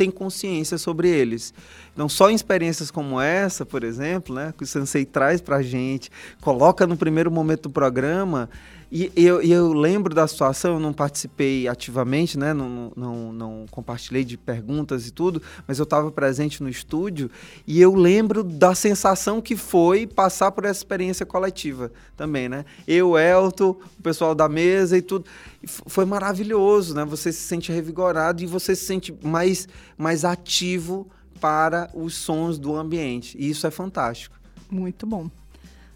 tem 0.00 0.10
consciência 0.10 0.78
sobre 0.78 1.10
eles. 1.10 1.52
Então, 1.92 2.08
só 2.08 2.30
em 2.30 2.34
experiências 2.34 2.90
como 2.90 3.20
essa, 3.20 3.66
por 3.66 3.84
exemplo, 3.84 4.34
né, 4.34 4.54
que 4.56 4.64
o 4.64 4.66
Sensei 4.66 5.04
traz 5.04 5.42
para 5.42 5.56
a 5.56 5.62
gente, 5.62 6.10
coloca 6.40 6.86
no 6.86 6.96
primeiro 6.96 7.30
momento 7.30 7.64
do 7.64 7.70
programa, 7.70 8.48
e 8.92 9.12
eu, 9.14 9.40
eu, 9.40 9.72
lembro 9.72 10.12
da 10.12 10.26
situação, 10.26 10.74
eu 10.74 10.80
não 10.80 10.92
participei 10.92 11.68
ativamente, 11.68 12.36
né? 12.36 12.52
Não, 12.52 12.90
não, 12.96 13.32
não 13.32 13.66
compartilhei 13.70 14.24
de 14.24 14.36
perguntas 14.36 15.06
e 15.06 15.12
tudo, 15.12 15.40
mas 15.66 15.78
eu 15.78 15.84
estava 15.84 16.10
presente 16.10 16.60
no 16.60 16.68
estúdio 16.68 17.30
e 17.64 17.80
eu 17.80 17.94
lembro 17.94 18.42
da 18.42 18.74
sensação 18.74 19.40
que 19.40 19.56
foi 19.56 20.08
passar 20.08 20.50
por 20.50 20.64
essa 20.64 20.80
experiência 20.80 21.24
coletiva 21.24 21.92
também, 22.16 22.48
né? 22.48 22.64
Eu, 22.84 23.16
Elton, 23.16 23.76
o 23.96 24.02
pessoal 24.02 24.34
da 24.34 24.48
mesa 24.48 24.98
e 24.98 25.02
tudo. 25.02 25.24
Foi 25.64 26.04
maravilhoso, 26.04 26.94
né? 26.94 27.04
Você 27.04 27.32
se 27.32 27.42
sente 27.42 27.70
revigorado 27.70 28.42
e 28.42 28.46
você 28.46 28.74
se 28.74 28.84
sente 28.86 29.14
mais, 29.22 29.68
mais 29.96 30.24
ativo 30.24 31.08
para 31.40 31.88
os 31.94 32.14
sons 32.14 32.58
do 32.58 32.74
ambiente. 32.74 33.38
E 33.38 33.48
isso 33.50 33.66
é 33.68 33.70
fantástico. 33.70 34.36
Muito 34.68 35.06
bom. 35.06 35.30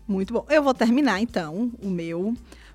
Muito 0.06 0.32
bom. 0.32 0.46
Eu 0.48 0.62
vou 0.62 0.74
terminar 0.74 1.20
então 1.20 1.72
o 1.82 1.88
meu 1.88 2.34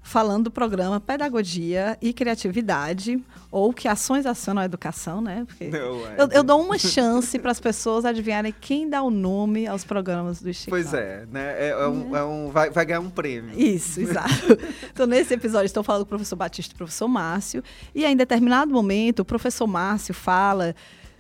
falando 0.10 0.46
do 0.46 0.52
programa 0.52 1.00
Pedagogia 1.00 1.96
e 2.02 2.12
Criatividade, 2.12 3.24
ou 3.52 3.72
que 3.72 3.88
ações 3.88 4.26
acionam 4.26 4.64
a 4.64 4.66
educação, 4.66 5.22
né? 5.22 5.46
Não, 5.62 6.08
é. 6.08 6.16
eu, 6.18 6.30
eu, 6.32 6.44
dou 6.44 6.60
uma 6.60 6.80
chance 6.80 7.38
para 7.38 7.52
as 7.52 7.60
pessoas 7.60 8.06
adivinharem 8.06 8.54
quem 8.60 8.90
dá 8.90 9.04
o 9.04 9.12
nome 9.12 9.68
aos 9.68 9.84
programas 9.84 10.42
do 10.42 10.52
Chico. 10.52 10.72
Pois 10.72 10.96
é, 10.96 11.28
né? 11.32 11.56
É, 11.60 11.70
é 11.70 11.88
um, 11.88 12.16
é 12.16 12.24
um 12.24 12.50
vai, 12.50 12.72
vai, 12.72 12.86
ganhar 12.88 13.02
um 13.02 13.10
prêmio. 13.10 13.52
Isso, 13.56 14.02
exato. 14.02 14.58
então, 14.92 15.06
nesse 15.06 15.36
episódio, 15.36 15.68
estou 15.68 15.84
falando 15.84 16.02
com 16.02 16.08
o 16.08 16.18
professor 16.18 16.36
Batista 16.36 16.74
e 16.74 16.76
o 16.76 16.78
professor 16.78 17.08
Márcio, 17.08 17.64
e 17.94 18.04
em 18.04 18.16
determinado 18.16 18.72
momento, 18.74 19.20
o 19.20 19.26
professor 19.26 19.68
Márcio 19.68 20.16
fala 20.16 20.76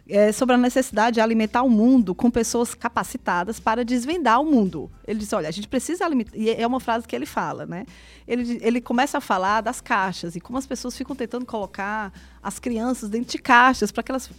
é, 0.09 0.31
sobre 0.31 0.55
a 0.55 0.57
necessidade 0.57 1.15
de 1.15 1.21
alimentar 1.21 1.61
o 1.61 1.69
mundo 1.69 2.15
com 2.15 2.29
pessoas 2.31 2.73
capacitadas 2.73 3.59
para 3.59 3.85
desvendar 3.85 4.41
o 4.41 4.45
mundo. 4.45 4.89
Ele 5.07 5.19
diz, 5.19 5.31
olha, 5.31 5.47
a 5.47 5.51
gente 5.51 5.67
precisa 5.67 6.05
alimentar... 6.05 6.35
E 6.35 6.49
é 6.49 6.65
uma 6.65 6.79
frase 6.79 7.07
que 7.07 7.15
ele 7.15 7.25
fala, 7.25 7.65
né? 7.65 7.85
Ele, 8.27 8.59
ele 8.61 8.81
começa 8.81 9.19
a 9.19 9.21
falar 9.21 9.61
das 9.61 9.79
caixas 9.79 10.35
e 10.35 10.39
como 10.39 10.57
as 10.57 10.65
pessoas 10.65 10.97
ficam 10.97 11.15
tentando 11.15 11.45
colocar 11.45 12.11
as 12.41 12.59
crianças 12.59 13.09
dentro 13.09 13.31
de 13.31 13.37
caixas 13.37 13.91
para 13.91 14.03
que 14.03 14.11
elas 14.11 14.29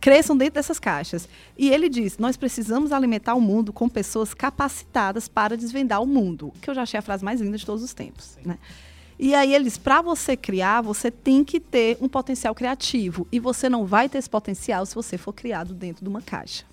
cresçam 0.00 0.36
dentro 0.36 0.54
dessas 0.54 0.78
caixas. 0.78 1.28
E 1.56 1.70
ele 1.70 1.88
diz: 1.88 2.18
nós 2.18 2.36
precisamos 2.36 2.92
alimentar 2.92 3.34
o 3.34 3.40
mundo 3.40 3.72
com 3.72 3.88
pessoas 3.88 4.34
capacitadas 4.34 5.28
para 5.28 5.56
desvendar 5.56 6.02
o 6.02 6.06
mundo, 6.06 6.52
que 6.60 6.68
eu 6.68 6.74
já 6.74 6.82
achei 6.82 6.98
a 6.98 7.02
frase 7.02 7.24
mais 7.24 7.40
linda 7.40 7.56
de 7.56 7.64
todos 7.64 7.82
os 7.82 7.94
tempos. 7.94 8.36
Né? 8.44 8.58
E 9.18 9.34
aí 9.34 9.54
eles, 9.54 9.78
para 9.78 10.02
você 10.02 10.36
criar, 10.36 10.80
você 10.80 11.10
tem 11.10 11.44
que 11.44 11.60
ter 11.60 11.96
um 12.00 12.08
potencial 12.08 12.54
criativo. 12.54 13.26
E 13.30 13.38
você 13.38 13.68
não 13.68 13.86
vai 13.86 14.08
ter 14.08 14.18
esse 14.18 14.30
potencial 14.30 14.84
se 14.84 14.94
você 14.94 15.16
for 15.16 15.32
criado 15.32 15.72
dentro 15.72 16.04
de 16.04 16.08
uma 16.08 16.20
caixa. 16.20 16.64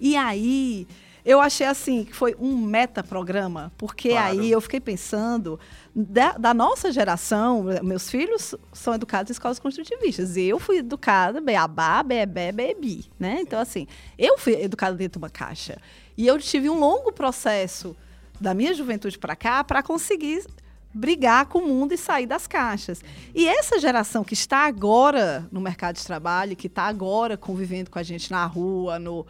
E 0.00 0.16
aí, 0.16 0.86
eu 1.24 1.40
achei 1.40 1.66
assim, 1.66 2.04
que 2.04 2.14
foi 2.14 2.34
um 2.38 2.56
metaprograma, 2.56 3.70
porque 3.76 4.10
claro. 4.10 4.40
aí 4.40 4.50
eu 4.50 4.60
fiquei 4.60 4.80
pensando, 4.80 5.60
da, 5.94 6.32
da, 6.32 6.54
nossa 6.54 6.90
geração, 6.90 7.64
meus 7.82 8.10
filhos 8.10 8.54
são 8.72 8.94
educados 8.94 9.30
em 9.30 9.32
escolas 9.32 9.58
construtivistas. 9.58 10.36
Eu 10.36 10.58
fui 10.58 10.78
educada 10.78 11.40
beabá, 11.40 12.02
bebê, 12.02 12.50
bebi, 12.52 13.04
né? 13.18 13.38
Então, 13.40 13.60
assim, 13.60 13.86
eu 14.18 14.38
fui 14.38 14.54
educada 14.54 14.96
dentro 14.96 15.20
de 15.20 15.24
uma 15.24 15.30
caixa. 15.30 15.78
E 16.16 16.26
eu 16.26 16.38
tive 16.38 16.70
um 16.70 16.78
longo 16.78 17.12
processo 17.12 17.94
da 18.40 18.54
minha 18.54 18.72
juventude 18.72 19.18
para 19.18 19.36
cá 19.36 19.62
para 19.62 19.82
conseguir 19.82 20.44
brigar 20.92 21.46
com 21.46 21.60
o 21.60 21.68
mundo 21.68 21.92
e 21.92 21.98
sair 21.98 22.26
das 22.26 22.46
caixas. 22.46 23.02
E 23.34 23.46
essa 23.46 23.78
geração 23.78 24.24
que 24.24 24.34
está 24.34 24.66
agora 24.66 25.48
no 25.52 25.60
mercado 25.60 25.96
de 25.96 26.04
trabalho, 26.04 26.56
que 26.56 26.66
está 26.66 26.84
agora 26.84 27.36
convivendo 27.36 27.90
com 27.90 27.98
a 27.98 28.02
gente 28.02 28.30
na 28.30 28.44
rua, 28.44 28.98
no, 28.98 29.26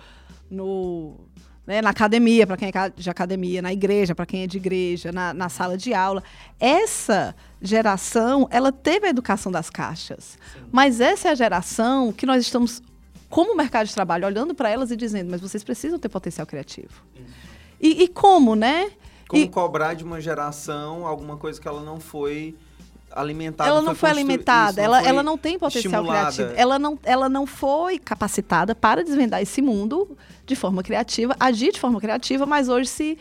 no 0.51 1.17
né, 1.67 1.81
na 1.81 1.91
academia, 1.91 2.47
para 2.47 2.57
quem 2.57 2.69
é 2.69 2.89
de 2.97 3.11
academia, 3.11 3.63
na 3.63 3.73
igreja, 3.73 4.15
para 4.15 4.27
quem 4.27 4.43
é 4.43 4.47
de 4.47 4.57
igreja, 4.57 5.13
na, 5.13 5.33
na, 5.33 5.49
sala 5.49 5.77
de 5.77 5.95
aula, 5.95 6.23
essa 6.59 7.35
geração, 7.61 8.49
ela 8.51 8.73
teve 8.73 9.07
a 9.07 9.11
educação 9.11 9.53
das 9.53 9.69
caixas. 9.71 10.39
Sim. 10.53 10.61
Mas 10.73 11.01
essa 11.01 11.29
é 11.29 11.31
a 11.31 11.35
geração 11.35 12.13
que 12.13 12.27
nós 12.27 12.43
estamos, 12.43 12.83
como 13.29 13.55
mercado 13.55 13.87
de 13.87 13.95
trabalho, 13.95 14.27
olhando 14.27 14.55
para 14.55 14.71
elas 14.71 14.91
e 14.91 14.97
dizendo, 14.97 15.31
mas 15.31 15.41
vocês 15.41 15.63
precisam 15.63 15.99
ter 15.99 16.09
potencial 16.09 16.47
criativo. 16.47 17.05
E, 17.81 18.03
e 18.03 18.09
como, 18.09 18.57
né? 18.57 18.91
Como 19.31 19.45
e... 19.45 19.49
cobrar 19.49 19.95
de 19.95 20.03
uma 20.03 20.21
geração 20.21 21.07
alguma 21.07 21.37
coisa 21.37 21.61
que 21.61 21.69
ela 21.69 21.83
não 21.83 22.01
foi 22.01 22.57
alimentada. 23.13 23.71
Ela 23.71 23.81
não 23.81 23.95
foi, 23.95 24.11
foi 24.11 24.11
alimentada, 24.11 24.73
isso, 24.73 24.81
ela, 24.81 25.01
não 25.01 25.09
ela 25.09 25.23
não 25.23 25.39
tem 25.39 25.57
potencial 25.57 26.03
estimulada. 26.03 26.33
criativo. 26.33 26.61
Ela 26.61 26.81
não, 26.81 26.99
ela 27.05 27.29
não 27.29 27.47
foi 27.47 27.97
capacitada 28.01 28.75
para 28.75 29.05
desvendar 29.05 29.41
esse 29.41 29.63
mundo 29.63 30.19
de 30.45 30.57
forma 30.57 30.83
criativa, 30.83 31.37
agir 31.39 31.71
de 31.71 31.79
forma 31.79 32.01
criativa, 32.01 32.45
mas 32.45 32.69
hoje 32.69 32.89
se, 32.89 33.19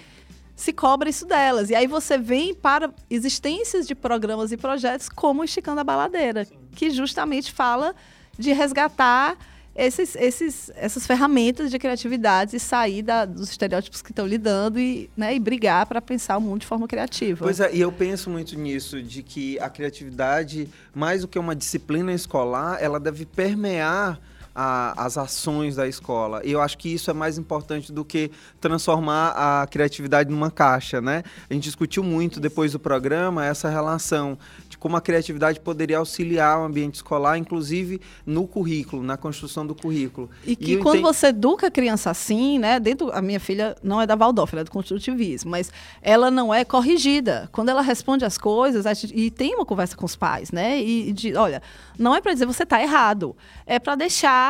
se 0.56 0.74
cobra 0.74 1.08
isso 1.08 1.28
delas. 1.28 1.70
E 1.70 1.76
aí 1.76 1.86
você 1.86 2.18
vem 2.18 2.56
para 2.56 2.90
existências 3.08 3.86
de 3.86 3.94
programas 3.94 4.52
e 4.52 4.58
projetos 4.58 5.10
como 5.10 5.44
Esticando 5.44 5.82
a 5.82 5.84
Baladeira, 5.84 6.46
Sim. 6.46 6.58
que 6.76 6.90
justamente 6.90 7.54
fala 7.54 7.94
de 8.36 8.52
resgatar 8.52 9.38
esses, 9.80 10.14
esses, 10.16 10.72
essas 10.76 11.08
ferramentas 11.08 11.72
de 11.72 11.80
criatividade 11.80 12.58
e 12.58 12.60
sair 12.60 13.02
da, 13.02 13.24
dos 13.24 13.50
estereótipos 13.50 14.02
que 14.02 14.12
estão 14.12 14.28
lidando 14.28 14.78
e, 14.78 15.10
né, 15.16 15.34
e 15.34 15.40
brigar 15.40 15.86
para 15.86 16.02
pensar 16.02 16.38
o 16.38 16.42
mundo 16.42 16.62
de 16.62 16.68
forma 16.68 16.86
criativa. 16.86 17.46
Pois 17.46 17.62
é, 17.62 17.74
e 17.74 17.80
eu 17.80 17.92
penso 17.92 18.30
muito 18.30 18.60
nisso, 18.60 19.02
de 19.02 19.24
que 19.24 19.58
a 19.60 19.70
criatividade, 19.70 20.68
mais 20.94 21.22
do 21.22 21.30
que 21.30 21.40
uma 21.40 21.56
disciplina 21.56 22.12
escolar, 22.12 22.78
ela 22.82 23.00
deve 23.00 23.26
permear 23.26 24.20
a, 24.54 25.06
as 25.06 25.18
ações 25.18 25.76
da 25.76 25.88
escola. 25.88 26.42
E 26.44 26.52
eu 26.52 26.62
acho 26.62 26.78
que 26.78 26.90
isso 26.90 27.10
é 27.10 27.14
mais 27.14 27.38
importante 27.38 27.92
do 27.92 28.04
que 28.04 28.32
transformar 28.60 29.30
a 29.36 29.68
criatividade 29.68 30.30
numa 30.30 30.52
caixa, 30.52 31.00
né? 31.00 31.24
A 31.50 31.54
gente 31.54 31.64
discutiu 31.64 32.04
muito 32.04 32.40
depois 32.40 32.72
do 32.72 32.80
programa 32.80 33.46
essa 33.46 33.70
relação 33.70 34.38
de 34.68 34.78
como 34.78 34.98
a 34.98 35.02
criatividade 35.02 35.60
poderia 35.60 35.98
auxiliar 35.98 36.60
o 36.60 36.66
ambiente 36.66 36.96
escolar, 36.96 37.38
inclusive 37.38 38.02
no 38.26 38.48
currículo, 38.48 39.04
na 39.04 39.18
construção 39.18 39.66
do 39.66 39.76
currículo. 39.76 40.30
E 40.46 40.56
que 40.56 40.74
e 40.74 40.78
quando 40.78 41.02
você 41.02 41.28
educa 41.28 41.68
a 41.68 41.72
criança 41.72 42.10
assim, 42.10 42.60
né? 42.60 42.80
Dentro, 42.80 43.12
a 43.12 43.22
minha 43.22 43.40
filha 43.40 43.76
não 43.84 44.02
é 44.02 44.08
da 44.08 44.16
Waldorf, 44.16 44.54
ela 44.54 44.62
é 44.62 44.64
do 44.64 44.72
construtivismo, 44.72 45.52
mas 45.52 45.72
ela 46.02 46.32
não 46.32 46.54
é 46.54 46.66
corrigida. 46.66 47.50
Quando 47.52 47.70
ela 47.70 47.82
responde 47.82 48.26
as 48.26 48.38
coisas, 48.38 48.86
gente, 49.00 49.14
e 49.16 49.30
tem 49.30 49.56
uma 49.56 49.66
conversa 49.66 49.96
com 49.96 50.06
os 50.06 50.16
pais, 50.16 50.52
né? 50.52 50.82
E 50.82 51.12
de, 51.12 51.36
olha, 51.36 51.62
não 51.98 52.16
é 52.16 52.22
para 52.22 52.34
dizer 52.34 52.46
você 52.46 52.64
está 52.64 52.82
errado, 52.82 53.36
é 53.66 53.80
para 53.80 53.96
deixar 53.96 54.49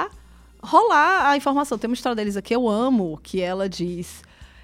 rolar 0.62 1.30
a 1.30 1.38
informação. 1.38 1.78
Tem 1.78 1.90
uma 1.90 1.94
história 1.94 2.16
deles 2.16 2.38
aqui, 2.38 2.56
eu 2.56 2.68
amo, 2.68 3.20
que 3.24 3.42
ela 3.42 3.68
diz. 3.68 4.22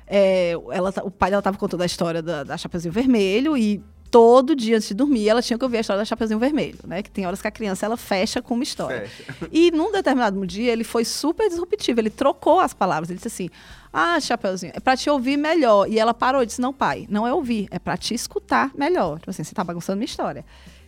É, 0.07 0.53
ela, 0.71 0.91
tá, 0.91 1.03
o 1.03 1.09
pai 1.09 1.31
dela 1.31 1.39
estava 1.39 1.57
contando 1.57 1.81
a 1.81 1.85
história 1.85 2.21
da, 2.21 2.43
da 2.43 2.57
Chapeuzinho 2.57 2.93
Vermelho 2.93 3.57
e 3.57 3.83
todo 4.11 4.55
dia 4.55 4.77
antes 4.77 4.87
de 4.87 4.93
dormir 4.93 5.27
ela 5.27 5.41
tinha 5.41 5.57
que 5.57 5.65
ouvir 5.65 5.77
a 5.77 5.79
história 5.81 5.99
da 5.99 6.05
Chapeuzinho 6.05 6.39
Vermelho, 6.39 6.79
né? 6.85 7.01
Que 7.01 7.09
tem 7.09 7.25
horas 7.25 7.41
que 7.41 7.47
a 7.47 7.51
criança 7.51 7.85
ela 7.85 7.97
fecha 7.97 8.41
com 8.41 8.53
uma 8.53 8.63
história. 8.63 9.09
Fecha. 9.09 9.49
E 9.51 9.71
num 9.71 9.91
determinado 9.91 10.45
dia 10.45 10.71
ele 10.71 10.83
foi 10.83 11.03
super 11.03 11.49
disruptivo, 11.49 11.99
ele 11.99 12.09
trocou 12.09 12.59
as 12.59 12.73
palavras, 12.73 13.09
ele 13.09 13.17
disse 13.17 13.27
assim: 13.27 13.49
"Ah, 13.91 14.19
Chapeuzinho, 14.19 14.71
é 14.75 14.79
para 14.79 14.95
te 14.95 15.09
ouvir 15.09 15.37
melhor". 15.37 15.89
E 15.89 15.99
ela 15.99 16.13
parou 16.13 16.43
e 16.43 16.45
disse: 16.45 16.61
"Não, 16.61 16.71
pai, 16.71 17.07
não 17.09 17.27
é 17.27 17.33
ouvir, 17.33 17.67
é 17.71 17.79
para 17.79 17.97
te 17.97 18.13
escutar 18.13 18.71
melhor". 18.75 19.19
Tipo 19.19 19.31
assim, 19.31 19.43
você 19.43 19.51
está 19.51 19.63
bagunçando 19.63 19.97
minha 19.97 20.05
história. 20.05 20.45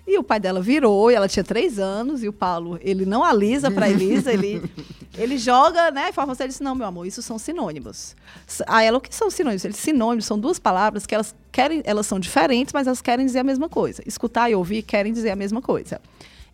E 0.08 0.18
o 0.18 0.24
pai 0.24 0.40
dela 0.40 0.62
virou, 0.62 1.12
e 1.12 1.16
ela 1.16 1.28
tinha 1.28 1.44
três 1.44 1.78
anos, 1.78 2.24
e 2.24 2.30
o 2.30 2.34
Paulo, 2.34 2.80
ele 2.82 3.06
não 3.06 3.26
alisa 3.26 3.70
para 3.70 3.90
Elisa, 3.90 4.32
ele, 4.32 4.64
ele 5.18 5.38
joga, 5.38 5.92
né? 5.92 6.06
A 6.06 6.10
informação, 6.10 6.46
ele 6.46 6.52
disse, 6.52 6.64
não, 6.64 6.74
meu 6.74 6.88
amor, 6.88 7.06
isso 7.06 7.22
são 7.22 7.38
sinônimos. 7.38 8.16
Aí 8.68 8.88
ela, 8.88 9.00
o 9.00 9.02
que 9.02 9.14
são 9.14 9.30
sinônimos? 9.30 9.66
Eles, 9.66 9.76
sinônimos 9.76 10.26
são 10.26 10.40
duas 10.40 10.58
palavras 10.58 11.06
que 11.06 11.14
elas 11.14 11.36
querem, 11.52 11.82
elas 11.84 12.08
são 12.08 12.22
diferentes, 12.22 12.72
mas 12.74 12.88
elas 12.88 13.02
querem 13.02 13.26
dizer 13.26 13.40
a 13.40 13.44
mesma 13.44 13.68
coisa. 13.68 14.02
Escutar 14.06 14.50
e 14.50 14.56
ouvir 14.56 14.82
querem 14.82 15.12
dizer 15.12 15.32
a 15.32 15.36
mesma 15.36 15.62
coisa. 15.62 16.00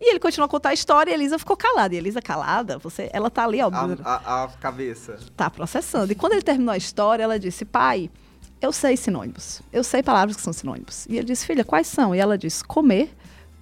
E 0.01 0.09
ele 0.09 0.19
continuou 0.19 0.47
a 0.47 0.49
contar 0.49 0.69
a 0.69 0.73
história 0.73 1.11
e 1.11 1.13
a 1.13 1.17
Elisa 1.17 1.37
ficou 1.37 1.55
calada. 1.55 1.93
E 1.93 1.97
a 1.97 2.01
Elisa 2.01 2.23
calada, 2.23 2.79
você, 2.79 3.07
ela 3.13 3.29
tá 3.29 3.43
ali, 3.43 3.61
ó. 3.61 3.69
A, 3.71 4.15
a, 4.15 4.43
a 4.45 4.47
cabeça. 4.47 5.17
Tá 5.37 5.49
processando. 5.49 6.11
E 6.11 6.15
quando 6.15 6.33
ele 6.33 6.41
terminou 6.41 6.73
a 6.73 6.77
história, 6.77 7.23
ela 7.23 7.37
disse, 7.39 7.63
pai, 7.63 8.09
eu 8.59 8.73
sei 8.73 8.97
sinônimos. 8.97 9.61
Eu 9.71 9.83
sei 9.83 10.01
palavras 10.01 10.35
que 10.35 10.41
são 10.41 10.51
sinônimos. 10.51 11.05
E 11.07 11.17
ele 11.17 11.25
disse, 11.25 11.45
filha, 11.45 11.63
quais 11.63 11.85
são? 11.85 12.15
E 12.15 12.19
ela 12.19 12.37
disse, 12.37 12.63
comer, 12.63 13.13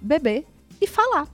beber 0.02 0.46
e 0.80 0.86
falar. 0.86 1.28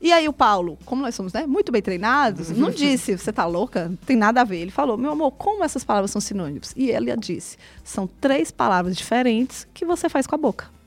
E 0.00 0.12
aí 0.12 0.28
o 0.28 0.32
Paulo, 0.32 0.78
como 0.84 1.02
nós 1.02 1.14
somos 1.14 1.32
né, 1.32 1.44
muito 1.44 1.72
bem 1.72 1.82
treinados, 1.82 2.50
não 2.50 2.70
disse, 2.70 3.18
você 3.18 3.32
tá 3.32 3.44
louca? 3.44 3.88
Não 3.88 3.96
tem 3.96 4.16
nada 4.16 4.42
a 4.42 4.44
ver. 4.44 4.58
Ele 4.58 4.70
falou, 4.70 4.96
meu 4.96 5.10
amor, 5.10 5.32
como 5.32 5.64
essas 5.64 5.82
palavras 5.82 6.12
são 6.12 6.20
sinônimos? 6.20 6.72
E 6.76 6.90
ela 6.92 7.16
disse, 7.16 7.56
são 7.82 8.06
três 8.06 8.52
palavras 8.52 8.96
diferentes 8.96 9.66
que 9.74 9.84
você 9.84 10.08
faz 10.08 10.26
com 10.26 10.36
a 10.36 10.38
boca. 10.38 10.78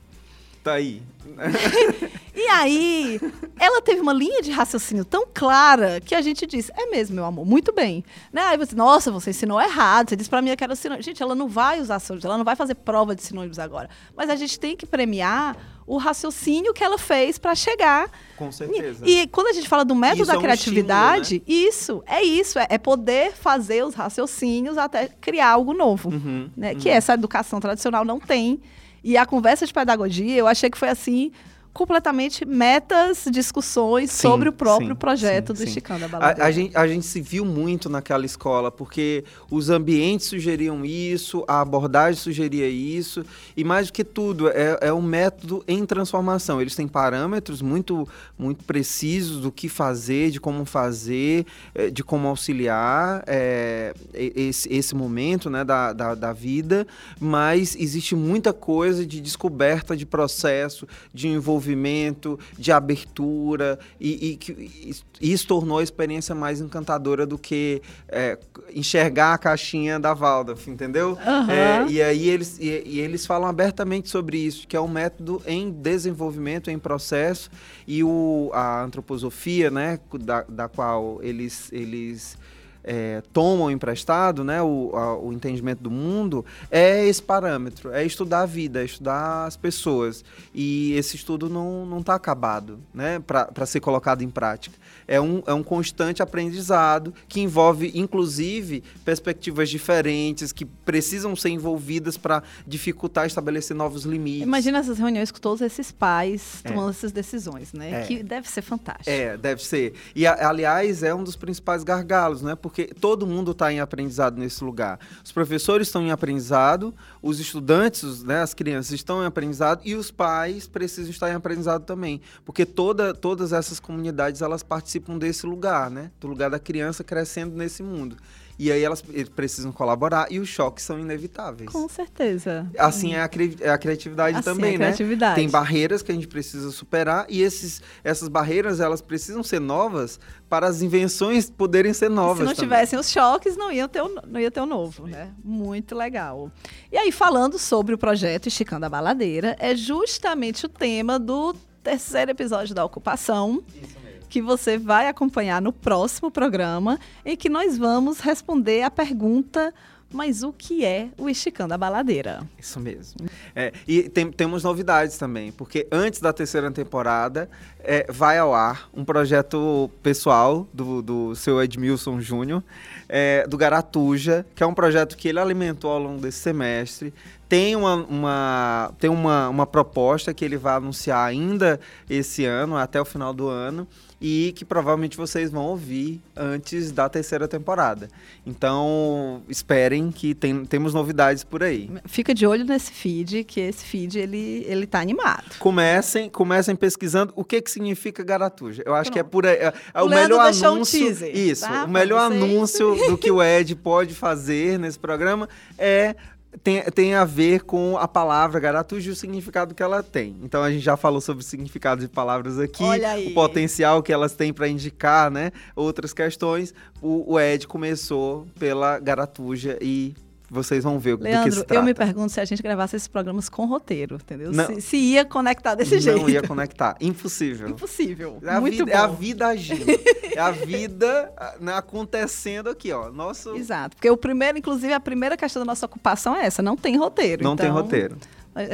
Tá 0.64 0.74
aí. 0.74 1.02
e 2.34 2.40
aí, 2.48 3.20
ela 3.58 3.82
teve 3.82 4.00
uma 4.00 4.12
linha 4.12 4.40
de 4.42 4.52
raciocínio 4.52 5.04
tão 5.04 5.26
clara 5.32 6.00
que 6.00 6.14
a 6.14 6.20
gente 6.20 6.46
disse: 6.46 6.70
é 6.76 6.86
mesmo, 6.86 7.16
meu 7.16 7.24
amor, 7.24 7.44
muito 7.44 7.72
bem. 7.72 8.04
Né? 8.32 8.42
Aí 8.42 8.56
você, 8.56 8.74
nossa, 8.76 9.10
você 9.10 9.30
ensinou 9.30 9.60
errado, 9.60 10.10
você 10.10 10.16
disse 10.16 10.30
para 10.30 10.40
mim 10.40 10.54
que 10.54 10.62
era 10.62 10.76
sinônimo. 10.76 11.02
Gente, 11.02 11.20
ela 11.20 11.34
não 11.34 11.48
vai 11.48 11.80
usar 11.80 11.98
sinônimos, 11.98 12.24
ela 12.24 12.38
não 12.38 12.44
vai 12.44 12.54
fazer 12.54 12.76
prova 12.76 13.14
de 13.14 13.22
sinônimos 13.22 13.58
agora. 13.58 13.90
Mas 14.16 14.30
a 14.30 14.36
gente 14.36 14.58
tem 14.58 14.76
que 14.76 14.86
premiar 14.86 15.56
o 15.86 15.96
raciocínio 15.96 16.72
que 16.72 16.82
ela 16.82 16.98
fez 16.98 17.38
para 17.38 17.54
chegar. 17.54 18.10
Com 18.36 18.50
certeza. 18.50 19.04
E, 19.06 19.22
e, 19.22 19.26
quando 19.26 19.48
a 19.48 19.52
gente 19.52 19.68
fala 19.68 19.84
do 19.84 19.94
método 19.94 20.22
isso 20.22 20.30
da 20.30 20.34
é 20.34 20.38
um 20.38 20.42
criatividade, 20.42 21.36
estímulo, 21.36 21.62
né? 21.62 21.68
isso, 21.68 22.04
é 22.06 22.22
isso, 22.22 22.58
é, 22.58 22.66
é, 22.70 22.78
poder 22.78 23.32
fazer 23.32 23.84
os 23.84 23.94
raciocínios 23.94 24.78
até 24.78 25.08
criar 25.20 25.50
algo 25.50 25.72
novo. 25.72 26.10
Uhum, 26.10 26.50
né? 26.56 26.72
Uhum. 26.72 26.78
Que 26.78 26.88
essa 26.88 27.14
educação 27.14 27.60
tradicional 27.60 28.04
não 28.04 28.18
tem. 28.20 28.60
E 29.04 29.16
a 29.16 29.26
conversa 29.26 29.66
de 29.66 29.72
pedagogia, 29.72 30.36
eu 30.36 30.46
achei 30.46 30.70
que 30.70 30.78
foi 30.78 30.88
assim 30.88 31.32
completamente 31.72 32.44
metas, 32.44 33.24
discussões 33.30 34.10
sim, 34.10 34.28
sobre 34.28 34.48
o 34.48 34.52
próprio 34.52 34.90
sim, 34.90 34.94
projeto 34.94 35.56
sim, 35.56 35.64
do 35.64 35.68
Esticando 35.68 36.04
a 36.04 36.08
Baladeira. 36.08 36.44
A, 36.44 36.46
a, 36.46 36.50
gente, 36.50 36.76
a 36.76 36.86
gente 36.86 37.06
se 37.06 37.20
viu 37.20 37.44
muito 37.44 37.88
naquela 37.88 38.26
escola, 38.26 38.70
porque 38.70 39.24
os 39.50 39.70
ambientes 39.70 40.26
sugeriam 40.26 40.84
isso, 40.84 41.44
a 41.48 41.60
abordagem 41.62 42.20
sugeria 42.20 42.68
isso, 42.68 43.24
e 43.56 43.64
mais 43.64 43.86
do 43.86 43.92
que 43.94 44.04
tudo, 44.04 44.48
é, 44.50 44.78
é 44.82 44.92
um 44.92 45.00
método 45.00 45.64
em 45.66 45.84
transformação. 45.86 46.60
Eles 46.60 46.76
têm 46.76 46.86
parâmetros 46.86 47.62
muito, 47.62 48.06
muito 48.38 48.64
precisos 48.64 49.40
do 49.40 49.50
que 49.50 49.68
fazer, 49.68 50.30
de 50.30 50.38
como 50.38 50.66
fazer, 50.66 51.46
eh, 51.74 51.90
de 51.90 52.04
como 52.04 52.28
auxiliar 52.28 53.24
é, 53.26 53.94
esse, 54.12 54.70
esse 54.72 54.94
momento 54.94 55.48
né, 55.48 55.64
da, 55.64 55.94
da, 55.94 56.14
da 56.14 56.32
vida, 56.34 56.86
mas 57.18 57.74
existe 57.76 58.14
muita 58.14 58.52
coisa 58.52 59.06
de 59.06 59.20
descoberta 59.22 59.96
de 59.96 60.04
processo, 60.04 60.86
de 61.14 61.28
envolvimento 61.28 61.61
desenvolvimento, 61.62 62.38
de 62.58 62.72
abertura, 62.72 63.78
e, 64.00 64.38
e, 64.48 64.94
e 65.20 65.32
isso 65.32 65.46
tornou 65.46 65.78
a 65.78 65.82
experiência 65.82 66.34
mais 66.34 66.60
encantadora 66.60 67.24
do 67.24 67.38
que 67.38 67.80
é, 68.08 68.38
enxergar 68.74 69.34
a 69.34 69.38
caixinha 69.38 69.98
da 69.98 70.12
Waldorf, 70.12 70.68
entendeu? 70.68 71.10
Uhum. 71.10 71.50
É, 71.50 71.86
e 71.88 72.02
aí 72.02 72.28
eles, 72.28 72.58
e, 72.58 72.82
e, 72.84 73.00
eles 73.00 73.24
falam 73.24 73.48
abertamente 73.48 74.08
sobre 74.08 74.38
isso, 74.38 74.66
que 74.66 74.76
é 74.76 74.80
um 74.80 74.88
método 74.88 75.40
em 75.46 75.70
desenvolvimento, 75.70 76.70
em 76.70 76.78
processo, 76.78 77.50
e 77.86 78.02
o, 78.02 78.50
a 78.52 78.82
antroposofia, 78.82 79.70
né, 79.70 79.98
da, 80.20 80.42
da 80.42 80.68
qual 80.68 81.20
eles, 81.22 81.72
eles 81.72 82.36
é, 82.84 83.22
tomam 83.32 83.70
emprestado, 83.70 84.42
né, 84.44 84.62
o, 84.62 84.90
a, 84.94 85.18
o 85.18 85.32
entendimento 85.32 85.82
do 85.82 85.90
mundo, 85.90 86.44
é 86.70 87.06
esse 87.06 87.22
parâmetro, 87.22 87.92
é 87.92 88.04
estudar 88.04 88.42
a 88.42 88.46
vida, 88.46 88.82
é 88.82 88.84
estudar 88.84 89.46
as 89.46 89.56
pessoas. 89.56 90.24
E 90.54 90.92
esse 90.94 91.16
estudo 91.16 91.48
não 91.48 91.98
está 92.00 92.14
acabado 92.14 92.78
né, 92.92 93.20
para 93.20 93.66
ser 93.66 93.80
colocado 93.80 94.22
em 94.22 94.30
prática. 94.30 94.76
É 95.06 95.20
um, 95.20 95.42
é 95.46 95.52
um 95.52 95.62
constante 95.62 96.22
aprendizado 96.22 97.12
que 97.28 97.40
envolve, 97.40 97.90
inclusive, 97.94 98.82
perspectivas 99.04 99.68
diferentes 99.68 100.52
que 100.52 100.64
precisam 100.64 101.34
ser 101.36 101.50
envolvidas 101.50 102.16
para 102.16 102.42
dificultar 102.66 103.26
estabelecer 103.26 103.76
novos 103.76 104.04
limites. 104.04 104.42
Imagina 104.42 104.78
essas 104.78 104.98
reuniões 104.98 105.30
com 105.30 105.38
todos 105.38 105.60
esses 105.60 105.90
pais 105.92 106.60
é. 106.64 106.68
tomando 106.68 106.90
essas 106.90 107.12
decisões, 107.12 107.72
né? 107.72 108.02
É. 108.02 108.06
Que 108.06 108.22
deve 108.22 108.48
ser 108.48 108.62
fantástico. 108.62 109.10
É, 109.10 109.36
deve 109.36 109.62
ser. 109.62 109.94
E, 110.14 110.26
aliás, 110.26 111.02
é 111.02 111.14
um 111.14 111.24
dos 111.24 111.36
principais 111.36 111.82
gargalos, 111.84 112.42
né? 112.42 112.54
Porque 112.54 112.71
porque 112.72 112.86
todo 112.86 113.26
mundo 113.26 113.50
está 113.50 113.70
em 113.70 113.80
aprendizado 113.80 114.38
nesse 114.38 114.64
lugar. 114.64 114.98
Os 115.22 115.30
professores 115.30 115.88
estão 115.88 116.02
em 116.02 116.10
aprendizado, 116.10 116.94
os 117.20 117.38
estudantes, 117.38 118.22
né, 118.24 118.40
as 118.40 118.54
crianças 118.54 118.92
estão 118.92 119.22
em 119.22 119.26
aprendizado 119.26 119.82
e 119.84 119.94
os 119.94 120.10
pais 120.10 120.66
precisam 120.66 121.10
estar 121.10 121.30
em 121.30 121.34
aprendizado 121.34 121.84
também, 121.84 122.22
porque 122.46 122.64
toda, 122.64 123.12
todas 123.12 123.52
essas 123.52 123.78
comunidades 123.78 124.40
elas 124.40 124.62
participam 124.62 125.18
desse 125.18 125.44
lugar, 125.44 125.90
né, 125.90 126.10
do 126.18 126.26
lugar 126.26 126.48
da 126.48 126.58
criança 126.58 127.04
crescendo 127.04 127.54
nesse 127.54 127.82
mundo. 127.82 128.16
E 128.62 128.70
aí 128.70 128.84
elas 128.84 129.02
precisam 129.34 129.72
colaborar 129.72 130.28
e 130.30 130.38
os 130.38 130.48
choques 130.48 130.84
são 130.84 130.96
inevitáveis. 130.96 131.68
Com 131.68 131.88
certeza. 131.88 132.70
Assim 132.78 133.12
é 133.12 133.20
a, 133.20 133.26
cri 133.26 133.56
é 133.60 133.70
a 133.70 133.76
criatividade 133.76 134.36
assim 134.36 134.44
também, 134.44 134.74
é 134.74 134.76
a 134.76 134.78
né? 134.78 134.84
criatividade. 134.84 135.34
Tem 135.34 135.50
barreiras 135.50 136.00
que 136.00 136.12
a 136.12 136.14
gente 136.14 136.28
precisa 136.28 136.70
superar 136.70 137.26
e 137.28 137.42
esses, 137.42 137.82
essas 138.04 138.28
barreiras 138.28 138.78
elas 138.78 139.02
precisam 139.02 139.42
ser 139.42 139.60
novas 139.60 140.20
para 140.48 140.68
as 140.68 140.80
invenções 140.80 141.50
poderem 141.50 141.92
ser 141.92 142.08
novas. 142.08 142.38
Se 142.38 142.44
não 142.44 142.54
também. 142.54 142.68
tivessem 142.68 142.96
os 142.96 143.10
choques, 143.10 143.56
não 143.56 143.72
ia 143.72 143.88
ter 143.88 144.00
o, 144.00 144.08
não 144.28 144.38
ia 144.38 144.50
ter 144.50 144.60
o 144.60 144.66
novo, 144.66 145.08
né? 145.08 145.32
Muito 145.42 145.96
legal. 145.96 146.48
E 146.92 146.96
aí, 146.96 147.10
falando 147.10 147.58
sobre 147.58 147.96
o 147.96 147.98
projeto 147.98 148.46
Esticando 148.46 148.86
a 148.86 148.88
Baladeira, 148.88 149.56
é 149.58 149.74
justamente 149.74 150.66
o 150.66 150.68
tema 150.68 151.18
do 151.18 151.52
terceiro 151.82 152.30
episódio 152.30 152.76
da 152.76 152.84
ocupação. 152.84 153.60
Isso 153.74 154.01
que 154.32 154.40
você 154.40 154.78
vai 154.78 155.08
acompanhar 155.08 155.60
no 155.60 155.74
próximo 155.74 156.30
programa, 156.30 156.98
em 157.22 157.36
que 157.36 157.50
nós 157.50 157.76
vamos 157.76 158.18
responder 158.18 158.82
a 158.82 158.90
pergunta 158.90 159.74
mas 160.12 160.42
o 160.42 160.52
que 160.52 160.84
é 160.84 161.08
o 161.16 161.28
Esticando 161.28 161.72
a 161.72 161.78
Baladeira? 161.78 162.46
Isso 162.58 162.78
mesmo. 162.78 163.26
É, 163.56 163.72
e 163.88 164.10
tem, 164.10 164.30
temos 164.30 164.62
novidades 164.62 165.16
também, 165.16 165.50
porque 165.50 165.86
antes 165.90 166.20
da 166.20 166.34
terceira 166.34 166.70
temporada 166.70 167.48
é, 167.80 168.06
vai 168.12 168.38
ao 168.38 168.52
ar 168.52 168.90
um 168.92 169.06
projeto 169.06 169.90
pessoal 170.02 170.68
do, 170.72 171.00
do 171.00 171.34
seu 171.34 171.62
Edmilson 171.62 172.20
Júnior, 172.20 172.62
é, 173.08 173.46
do 173.46 173.56
Garatuja, 173.56 174.44
que 174.54 174.62
é 174.62 174.66
um 174.66 174.74
projeto 174.74 175.16
que 175.16 175.28
ele 175.28 175.40
alimentou 175.40 175.90
ao 175.90 175.98
longo 175.98 176.20
desse 176.20 176.40
semestre. 176.40 177.12
Tem 177.48 177.74
uma, 177.74 177.94
uma, 177.94 178.94
tem 178.98 179.08
uma, 179.08 179.48
uma 179.48 179.66
proposta 179.66 180.34
que 180.34 180.44
ele 180.44 180.58
vai 180.58 180.74
anunciar 180.74 181.26
ainda 181.26 181.80
esse 182.08 182.44
ano, 182.44 182.76
até 182.76 183.00
o 183.00 183.04
final 183.04 183.32
do 183.32 183.48
ano 183.48 183.88
e 184.22 184.52
que 184.54 184.64
provavelmente 184.64 185.16
vocês 185.16 185.50
vão 185.50 185.64
ouvir 185.64 186.20
antes 186.36 186.92
da 186.92 187.08
terceira 187.08 187.48
temporada. 187.48 188.08
Então, 188.46 189.42
esperem 189.48 190.12
que 190.12 190.32
tem, 190.32 190.64
temos 190.64 190.94
novidades 190.94 191.42
por 191.42 191.64
aí. 191.64 191.90
Fica 192.04 192.32
de 192.32 192.46
olho 192.46 192.64
nesse 192.64 192.92
feed, 192.92 193.42
que 193.42 193.58
esse 193.60 193.84
feed 193.84 194.20
ele, 194.20 194.64
ele 194.68 194.86
tá 194.86 195.00
animado. 195.00 195.58
Comecem, 195.58 196.30
comecem 196.30 196.76
pesquisando 196.76 197.32
o 197.34 197.42
que 197.42 197.60
que 197.60 197.70
significa 197.70 198.22
garatuja. 198.22 198.84
Eu 198.86 198.94
acho 198.94 199.10
Pronto. 199.10 199.12
que 199.12 199.18
é 199.18 199.22
por 199.24 199.44
aí. 199.44 199.56
É, 199.56 199.74
é 199.92 200.02
o, 200.02 200.06
o 200.06 200.08
melhor 200.08 200.46
anúncio. 200.46 201.00
Um 201.00 201.06
teaser, 201.06 201.36
isso, 201.36 201.66
tá? 201.66 201.84
o 201.84 201.90
melhor 201.90 202.30
anúncio 202.30 202.94
do 203.08 203.18
que 203.18 203.30
o 203.30 203.42
Ed 203.42 203.74
pode 203.74 204.14
fazer 204.14 204.78
nesse 204.78 205.00
programa 205.00 205.48
é 205.76 206.14
tem, 206.62 206.82
tem 206.90 207.14
a 207.14 207.24
ver 207.24 207.62
com 207.62 207.96
a 207.96 208.06
palavra 208.06 208.60
garatuja 208.60 209.08
e 209.08 209.12
o 209.12 209.16
significado 209.16 209.74
que 209.74 209.82
ela 209.82 210.02
tem. 210.02 210.36
Então 210.42 210.62
a 210.62 210.70
gente 210.70 210.82
já 210.82 210.96
falou 210.96 211.20
sobre 211.20 211.42
o 211.42 211.46
significado 211.46 212.00
de 212.02 212.08
palavras 212.08 212.58
aqui, 212.58 212.84
o 213.26 213.34
potencial 213.34 214.02
que 214.02 214.12
elas 214.12 214.34
têm 214.34 214.52
para 214.52 214.68
indicar, 214.68 215.30
né? 215.30 215.50
Outras 215.74 216.12
questões. 216.12 216.74
O, 217.00 217.34
o 217.34 217.40
Ed 217.40 217.66
começou 217.66 218.46
pela 218.58 218.98
garatuja 218.98 219.78
e 219.80 220.14
vocês 220.52 220.84
vão 220.84 220.98
ver 220.98 221.18
Leandro, 221.18 221.48
do 221.48 221.54
que 221.54 221.60
se 221.60 221.64
trata. 221.64 221.74
eu 221.80 221.82
me 221.82 221.94
pergunto 221.94 222.30
se 222.30 222.38
a 222.38 222.44
gente 222.44 222.62
gravasse 222.62 222.94
esses 222.94 223.08
programas 223.08 223.48
com 223.48 223.64
roteiro, 223.64 224.16
entendeu? 224.16 224.52
Se, 224.52 224.82
se, 224.82 224.96
ia 224.98 225.24
conectar 225.24 225.74
desse 225.74 225.98
jeito. 225.98 226.20
Não 226.20 226.28
ia 226.28 226.42
conectar. 226.42 226.94
Impossível. 227.00 227.68
Impossível. 227.70 228.38
É 228.42 228.50
a, 228.50 228.60
Muito 228.60 228.84
vida, 228.84 228.84
bom. 228.84 228.90
é 228.92 228.96
a 228.96 229.06
vida 229.06 229.46
agindo. 229.48 229.86
é 230.30 230.38
a 230.38 230.50
vida 230.50 231.32
né, 231.58 231.72
acontecendo 231.74 232.68
aqui, 232.68 232.92
ó. 232.92 233.10
Nosso... 233.10 233.56
Exato. 233.56 233.96
Porque 233.96 234.10
o 234.10 234.16
primeiro, 234.16 234.58
inclusive, 234.58 234.92
a 234.92 235.00
primeira 235.00 235.38
questão 235.38 235.62
da 235.62 235.66
nossa 235.66 235.86
ocupação 235.86 236.36
é 236.36 236.44
essa, 236.44 236.60
não 236.62 236.76
tem 236.76 236.98
roteiro. 236.98 237.42
Não 237.42 237.54
então, 237.54 237.64
tem 237.64 237.72
roteiro. 237.72 238.18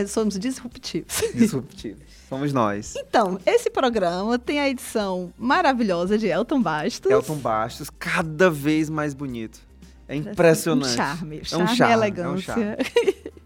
Somos 0.09 0.37
disruptivos. 0.37 1.23
Disruptivos. 1.33 2.03
Somos 2.29 2.53
nós. 2.53 2.95
Então, 2.97 3.39
esse 3.47 3.71
programa 3.71 4.37
tem 4.37 4.59
a 4.59 4.69
edição 4.69 5.33
maravilhosa 5.39 6.19
de 6.19 6.27
Elton 6.27 6.61
Bastos. 6.61 7.11
Elton 7.11 7.37
Bastos, 7.37 7.89
cada 7.89 8.51
vez 8.51 8.91
mais 8.91 9.15
bonito. 9.15 9.68
É 10.09 10.17
impressionante. 10.17 10.93
Um 10.93 10.97
charme. 10.97 11.45
Charme, 11.45 11.65
é 11.69 11.73
um 11.73 11.77
charme 11.77 11.93
e 11.93 11.97
elegância. 11.97 12.53
É 12.53 12.57
um 12.57 12.65
charme. 12.65 13.19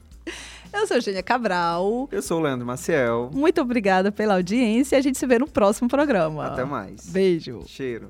Eu 0.72 0.86
sou 0.86 0.96
Eugênia 0.96 1.22
Cabral. 1.22 2.08
Eu 2.10 2.22
sou 2.22 2.38
o 2.38 2.42
Leandro 2.42 2.66
Maciel. 2.66 3.30
Muito 3.32 3.60
obrigada 3.60 4.10
pela 4.10 4.34
audiência 4.34 4.96
e 4.96 4.98
a 4.98 5.02
gente 5.02 5.18
se 5.18 5.26
vê 5.26 5.38
no 5.38 5.46
próximo 5.46 5.86
programa. 5.88 6.46
Até 6.46 6.64
mais. 6.64 7.06
Beijo. 7.08 7.62
Cheiro. 7.66 8.08